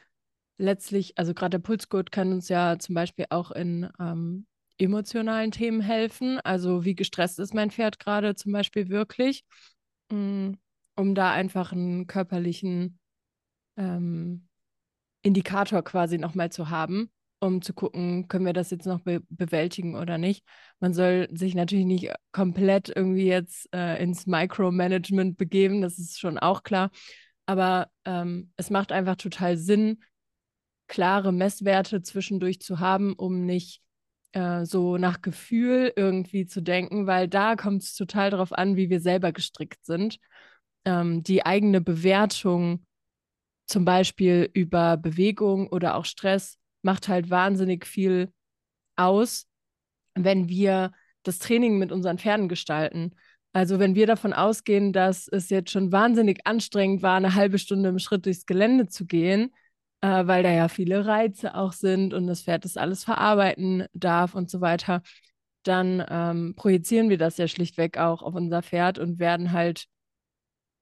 letztlich, 0.56 1.18
also 1.18 1.34
gerade 1.34 1.58
der 1.58 1.58
Pulsgurt 1.58 2.10
kann 2.10 2.32
uns 2.32 2.48
ja 2.48 2.78
zum 2.78 2.94
Beispiel 2.94 3.26
auch 3.28 3.50
in 3.50 3.90
ähm, 4.00 4.46
emotionalen 4.78 5.50
Themen 5.50 5.82
helfen. 5.82 6.40
Also 6.42 6.86
wie 6.86 6.94
gestresst 6.94 7.38
ist 7.38 7.52
mein 7.52 7.70
Pferd 7.70 7.98
gerade 7.98 8.34
zum 8.34 8.52
Beispiel 8.52 8.88
wirklich, 8.88 9.44
mm, 10.10 10.52
um 10.96 11.14
da 11.14 11.32
einfach 11.32 11.72
einen 11.72 12.06
körperlichen 12.06 12.98
ähm, 13.76 14.48
Indikator 15.20 15.82
quasi 15.82 16.16
nochmal 16.16 16.50
zu 16.50 16.70
haben, 16.70 17.10
um 17.44 17.62
zu 17.62 17.74
gucken, 17.74 18.28
können 18.28 18.46
wir 18.46 18.52
das 18.52 18.70
jetzt 18.70 18.86
noch 18.86 19.00
be 19.00 19.20
bewältigen 19.28 19.96
oder 19.96 20.18
nicht. 20.18 20.44
Man 20.80 20.94
soll 20.94 21.28
sich 21.32 21.54
natürlich 21.54 21.86
nicht 21.86 22.12
komplett 22.32 22.88
irgendwie 22.94 23.26
jetzt 23.26 23.68
äh, 23.74 24.02
ins 24.02 24.26
Micromanagement 24.26 25.36
begeben, 25.36 25.82
das 25.82 25.98
ist 25.98 26.18
schon 26.18 26.38
auch 26.38 26.62
klar. 26.62 26.90
Aber 27.46 27.88
ähm, 28.04 28.52
es 28.56 28.70
macht 28.70 28.92
einfach 28.92 29.16
total 29.16 29.56
Sinn, 29.56 30.02
klare 30.88 31.32
Messwerte 31.32 32.02
zwischendurch 32.02 32.60
zu 32.60 32.80
haben, 32.80 33.12
um 33.14 33.44
nicht 33.44 33.82
äh, 34.32 34.64
so 34.64 34.96
nach 34.96 35.22
Gefühl 35.22 35.92
irgendwie 35.96 36.46
zu 36.46 36.62
denken, 36.62 37.06
weil 37.06 37.28
da 37.28 37.56
kommt 37.56 37.82
es 37.82 37.94
total 37.94 38.30
darauf 38.30 38.52
an, 38.52 38.76
wie 38.76 38.90
wir 38.90 39.00
selber 39.00 39.32
gestrickt 39.32 39.84
sind. 39.84 40.18
Ähm, 40.84 41.22
die 41.22 41.44
eigene 41.46 41.80
Bewertung 41.80 42.86
zum 43.66 43.84
Beispiel 43.84 44.50
über 44.52 44.96
Bewegung 44.96 45.68
oder 45.68 45.96
auch 45.96 46.04
Stress 46.04 46.58
macht 46.84 47.08
halt 47.08 47.30
wahnsinnig 47.30 47.86
viel 47.86 48.32
aus, 48.96 49.46
wenn 50.14 50.48
wir 50.48 50.92
das 51.22 51.38
Training 51.38 51.78
mit 51.78 51.90
unseren 51.90 52.18
Pferden 52.18 52.48
gestalten. 52.48 53.14
Also 53.52 53.78
wenn 53.78 53.94
wir 53.94 54.06
davon 54.06 54.32
ausgehen, 54.32 54.92
dass 54.92 55.28
es 55.28 55.48
jetzt 55.48 55.70
schon 55.70 55.92
wahnsinnig 55.92 56.46
anstrengend 56.46 57.02
war, 57.02 57.16
eine 57.16 57.34
halbe 57.34 57.58
Stunde 57.58 57.88
im 57.88 57.98
Schritt 57.98 58.26
durchs 58.26 58.46
Gelände 58.46 58.88
zu 58.88 59.06
gehen, 59.06 59.54
äh, 60.00 60.26
weil 60.26 60.42
da 60.42 60.50
ja 60.50 60.68
viele 60.68 61.06
Reize 61.06 61.54
auch 61.54 61.72
sind 61.72 62.14
und 62.14 62.26
das 62.26 62.42
Pferd 62.42 62.64
das 62.64 62.76
alles 62.76 63.04
verarbeiten 63.04 63.86
darf 63.94 64.34
und 64.34 64.50
so 64.50 64.60
weiter, 64.60 65.02
dann 65.62 66.04
ähm, 66.08 66.54
projizieren 66.56 67.08
wir 67.08 67.18
das 67.18 67.38
ja 67.38 67.48
schlichtweg 67.48 67.96
auch 67.98 68.22
auf 68.22 68.34
unser 68.34 68.62
Pferd 68.62 68.98
und 68.98 69.18
werden 69.18 69.52
halt 69.52 69.86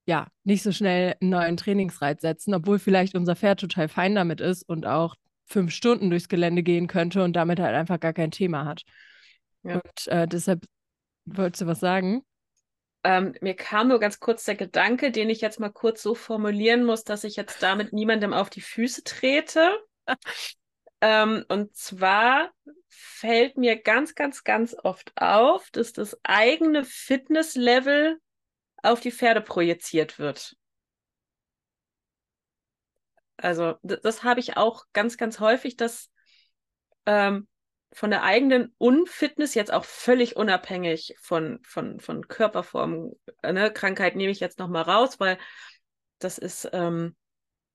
ja, 0.06 0.26
nicht 0.44 0.62
so 0.62 0.72
schnell 0.72 1.14
einen 1.20 1.30
neuen 1.30 1.56
Trainingsreiz 1.56 2.22
setzen, 2.22 2.54
obwohl 2.54 2.78
vielleicht 2.78 3.14
unser 3.14 3.36
Pferd 3.36 3.60
total 3.60 3.88
fein 3.88 4.14
damit 4.14 4.40
ist 4.40 4.62
und 4.68 4.86
auch 4.86 5.14
fünf 5.52 5.72
Stunden 5.72 6.10
durchs 6.10 6.28
Gelände 6.28 6.62
gehen 6.62 6.86
könnte 6.86 7.22
und 7.22 7.34
damit 7.34 7.60
halt 7.60 7.74
einfach 7.74 8.00
gar 8.00 8.12
kein 8.12 8.30
Thema 8.30 8.64
hat. 8.64 8.82
Ja. 9.62 9.74
Und 9.74 10.06
äh, 10.08 10.26
deshalb 10.26 10.64
wolltest 11.24 11.62
du 11.62 11.66
was 11.66 11.80
sagen? 11.80 12.24
Ähm, 13.04 13.34
mir 13.40 13.54
kam 13.54 13.88
nur 13.88 13.98
ganz 13.98 14.20
kurz 14.20 14.44
der 14.44 14.54
Gedanke, 14.54 15.10
den 15.10 15.28
ich 15.28 15.40
jetzt 15.40 15.58
mal 15.58 15.70
kurz 15.70 16.02
so 16.02 16.14
formulieren 16.14 16.84
muss, 16.84 17.04
dass 17.04 17.24
ich 17.24 17.36
jetzt 17.36 17.62
damit 17.62 17.92
niemandem 17.92 18.32
auf 18.32 18.48
die 18.48 18.60
Füße 18.60 19.02
trete. 19.02 19.76
ähm, 21.00 21.44
und 21.48 21.74
zwar 21.74 22.50
fällt 22.88 23.56
mir 23.56 23.80
ganz, 23.80 24.14
ganz, 24.14 24.44
ganz 24.44 24.76
oft 24.82 25.12
auf, 25.16 25.70
dass 25.70 25.92
das 25.92 26.16
eigene 26.22 26.84
Fitnesslevel 26.84 28.18
auf 28.82 29.00
die 29.00 29.12
Pferde 29.12 29.40
projiziert 29.40 30.18
wird. 30.18 30.56
Also 33.42 33.74
das 33.82 34.22
habe 34.22 34.40
ich 34.40 34.56
auch 34.56 34.84
ganz, 34.92 35.16
ganz 35.16 35.40
häufig, 35.40 35.76
dass 35.76 36.10
ähm, 37.06 37.48
von 37.92 38.10
der 38.10 38.22
eigenen 38.22 38.74
Unfitness 38.78 39.54
jetzt 39.54 39.72
auch 39.72 39.84
völlig 39.84 40.36
unabhängig 40.36 41.16
von, 41.20 41.58
von, 41.62 42.00
von 42.00 42.26
Körperformen, 42.28 43.12
äh, 43.42 43.52
ne, 43.52 43.72
Krankheit 43.72 44.16
nehme 44.16 44.30
ich 44.30 44.40
jetzt 44.40 44.58
nochmal 44.58 44.82
raus, 44.82 45.20
weil 45.20 45.38
das 46.18 46.38
ist, 46.38 46.70
ähm, 46.72 47.16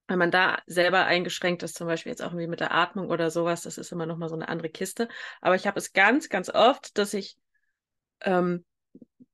wenn 0.07 0.17
man 0.17 0.31
da 0.31 0.59
selber 0.65 1.05
eingeschränkt 1.05 1.63
ist, 1.63 1.75
zum 1.75 1.87
Beispiel 1.87 2.11
jetzt 2.11 2.21
auch 2.23 2.31
irgendwie 2.31 2.47
mit 2.47 2.61
der 2.61 2.73
Atmung 2.73 3.09
oder 3.09 3.29
sowas, 3.29 3.61
das 3.63 3.77
ist 3.77 3.91
immer 3.91 4.05
nochmal 4.05 4.29
so 4.29 4.35
eine 4.35 4.47
andere 4.47 4.69
Kiste. 4.69 5.09
Aber 5.41 5.55
ich 5.55 5.67
habe 5.67 5.77
es 5.77 5.91
ganz, 5.91 6.29
ganz 6.29 6.49
oft, 6.49 6.97
dass 6.97 7.13
ich 7.13 7.37
ähm, 8.21 8.65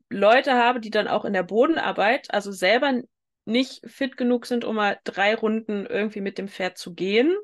Leute 0.09 0.55
habe, 0.55 0.79
die 0.79 0.89
dann 0.89 1.07
auch 1.07 1.25
in 1.25 1.33
der 1.33 1.43
Bodenarbeit, 1.43 2.33
also 2.33 2.51
selber 2.51 3.01
nicht 3.45 3.81
fit 3.89 4.17
genug 4.17 4.45
sind, 4.45 4.63
um 4.63 4.75
mal 4.75 4.99
drei 5.03 5.35
Runden 5.35 5.85
irgendwie 5.85 6.21
mit 6.21 6.37
dem 6.37 6.47
Pferd 6.47 6.77
zu 6.77 6.93
gehen, 6.93 7.35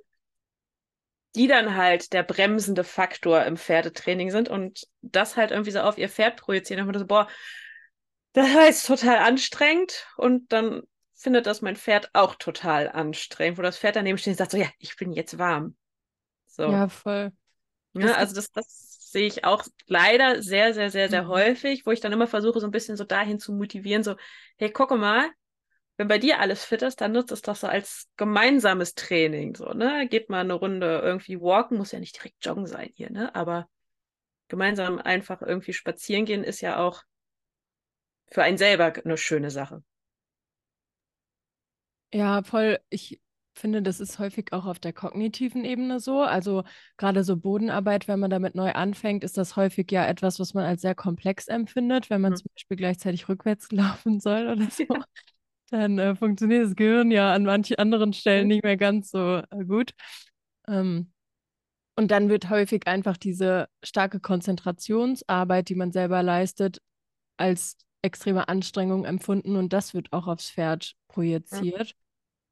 die 1.35 1.47
dann 1.47 1.75
halt 1.75 2.13
der 2.13 2.23
bremsende 2.23 2.83
Faktor 2.83 3.43
im 3.45 3.57
Pferdetraining 3.57 4.31
sind 4.31 4.49
und 4.49 4.87
das 5.01 5.37
halt 5.37 5.51
irgendwie 5.51 5.71
so 5.71 5.81
auf 5.81 5.97
ihr 5.97 6.09
Pferd 6.09 6.37
projizieren. 6.37 6.87
Und 6.87 6.97
so, 6.97 7.05
boah, 7.05 7.27
das 8.33 8.53
war 8.55 8.65
jetzt 8.65 8.87
total 8.87 9.17
anstrengend 9.17 10.07
und 10.17 10.51
dann 10.51 10.81
findet 11.15 11.45
das 11.45 11.61
mein 11.61 11.75
Pferd 11.75 12.09
auch 12.13 12.35
total 12.35 12.89
anstrengend, 12.89 13.57
wo 13.57 13.61
das 13.61 13.77
Pferd 13.77 13.97
daneben 13.97 14.17
steht 14.17 14.31
und 14.31 14.37
sagt 14.37 14.51
so, 14.51 14.57
ja, 14.57 14.69
ich 14.77 14.95
bin 14.95 15.11
jetzt 15.11 15.37
warm. 15.37 15.75
So. 16.47 16.63
Ja, 16.63 16.87
voll. 16.87 17.31
Ja, 17.93 18.13
also 18.13 18.35
das, 18.35 18.51
das 18.51 19.11
sehe 19.11 19.27
ich 19.27 19.43
auch 19.43 19.65
leider 19.87 20.41
sehr, 20.41 20.73
sehr, 20.73 20.91
sehr, 20.91 21.09
sehr 21.09 21.23
mhm. 21.23 21.27
häufig, 21.29 21.85
wo 21.85 21.91
ich 21.91 21.99
dann 21.99 22.13
immer 22.13 22.27
versuche, 22.27 22.59
so 22.59 22.67
ein 22.67 22.71
bisschen 22.71 22.95
so 22.95 23.03
dahin 23.03 23.39
zu 23.39 23.51
motivieren, 23.51 24.03
so, 24.03 24.15
hey, 24.57 24.71
gucke 24.71 24.95
mal, 24.95 25.29
wenn 25.99 26.07
bei 26.07 26.17
dir 26.17 26.39
alles 26.39 26.63
fit 26.63 26.81
ist, 26.81 27.01
dann 27.01 27.11
nutzt 27.11 27.33
es 27.33 27.41
das 27.41 27.59
so 27.59 27.67
als 27.67 28.07
gemeinsames 28.15 28.95
Training. 28.95 29.53
So, 29.53 29.73
ne? 29.73 30.07
Geht 30.09 30.29
mal 30.29 30.39
eine 30.39 30.53
Runde 30.53 31.01
irgendwie 31.03 31.41
walken, 31.41 31.77
muss 31.77 31.91
ja 31.91 31.99
nicht 31.99 32.15
direkt 32.15 32.37
joggen 32.45 32.67
sein 32.67 32.89
hier, 32.93 33.11
ne? 33.11 33.35
Aber 33.35 33.67
gemeinsam 34.47 34.97
einfach 34.97 35.41
irgendwie 35.41 35.73
spazieren 35.73 36.23
gehen 36.23 36.45
ist 36.45 36.61
ja 36.61 36.79
auch 36.79 37.03
für 38.31 38.43
einen 38.43 38.57
selber 38.57 38.93
eine 39.03 39.17
schöne 39.17 39.51
Sache. 39.51 39.83
Ja, 42.13 42.43
voll. 42.43 42.79
Ich 42.89 43.19
finde, 43.53 43.81
das 43.81 43.99
ist 43.99 44.19
häufig 44.19 44.53
auch 44.53 44.67
auf 44.67 44.79
der 44.79 44.93
kognitiven 44.93 45.65
Ebene 45.65 45.99
so. 45.99 46.21
Also 46.21 46.63
gerade 46.95 47.25
so 47.25 47.35
Bodenarbeit, 47.35 48.07
wenn 48.07 48.21
man 48.21 48.29
damit 48.29 48.55
neu 48.55 48.71
anfängt, 48.71 49.25
ist 49.25 49.37
das 49.37 49.57
häufig 49.57 49.91
ja 49.91 50.07
etwas, 50.07 50.39
was 50.39 50.53
man 50.53 50.63
als 50.63 50.81
sehr 50.81 50.95
komplex 50.95 51.49
empfindet, 51.49 52.09
wenn 52.09 52.21
man 52.21 52.31
mhm. 52.31 52.37
zum 52.37 52.51
Beispiel 52.55 52.77
gleichzeitig 52.77 53.27
rückwärts 53.27 53.69
laufen 53.73 54.21
soll 54.21 54.47
oder 54.47 54.65
so. 54.71 54.85
Ja 54.85 55.03
dann 55.69 55.99
äh, 55.99 56.15
funktioniert 56.15 56.65
das 56.65 56.75
Gehirn 56.75 57.11
ja 57.11 57.33
an 57.33 57.43
manchen 57.43 57.77
anderen 57.77 58.13
Stellen 58.13 58.47
nicht 58.47 58.63
mehr 58.63 58.77
ganz 58.77 59.11
so 59.11 59.37
äh, 59.37 59.65
gut. 59.65 59.93
Ähm, 60.67 61.11
und 61.95 62.11
dann 62.11 62.29
wird 62.29 62.49
häufig 62.49 62.87
einfach 62.87 63.17
diese 63.17 63.67
starke 63.83 64.19
Konzentrationsarbeit, 64.19 65.69
die 65.69 65.75
man 65.75 65.91
selber 65.91 66.23
leistet, 66.23 66.81
als 67.37 67.77
extreme 68.01 68.47
Anstrengung 68.47 69.05
empfunden 69.05 69.55
und 69.55 69.73
das 69.73 69.93
wird 69.93 70.13
auch 70.13 70.27
aufs 70.27 70.51
Pferd 70.51 70.95
projiziert. 71.09 71.95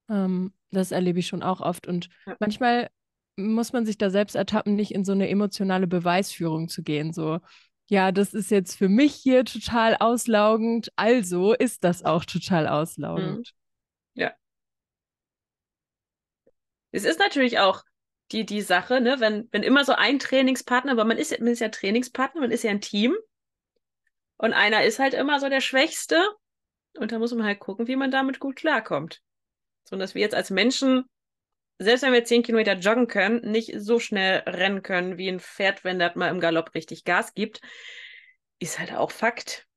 Ja. 0.10 0.26
Ähm, 0.26 0.54
das 0.72 0.92
erlebe 0.92 1.20
ich 1.20 1.28
schon 1.28 1.44
auch 1.44 1.62
oft 1.62 1.88
und 1.88 2.10
ja. 2.26 2.36
manchmal 2.40 2.90
muss 3.38 3.72
man 3.72 3.86
sich 3.86 3.98
da 3.98 4.10
selbst 4.10 4.36
ertappen, 4.36 4.76
nicht 4.76 4.94
in 4.94 5.06
so 5.06 5.12
eine 5.12 5.30
emotionale 5.30 5.88
Beweisführung 5.88 6.68
zu 6.70 6.84
gehen. 6.84 7.14
So, 7.14 7.40
ja, 7.88 8.12
das 8.12 8.34
ist 8.34 8.52
jetzt 8.52 8.76
für 8.76 8.90
mich 8.90 9.16
hier 9.16 9.46
total 9.46 9.96
auslaugend, 10.00 10.92
also 10.96 11.54
ist 11.54 11.84
das 11.84 12.04
auch 12.04 12.26
total 12.26 12.68
auslaugend. 12.68 13.54
Mhm. 14.14 14.22
Ja. 14.22 14.34
Es 16.92 17.06
ist 17.06 17.20
natürlich 17.20 17.60
auch 17.60 17.84
die, 18.32 18.46
die 18.46 18.62
Sache, 18.62 19.00
ne, 19.00 19.20
wenn, 19.20 19.48
wenn 19.52 19.64
immer 19.64 19.86
so 19.86 19.94
ein 19.94 20.20
Trainingspartner, 20.20 20.92
aber 20.92 21.06
man 21.06 21.18
ist, 21.18 21.40
man 21.40 21.48
ist 21.48 21.60
ja 21.60 21.70
Trainingspartner, 21.70 22.42
man 22.42 22.52
ist 22.52 22.64
ja 22.64 22.72
ein 22.72 22.82
Team 22.82 23.16
und 24.38 24.54
einer 24.54 24.84
ist 24.84 25.00
halt 25.00 25.14
immer 25.14 25.40
so 25.40 25.48
der 25.48 25.62
Schwächste 25.62 26.22
und 26.98 27.14
da 27.14 27.20
muss 27.20 27.34
man 27.34 27.46
halt 27.46 27.60
gucken, 27.60 27.88
wie 27.88 27.96
man 27.96 28.12
damit 28.12 28.40
gut 28.40 28.58
klarkommt. 28.58 29.22
So, 29.86 29.96
dass 29.96 30.14
wir 30.14 30.22
jetzt 30.22 30.36
als 30.36 30.50
Menschen 30.50 31.06
selbst 31.80 32.02
wenn 32.02 32.14
wir 32.14 32.24
zehn 32.24 32.44
Kilometer 32.44 32.74
joggen 32.74 33.08
können, 33.08 33.52
nicht 33.52 33.74
so 33.78 34.00
schnell 34.00 34.40
rennen 34.48 34.82
können 34.82 35.18
wie 35.18 35.30
ein 35.30 35.40
Pferd, 35.40 35.84
wenn 35.84 36.00
das 36.00 36.16
mal 36.16 36.30
im 36.30 36.40
Galopp 36.40 36.74
richtig 36.74 37.04
Gas 37.04 37.34
gibt, 37.34 37.62
ist 38.60 38.80
halt 38.80 38.94
auch 38.94 39.12
Fakt. 39.12 39.68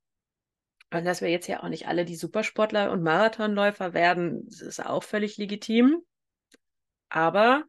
Und 0.93 1.05
dass 1.05 1.21
wir 1.21 1.29
jetzt 1.29 1.47
ja 1.47 1.63
auch 1.63 1.69
nicht 1.69 1.87
alle 1.87 2.03
die 2.03 2.15
Supersportler 2.15 2.91
und 2.91 3.03
Marathonläufer 3.03 3.93
werden, 3.93 4.47
ist 4.47 4.83
auch 4.85 5.03
völlig 5.03 5.37
legitim. 5.37 6.01
Aber 7.09 7.63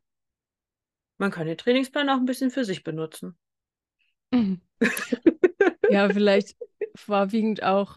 man 1.19 1.31
kann 1.31 1.47
den 1.47 1.59
Trainingsplan 1.59 2.09
auch 2.09 2.17
ein 2.17 2.25
bisschen 2.25 2.51
für 2.51 2.65
sich 2.65 2.83
benutzen. 2.83 3.39
Mhm. 4.33 4.61
ja, 5.91 6.09
vielleicht 6.09 6.57
vorwiegend 6.97 7.63
auch, 7.63 7.97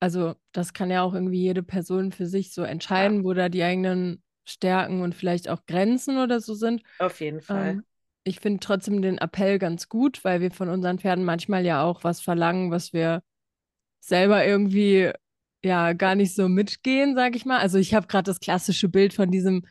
also 0.00 0.34
das 0.52 0.74
kann 0.74 0.90
ja 0.90 1.02
auch 1.02 1.14
irgendwie 1.14 1.40
jede 1.40 1.62
Person 1.62 2.12
für 2.12 2.26
sich 2.26 2.52
so 2.52 2.62
entscheiden, 2.62 3.18
ja. 3.18 3.24
wo 3.24 3.32
da 3.32 3.48
die 3.48 3.62
eigenen 3.62 4.22
Stärken 4.46 5.02
und 5.02 5.14
vielleicht 5.14 5.48
auch 5.48 5.66
Grenzen 5.66 6.18
oder 6.18 6.40
so 6.40 6.54
sind. 6.54 6.82
Auf 6.98 7.20
jeden 7.20 7.40
Fall. 7.40 7.72
Ähm, 7.72 7.84
ich 8.24 8.40
finde 8.40 8.60
trotzdem 8.60 9.02
den 9.02 9.18
Appell 9.18 9.58
ganz 9.58 9.88
gut, 9.88 10.24
weil 10.24 10.40
wir 10.40 10.50
von 10.50 10.68
unseren 10.68 10.98
Pferden 10.98 11.24
manchmal 11.24 11.64
ja 11.64 11.82
auch 11.82 12.04
was 12.04 12.20
verlangen, 12.20 12.70
was 12.70 12.92
wir 12.92 13.22
selber 14.00 14.44
irgendwie 14.46 15.12
ja 15.64 15.92
gar 15.92 16.14
nicht 16.14 16.34
so 16.34 16.48
mitgehen, 16.48 17.14
sage 17.14 17.36
ich 17.36 17.44
mal. 17.44 17.58
Also 17.58 17.78
ich 17.78 17.94
habe 17.94 18.06
gerade 18.06 18.24
das 18.24 18.40
klassische 18.40 18.88
Bild 18.88 19.14
von 19.14 19.30
diesem 19.30 19.64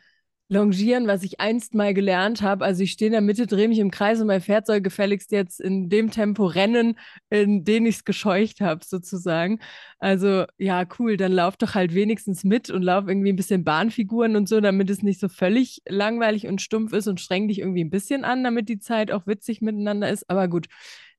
Longieren, 0.48 1.08
was 1.08 1.24
ich 1.24 1.40
einst 1.40 1.74
mal 1.74 1.92
gelernt 1.92 2.40
habe. 2.40 2.64
Also 2.64 2.84
ich 2.84 2.92
stehe 2.92 3.08
in 3.08 3.12
der 3.12 3.20
Mitte, 3.20 3.48
drehe 3.48 3.68
mich 3.68 3.80
im 3.80 3.90
Kreis 3.90 4.20
und 4.20 4.28
mein 4.28 4.40
Pferd 4.40 4.66
soll 4.66 4.80
gefälligst 4.80 5.32
jetzt 5.32 5.60
in 5.60 5.88
dem 5.88 6.10
Tempo 6.12 6.46
rennen, 6.46 6.96
in 7.30 7.64
dem 7.64 7.84
ich 7.84 7.96
es 7.96 8.04
gescheucht 8.04 8.60
habe, 8.60 8.84
sozusagen. 8.84 9.58
Also 9.98 10.44
ja, 10.56 10.84
cool, 10.98 11.16
dann 11.16 11.32
lauf 11.32 11.56
doch 11.56 11.74
halt 11.74 11.94
wenigstens 11.94 12.44
mit 12.44 12.70
und 12.70 12.82
lauf 12.82 13.08
irgendwie 13.08 13.32
ein 13.32 13.36
bisschen 13.36 13.64
Bahnfiguren 13.64 14.36
und 14.36 14.48
so, 14.48 14.60
damit 14.60 14.88
es 14.88 15.02
nicht 15.02 15.18
so 15.18 15.28
völlig 15.28 15.82
langweilig 15.88 16.46
und 16.46 16.62
stumpf 16.62 16.92
ist 16.92 17.08
und 17.08 17.20
streng 17.20 17.48
dich 17.48 17.58
irgendwie 17.58 17.84
ein 17.84 17.90
bisschen 17.90 18.24
an, 18.24 18.44
damit 18.44 18.68
die 18.68 18.78
Zeit 18.78 19.10
auch 19.10 19.26
witzig 19.26 19.62
miteinander 19.62 20.08
ist. 20.08 20.30
Aber 20.30 20.46
gut, 20.46 20.66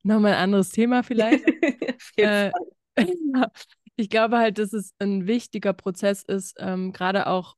nochmal 0.03 0.33
ein 0.33 0.43
anderes 0.43 0.69
Thema 0.69 1.03
vielleicht. 1.03 1.43
äh, 2.17 2.51
ich 3.97 4.09
glaube 4.09 4.37
halt, 4.37 4.57
dass 4.57 4.71
es 4.71 4.93
ein 4.99 5.27
wichtiger 5.27 5.73
Prozess 5.73 6.23
ist, 6.23 6.55
ähm, 6.59 6.93
gerade 6.93 7.27
auch 7.27 7.55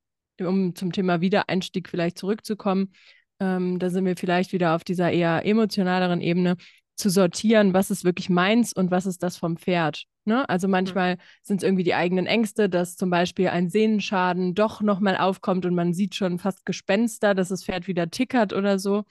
um 0.47 0.75
zum 0.75 0.91
Thema 0.91 1.21
Wiedereinstieg 1.21 1.89
vielleicht 1.89 2.17
zurückzukommen, 2.17 2.91
ähm, 3.39 3.79
da 3.79 3.89
sind 3.89 4.05
wir 4.05 4.17
vielleicht 4.17 4.51
wieder 4.51 4.75
auf 4.75 4.83
dieser 4.83 5.11
eher 5.11 5.45
emotionaleren 5.45 6.21
Ebene, 6.21 6.57
zu 6.99 7.09
sortieren, 7.09 7.73
was 7.73 7.89
ist 7.89 8.03
wirklich 8.03 8.29
meins 8.29 8.73
und 8.73 8.91
was 8.91 9.05
ist 9.05 9.23
das 9.23 9.37
vom 9.37 9.57
Pferd. 9.57 10.03
Ne? 10.25 10.47
Also 10.49 10.67
manchmal 10.67 11.15
mhm. 11.15 11.19
sind 11.41 11.57
es 11.57 11.63
irgendwie 11.63 11.85
die 11.85 11.95
eigenen 11.95 12.25
Ängste, 12.25 12.69
dass 12.69 12.97
zum 12.97 13.09
Beispiel 13.09 13.47
ein 13.47 13.69
Sehnenschaden 13.69 14.53
doch 14.53 14.81
nochmal 14.81 15.17
aufkommt 15.17 15.65
und 15.65 15.73
man 15.73 15.93
sieht 15.93 16.13
schon 16.13 16.37
fast 16.39 16.65
Gespenster, 16.65 17.33
dass 17.33 17.49
das 17.49 17.63
Pferd 17.63 17.87
wieder 17.87 18.11
tickert 18.11 18.53
oder 18.53 18.77
so. 18.77 19.05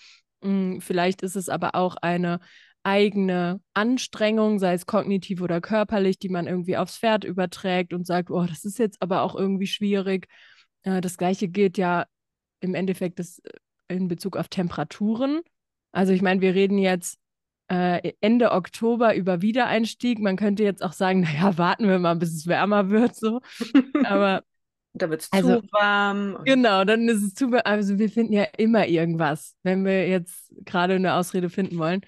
Hm, 0.44 0.80
vielleicht 0.80 1.22
ist 1.22 1.34
es 1.34 1.48
aber 1.48 1.74
auch 1.74 1.96
eine 1.96 2.40
eigene 2.84 3.60
Anstrengung, 3.74 4.58
sei 4.58 4.74
es 4.74 4.86
kognitiv 4.86 5.40
oder 5.40 5.60
körperlich, 5.60 6.18
die 6.18 6.28
man 6.28 6.46
irgendwie 6.46 6.76
aufs 6.76 6.98
Pferd 6.98 7.24
überträgt 7.24 7.92
und 7.92 8.06
sagt, 8.06 8.30
oh, 8.30 8.44
das 8.46 8.64
ist 8.64 8.78
jetzt 8.78 9.00
aber 9.00 9.22
auch 9.22 9.34
irgendwie 9.34 9.66
schwierig. 9.66 10.28
Äh, 10.88 11.00
das 11.00 11.16
gleiche 11.16 11.48
gilt 11.48 11.78
ja 11.78 12.06
im 12.60 12.74
Endeffekt 12.74 13.18
das, 13.18 13.40
äh, 13.40 13.94
in 13.94 14.08
Bezug 14.08 14.36
auf 14.36 14.48
Temperaturen. 14.48 15.40
Also 15.92 16.12
ich 16.12 16.22
meine, 16.22 16.40
wir 16.40 16.54
reden 16.54 16.78
jetzt 16.78 17.18
äh, 17.68 18.12
Ende 18.20 18.52
Oktober 18.52 19.14
über 19.14 19.42
Wiedereinstieg. 19.42 20.18
Man 20.18 20.36
könnte 20.36 20.62
jetzt 20.62 20.82
auch 20.82 20.92
sagen, 20.92 21.20
naja, 21.22 21.58
warten 21.58 21.88
wir 21.88 21.98
mal, 21.98 22.16
bis 22.16 22.34
es 22.34 22.46
wärmer 22.46 22.90
wird, 22.90 23.14
so. 23.14 23.40
Aber 24.04 24.42
da 24.94 25.10
wird 25.10 25.22
es 25.22 25.32
also, 25.32 25.60
zu 25.60 25.72
warm. 25.72 26.38
Genau, 26.44 26.84
dann 26.84 27.08
ist 27.08 27.22
es 27.22 27.34
zu 27.34 27.50
warm. 27.52 27.62
Also 27.64 27.98
wir 27.98 28.08
finden 28.08 28.32
ja 28.32 28.44
immer 28.56 28.86
irgendwas, 28.86 29.56
wenn 29.62 29.84
wir 29.84 30.08
jetzt 30.08 30.52
gerade 30.64 30.94
eine 30.94 31.14
Ausrede 31.14 31.50
finden 31.50 31.78
wollen. 31.78 32.00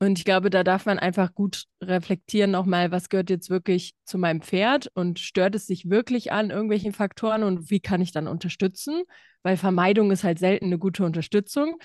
Und 0.00 0.18
ich 0.18 0.24
glaube, 0.24 0.48
da 0.48 0.62
darf 0.62 0.86
man 0.86 1.00
einfach 1.00 1.34
gut 1.34 1.64
reflektieren 1.82 2.52
nochmal, 2.52 2.92
was 2.92 3.08
gehört 3.08 3.30
jetzt 3.30 3.50
wirklich 3.50 3.94
zu 4.04 4.16
meinem 4.16 4.42
Pferd 4.42 4.88
und 4.94 5.18
stört 5.18 5.56
es 5.56 5.66
sich 5.66 5.90
wirklich 5.90 6.30
an 6.30 6.50
irgendwelchen 6.50 6.92
Faktoren 6.92 7.42
und 7.42 7.68
wie 7.70 7.80
kann 7.80 8.00
ich 8.00 8.12
dann 8.12 8.28
unterstützen? 8.28 9.02
Weil 9.42 9.56
Vermeidung 9.56 10.12
ist 10.12 10.22
halt 10.22 10.38
selten 10.38 10.66
eine 10.66 10.78
gute 10.78 11.04
Unterstützung. 11.04 11.78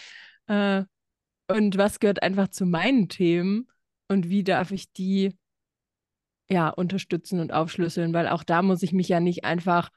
Äh, 0.47 0.83
und 1.47 1.77
was 1.77 1.99
gehört 1.99 2.21
einfach 2.23 2.49
zu 2.49 2.65
meinen 2.65 3.09
Themen 3.09 3.67
und 4.07 4.29
wie 4.29 4.43
darf 4.43 4.71
ich 4.71 4.91
die 4.93 5.35
ja 6.49 6.69
unterstützen 6.69 7.39
und 7.39 7.51
aufschlüsseln? 7.51 8.13
Weil 8.13 8.27
auch 8.27 8.43
da 8.43 8.61
muss 8.61 8.83
ich 8.83 8.93
mich 8.93 9.09
ja 9.09 9.19
nicht 9.19 9.43
einfach 9.43 9.89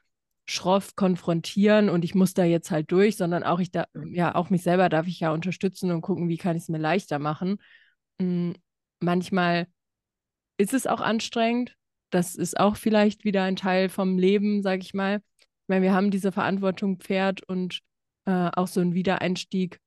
schroff 0.47 0.95
konfrontieren 0.97 1.89
und 1.91 2.05
ich 2.05 2.15
muss 2.15 2.33
da 2.33 2.45
jetzt 2.45 2.71
halt 2.71 2.91
durch, 2.93 3.17
sondern 3.17 3.43
auch 3.43 3.59
ich 3.59 3.73
da, 3.73 3.87
ja, 4.11 4.35
auch 4.35 4.49
mich 4.49 4.63
selber 4.63 4.89
darf 4.89 5.07
ich 5.07 5.21
ja 5.21 5.33
unterstützen 5.33 5.91
und 5.91 6.03
gucken, 6.03 6.29
wie 6.29 6.37
kann 6.37 6.57
ich 6.57 6.63
es 6.63 6.69
mir 6.69 6.79
leichter 6.79 7.19
machen. 7.19 7.59
Hm, 8.21 8.55
manchmal 9.01 9.67
ist 10.59 10.75
es 10.75 10.87
auch 10.87 11.01
anstrengend. 11.01 11.77
Das 12.11 12.35
ist 12.35 12.59
auch 12.59 12.77
vielleicht 12.77 13.25
wieder 13.25 13.43
ein 13.43 13.57
Teil 13.57 13.89
vom 13.89 14.19
Leben, 14.19 14.63
sage 14.63 14.83
ich 14.83 14.95
mal. 14.95 15.17
Ich 15.39 15.69
meine, 15.69 15.83
wir 15.83 15.95
haben 15.95 16.11
diese 16.11 16.33
Verantwortung 16.33 16.99
Pferd 17.01 17.43
und 17.49 17.81
äh, 18.27 18.51
auch 18.55 18.69
so 18.69 18.81
ein 18.81 18.95
Wiedereinstieg 18.95 19.81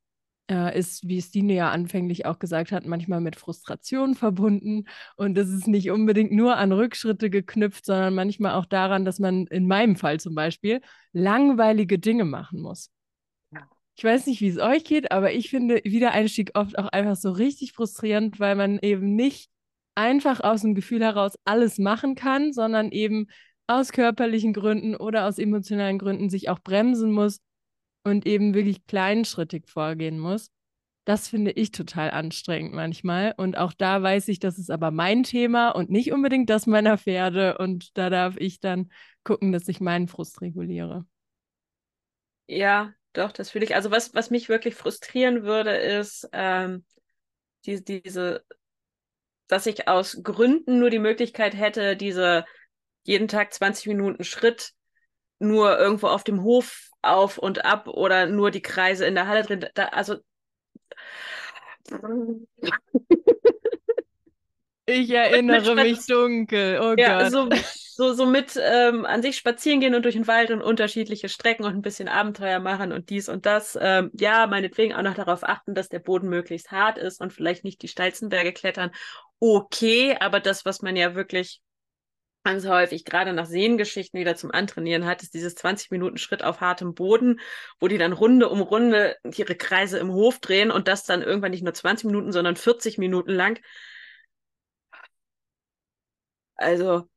äh, 0.51 0.77
ist, 0.77 1.07
wie 1.07 1.21
Stine 1.21 1.53
ja 1.53 1.71
anfänglich 1.71 2.25
auch 2.25 2.39
gesagt 2.39 2.71
hat, 2.71 2.85
manchmal 2.85 3.21
mit 3.21 3.35
Frustration 3.37 4.15
verbunden. 4.15 4.85
Und 5.15 5.35
das 5.35 5.49
ist 5.49 5.67
nicht 5.67 5.91
unbedingt 5.91 6.31
nur 6.31 6.57
an 6.57 6.71
Rückschritte 6.71 7.29
geknüpft, 7.29 7.85
sondern 7.85 8.15
manchmal 8.15 8.53
auch 8.55 8.65
daran, 8.65 9.05
dass 9.05 9.19
man 9.19 9.47
in 9.47 9.67
meinem 9.67 9.95
Fall 9.95 10.19
zum 10.19 10.35
Beispiel 10.35 10.81
langweilige 11.13 11.99
Dinge 11.99 12.25
machen 12.25 12.61
muss. 12.61 12.91
Ich 13.99 14.05
weiß 14.05 14.27
nicht, 14.27 14.39
wie 14.39 14.47
es 14.47 14.59
euch 14.59 14.85
geht, 14.85 15.11
aber 15.11 15.33
ich 15.33 15.49
finde 15.49 15.81
Wiedereinstieg 15.83 16.51
oft 16.53 16.79
auch 16.79 16.87
einfach 16.87 17.17
so 17.17 17.31
richtig 17.31 17.73
frustrierend, 17.73 18.39
weil 18.39 18.55
man 18.55 18.79
eben 18.79 19.17
nicht 19.17 19.49
einfach 19.93 20.39
aus 20.39 20.61
dem 20.61 20.73
Gefühl 20.73 21.03
heraus 21.03 21.33
alles 21.43 21.79
machen 21.79 22.15
kann, 22.15 22.53
sondern 22.53 22.93
eben 22.93 23.27
aus 23.67 23.91
körperlichen 23.91 24.53
Gründen 24.53 24.95
oder 24.95 25.27
aus 25.27 25.37
emotionalen 25.37 25.99
Gründen 25.99 26.29
sich 26.29 26.47
auch 26.47 26.59
bremsen 26.59 27.11
muss 27.11 27.41
und 28.05 28.25
eben 28.25 28.53
wirklich 28.53 28.85
kleinschrittig 28.87 29.67
vorgehen 29.67 30.17
muss. 30.17 30.49
Das 31.03 31.27
finde 31.27 31.51
ich 31.51 31.71
total 31.71 32.11
anstrengend 32.11 32.73
manchmal. 32.73 33.33
Und 33.35 33.57
auch 33.57 33.73
da 33.73 34.01
weiß 34.01 34.29
ich, 34.29 34.39
das 34.39 34.57
ist 34.59 34.71
aber 34.71 34.91
mein 34.91 35.23
Thema 35.23 35.71
und 35.71 35.89
nicht 35.89 36.13
unbedingt 36.13 36.49
das 36.49 36.67
meiner 36.67 36.97
Pferde. 36.97 37.57
Und 37.57 37.97
da 37.97 38.09
darf 38.09 38.37
ich 38.37 38.61
dann 38.61 38.93
gucken, 39.25 39.51
dass 39.51 39.67
ich 39.67 39.81
meinen 39.81 40.07
Frust 40.07 40.39
reguliere. 40.39 41.05
Ja, 42.47 42.93
doch, 43.19 43.31
das 43.31 43.51
fühle 43.51 43.65
ich. 43.65 43.75
Also 43.75 43.91
was, 43.91 44.13
was 44.13 44.29
mich 44.29 44.49
wirklich 44.49 44.75
frustrieren 44.75 45.43
würde, 45.43 45.75
ist 45.75 46.27
ähm, 46.31 46.85
die, 47.65 47.83
diese, 47.83 48.45
dass 49.47 49.65
ich 49.65 49.87
aus 49.87 50.21
Gründen 50.23 50.79
nur 50.79 50.89
die 50.89 50.99
Möglichkeit 50.99 51.55
hätte, 51.55 51.97
diese 51.97 52.45
jeden 53.03 53.27
Tag 53.27 53.53
20 53.53 53.87
Minuten 53.87 54.23
Schritt 54.23 54.71
nur 55.39 55.77
irgendwo 55.77 56.07
auf 56.07 56.23
dem 56.23 56.43
Hof 56.43 56.89
auf 57.01 57.37
und 57.37 57.65
ab 57.65 57.87
oder 57.87 58.25
nur 58.25 58.51
die 58.51 58.61
Kreise 58.61 59.05
in 59.05 59.15
der 59.15 59.27
Halle 59.27 59.43
drin. 59.43 59.65
Da, 59.73 59.85
also 59.85 60.17
Ich 64.89 65.09
erinnere 65.11 65.75
mich 65.75 66.05
dunkel. 66.05 66.79
Oh 66.81 66.95
ja, 66.97 67.29
Gott. 67.29 67.31
so, 67.31 67.49
so, 67.95 68.13
so 68.13 68.25
mit 68.25 68.59
ähm, 68.61 69.05
an 69.05 69.21
sich 69.21 69.37
spazieren 69.37 69.79
gehen 69.79 69.93
und 69.93 70.03
durch 70.03 70.15
den 70.15 70.27
Wald 70.27 70.51
und 70.51 70.61
unterschiedliche 70.61 71.29
Strecken 71.29 71.63
und 71.63 71.75
ein 71.75 71.81
bisschen 71.81 72.07
Abenteuer 72.07 72.59
machen 72.59 72.91
und 72.91 73.09
dies 73.09 73.29
und 73.29 73.45
das. 73.45 73.77
Ähm, 73.79 74.09
ja, 74.13 74.47
meinetwegen 74.47 74.93
auch 74.93 75.03
noch 75.03 75.15
darauf 75.15 75.43
achten, 75.43 75.75
dass 75.75 75.89
der 75.89 75.99
Boden 75.99 76.29
möglichst 76.29 76.71
hart 76.71 76.97
ist 76.97 77.21
und 77.21 77.33
vielleicht 77.33 77.63
nicht 77.63 77.81
die 77.81 77.87
steilsten 77.87 78.29
Berge 78.29 78.51
klettern. 78.51 78.91
Okay, 79.39 80.17
aber 80.19 80.39
das, 80.39 80.65
was 80.65 80.81
man 80.81 80.95
ja 80.95 81.13
wirklich 81.13 81.61
ganz 82.43 82.65
häufig 82.65 83.05
gerade 83.05 83.33
nach 83.33 83.45
Sehengeschichten 83.45 84.19
wieder 84.19 84.35
zum 84.35 84.51
Antrainieren 84.51 85.05
hat, 85.05 85.21
ist 85.21 85.33
dieses 85.33 85.55
20 85.55 85.91
Minuten 85.91 86.17
Schritt 86.17 86.43
auf 86.43 86.61
hartem 86.61 86.93
Boden, 86.93 87.39
wo 87.79 87.87
die 87.87 87.97
dann 87.97 88.13
Runde 88.13 88.49
um 88.49 88.61
Runde 88.61 89.17
ihre 89.35 89.55
Kreise 89.55 89.99
im 89.99 90.11
Hof 90.11 90.39
drehen 90.39 90.71
und 90.71 90.87
das 90.87 91.03
dann 91.03 91.21
irgendwann 91.21 91.51
nicht 91.51 91.63
nur 91.63 91.73
20 91.73 92.05
Minuten, 92.05 92.31
sondern 92.31 92.55
40 92.55 92.97
Minuten 92.97 93.31
lang. 93.31 93.59
Also, 96.59 97.09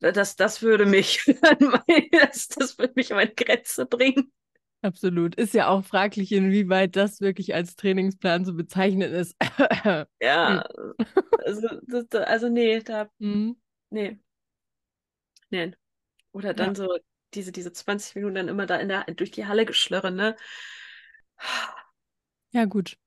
das, 0.00 0.36
das 0.36 0.62
würde 0.62 0.86
mich 0.86 1.24
das, 2.12 2.48
das 2.48 2.78
würde 2.78 2.92
mich 2.96 3.10
an 3.12 3.16
meine 3.16 3.34
Grenze 3.34 3.86
bringen. 3.86 4.32
Absolut. 4.82 5.34
Ist 5.36 5.54
ja 5.54 5.68
auch 5.68 5.82
fraglich, 5.82 6.30
inwieweit 6.30 6.94
das 6.94 7.22
wirklich 7.22 7.54
als 7.54 7.74
Trainingsplan 7.74 8.44
zu 8.44 8.54
bezeichnen 8.54 9.12
ist. 9.12 9.34
ja, 10.20 10.66
also, 11.42 11.68
das, 11.86 12.10
also 12.12 12.50
nee, 12.50 12.80
da, 12.80 13.08
mhm. 13.18 13.56
nee. 13.88 14.18
Nee. 15.48 15.72
Oder 16.32 16.52
dann 16.52 16.70
ja. 16.70 16.74
so 16.74 16.98
diese, 17.32 17.50
diese 17.50 17.72
20 17.72 18.16
Minuten 18.16 18.34
dann 18.34 18.48
immer 18.48 18.66
da 18.66 18.76
in 18.76 18.88
der, 18.88 19.04
durch 19.04 19.30
die 19.30 19.46
Halle 19.46 19.64
geschlörren, 19.64 20.16
ne? 20.16 20.36
Ja, 22.50 22.66
gut. 22.66 22.98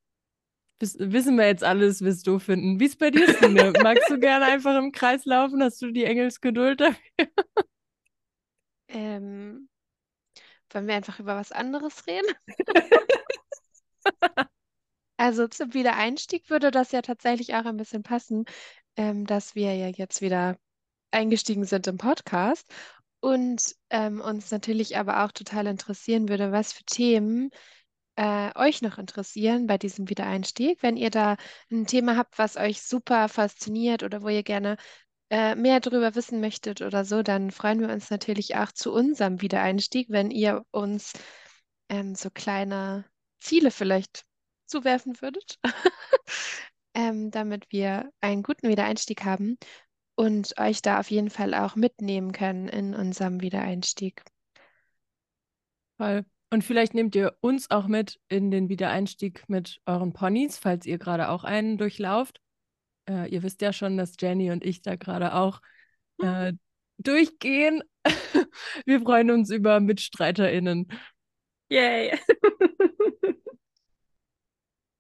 Wiss, 0.80 0.96
wissen 1.00 1.38
wir 1.38 1.48
jetzt 1.48 1.64
alles, 1.64 2.02
wirst 2.02 2.28
du 2.28 2.38
finden. 2.38 2.80
Wie 2.80 2.86
ist 2.86 3.00
bei 3.00 3.10
dir, 3.10 3.34
Stine? 3.34 3.74
Magst 3.84 4.10
du 4.10 4.20
gerne 4.20 4.46
einfach 4.46 4.78
im 4.78 4.92
Kreis 4.92 5.26
laufen? 5.26 5.64
Hast 5.64 5.82
du 5.82 5.92
die 5.92 6.04
Engelsgeduld 6.04 6.82
dafür? 6.82 7.28
Ähm, 8.90 9.70
wollen 10.72 10.88
wir 10.88 10.96
einfach 10.96 11.20
über 11.20 11.36
was 11.36 11.52
anderes 11.52 12.06
reden? 12.08 12.34
also 15.18 15.48
zum 15.48 15.74
Wiedereinstieg 15.74 16.50
würde 16.50 16.72
das 16.72 16.92
ja 16.92 17.02
tatsächlich 17.02 17.56
auch 17.56 17.66
ein 17.66 17.78
bisschen 17.78 18.04
passen, 18.04 18.46
ähm, 18.96 19.26
dass 19.26 19.56
wir 19.56 19.74
ja 19.76 19.88
jetzt 19.88 20.22
wieder 20.22 20.58
eingestiegen 21.12 21.66
sind 21.66 21.88
im 21.88 21.98
Podcast 21.98 22.68
und 23.20 23.76
ähm, 23.90 24.22
uns 24.22 24.52
natürlich 24.52 24.98
aber 24.98 25.24
auch 25.24 25.32
total 25.32 25.68
interessieren 25.68 26.30
würde, 26.30 26.52
was 26.52 26.74
für 26.74 26.84
Themen 26.84 27.50
äh, 28.18 28.52
euch 28.56 28.82
noch 28.82 28.98
interessieren 28.98 29.68
bei 29.68 29.78
diesem 29.78 30.10
Wiedereinstieg. 30.10 30.82
Wenn 30.84 30.98
ihr 30.98 31.12
da 31.12 31.38
ein 31.72 31.86
Thema 31.86 32.18
habt, 32.18 32.38
was 32.38 32.58
euch 32.58 32.82
super 32.82 33.30
fasziniert 33.30 34.04
oder 34.04 34.22
wo 34.24 34.30
ihr 34.30 34.44
gerne 34.44 34.78
äh, 35.30 35.56
mehr 35.56 35.80
darüber 35.80 36.16
wissen 36.16 36.42
möchtet 36.42 36.82
oder 36.82 37.06
so, 37.06 37.22
dann 37.24 37.52
freuen 37.52 37.80
wir 37.80 37.90
uns 37.90 38.10
natürlich 38.10 38.56
auch 38.56 38.72
zu 38.72 38.92
unserem 38.94 39.42
Wiedereinstieg, 39.42 40.10
wenn 40.10 40.32
ihr 40.32 40.66
uns 40.72 41.14
ähm, 41.90 42.16
so 42.16 42.30
kleine 42.32 43.06
Ziele 43.40 43.72
vielleicht 43.72 44.26
zuwerfen 44.66 45.22
würdet, 45.22 45.60
ähm, 46.96 47.30
damit 47.32 47.72
wir 47.72 48.10
einen 48.22 48.44
guten 48.44 48.68
Wiedereinstieg 48.68 49.24
haben 49.26 49.58
und 50.16 50.58
euch 50.60 50.82
da 50.82 51.00
auf 51.00 51.12
jeden 51.12 51.30
Fall 51.30 51.54
auch 51.54 51.76
mitnehmen 51.76 52.32
können 52.32 52.68
in 52.68 52.96
unserem 52.96 53.42
Wiedereinstieg. 53.42 54.24
Toll. 55.98 56.26
Und 56.50 56.64
vielleicht 56.64 56.94
nehmt 56.94 57.14
ihr 57.16 57.36
uns 57.42 57.70
auch 57.70 57.88
mit 57.88 58.20
in 58.30 58.52
den 58.52 58.70
Wiedereinstieg 58.70 59.48
mit 59.50 59.82
euren 59.86 60.14
Ponys, 60.14 60.58
falls 60.58 60.86
ihr 60.86 60.98
gerade 60.98 61.30
auch 61.30 61.44
einen 61.44 61.78
durchlauft. 61.78 62.40
Äh, 63.10 63.30
ihr 63.30 63.44
wisst 63.44 63.62
ja 63.62 63.74
schon, 63.74 63.98
dass 63.98 64.16
Jenny 64.20 64.52
und 64.52 64.64
ich 64.64 64.82
da 64.82 64.96
gerade 64.96 65.34
auch 65.34 65.62
äh, 66.20 66.54
durchgehen. 66.98 67.84
Wir 68.86 69.02
freuen 69.02 69.32
uns 69.32 69.50
über 69.50 69.80
MitstreiterInnen. 69.80 70.88
Yay! 71.70 72.18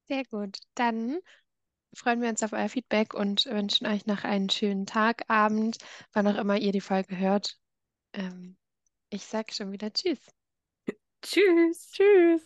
Sehr 0.08 0.24
gut. 0.26 0.60
Dann 0.76 1.20
freuen 1.94 2.22
wir 2.22 2.30
uns 2.30 2.44
auf 2.44 2.54
euer 2.54 2.70
Feedback 2.70 3.14
und 3.14 3.46
wünschen 3.46 3.88
euch 3.88 4.06
noch 4.06 4.24
einen 4.24 4.50
schönen 4.50 4.86
Tag, 4.86 5.24
Abend, 5.30 5.78
wann 6.14 6.28
auch 6.28 6.38
immer 6.38 6.58
ihr 6.58 6.72
die 6.72 6.82
Folge 6.82 7.18
hört. 7.18 7.58
Ähm, 8.14 8.58
ich 9.10 9.26
sage 9.26 9.54
schon 9.54 9.72
wieder 9.72 9.92
Tschüss. 9.92 10.37
Tschüss. 11.30 11.92
Tschüss. 11.92 12.42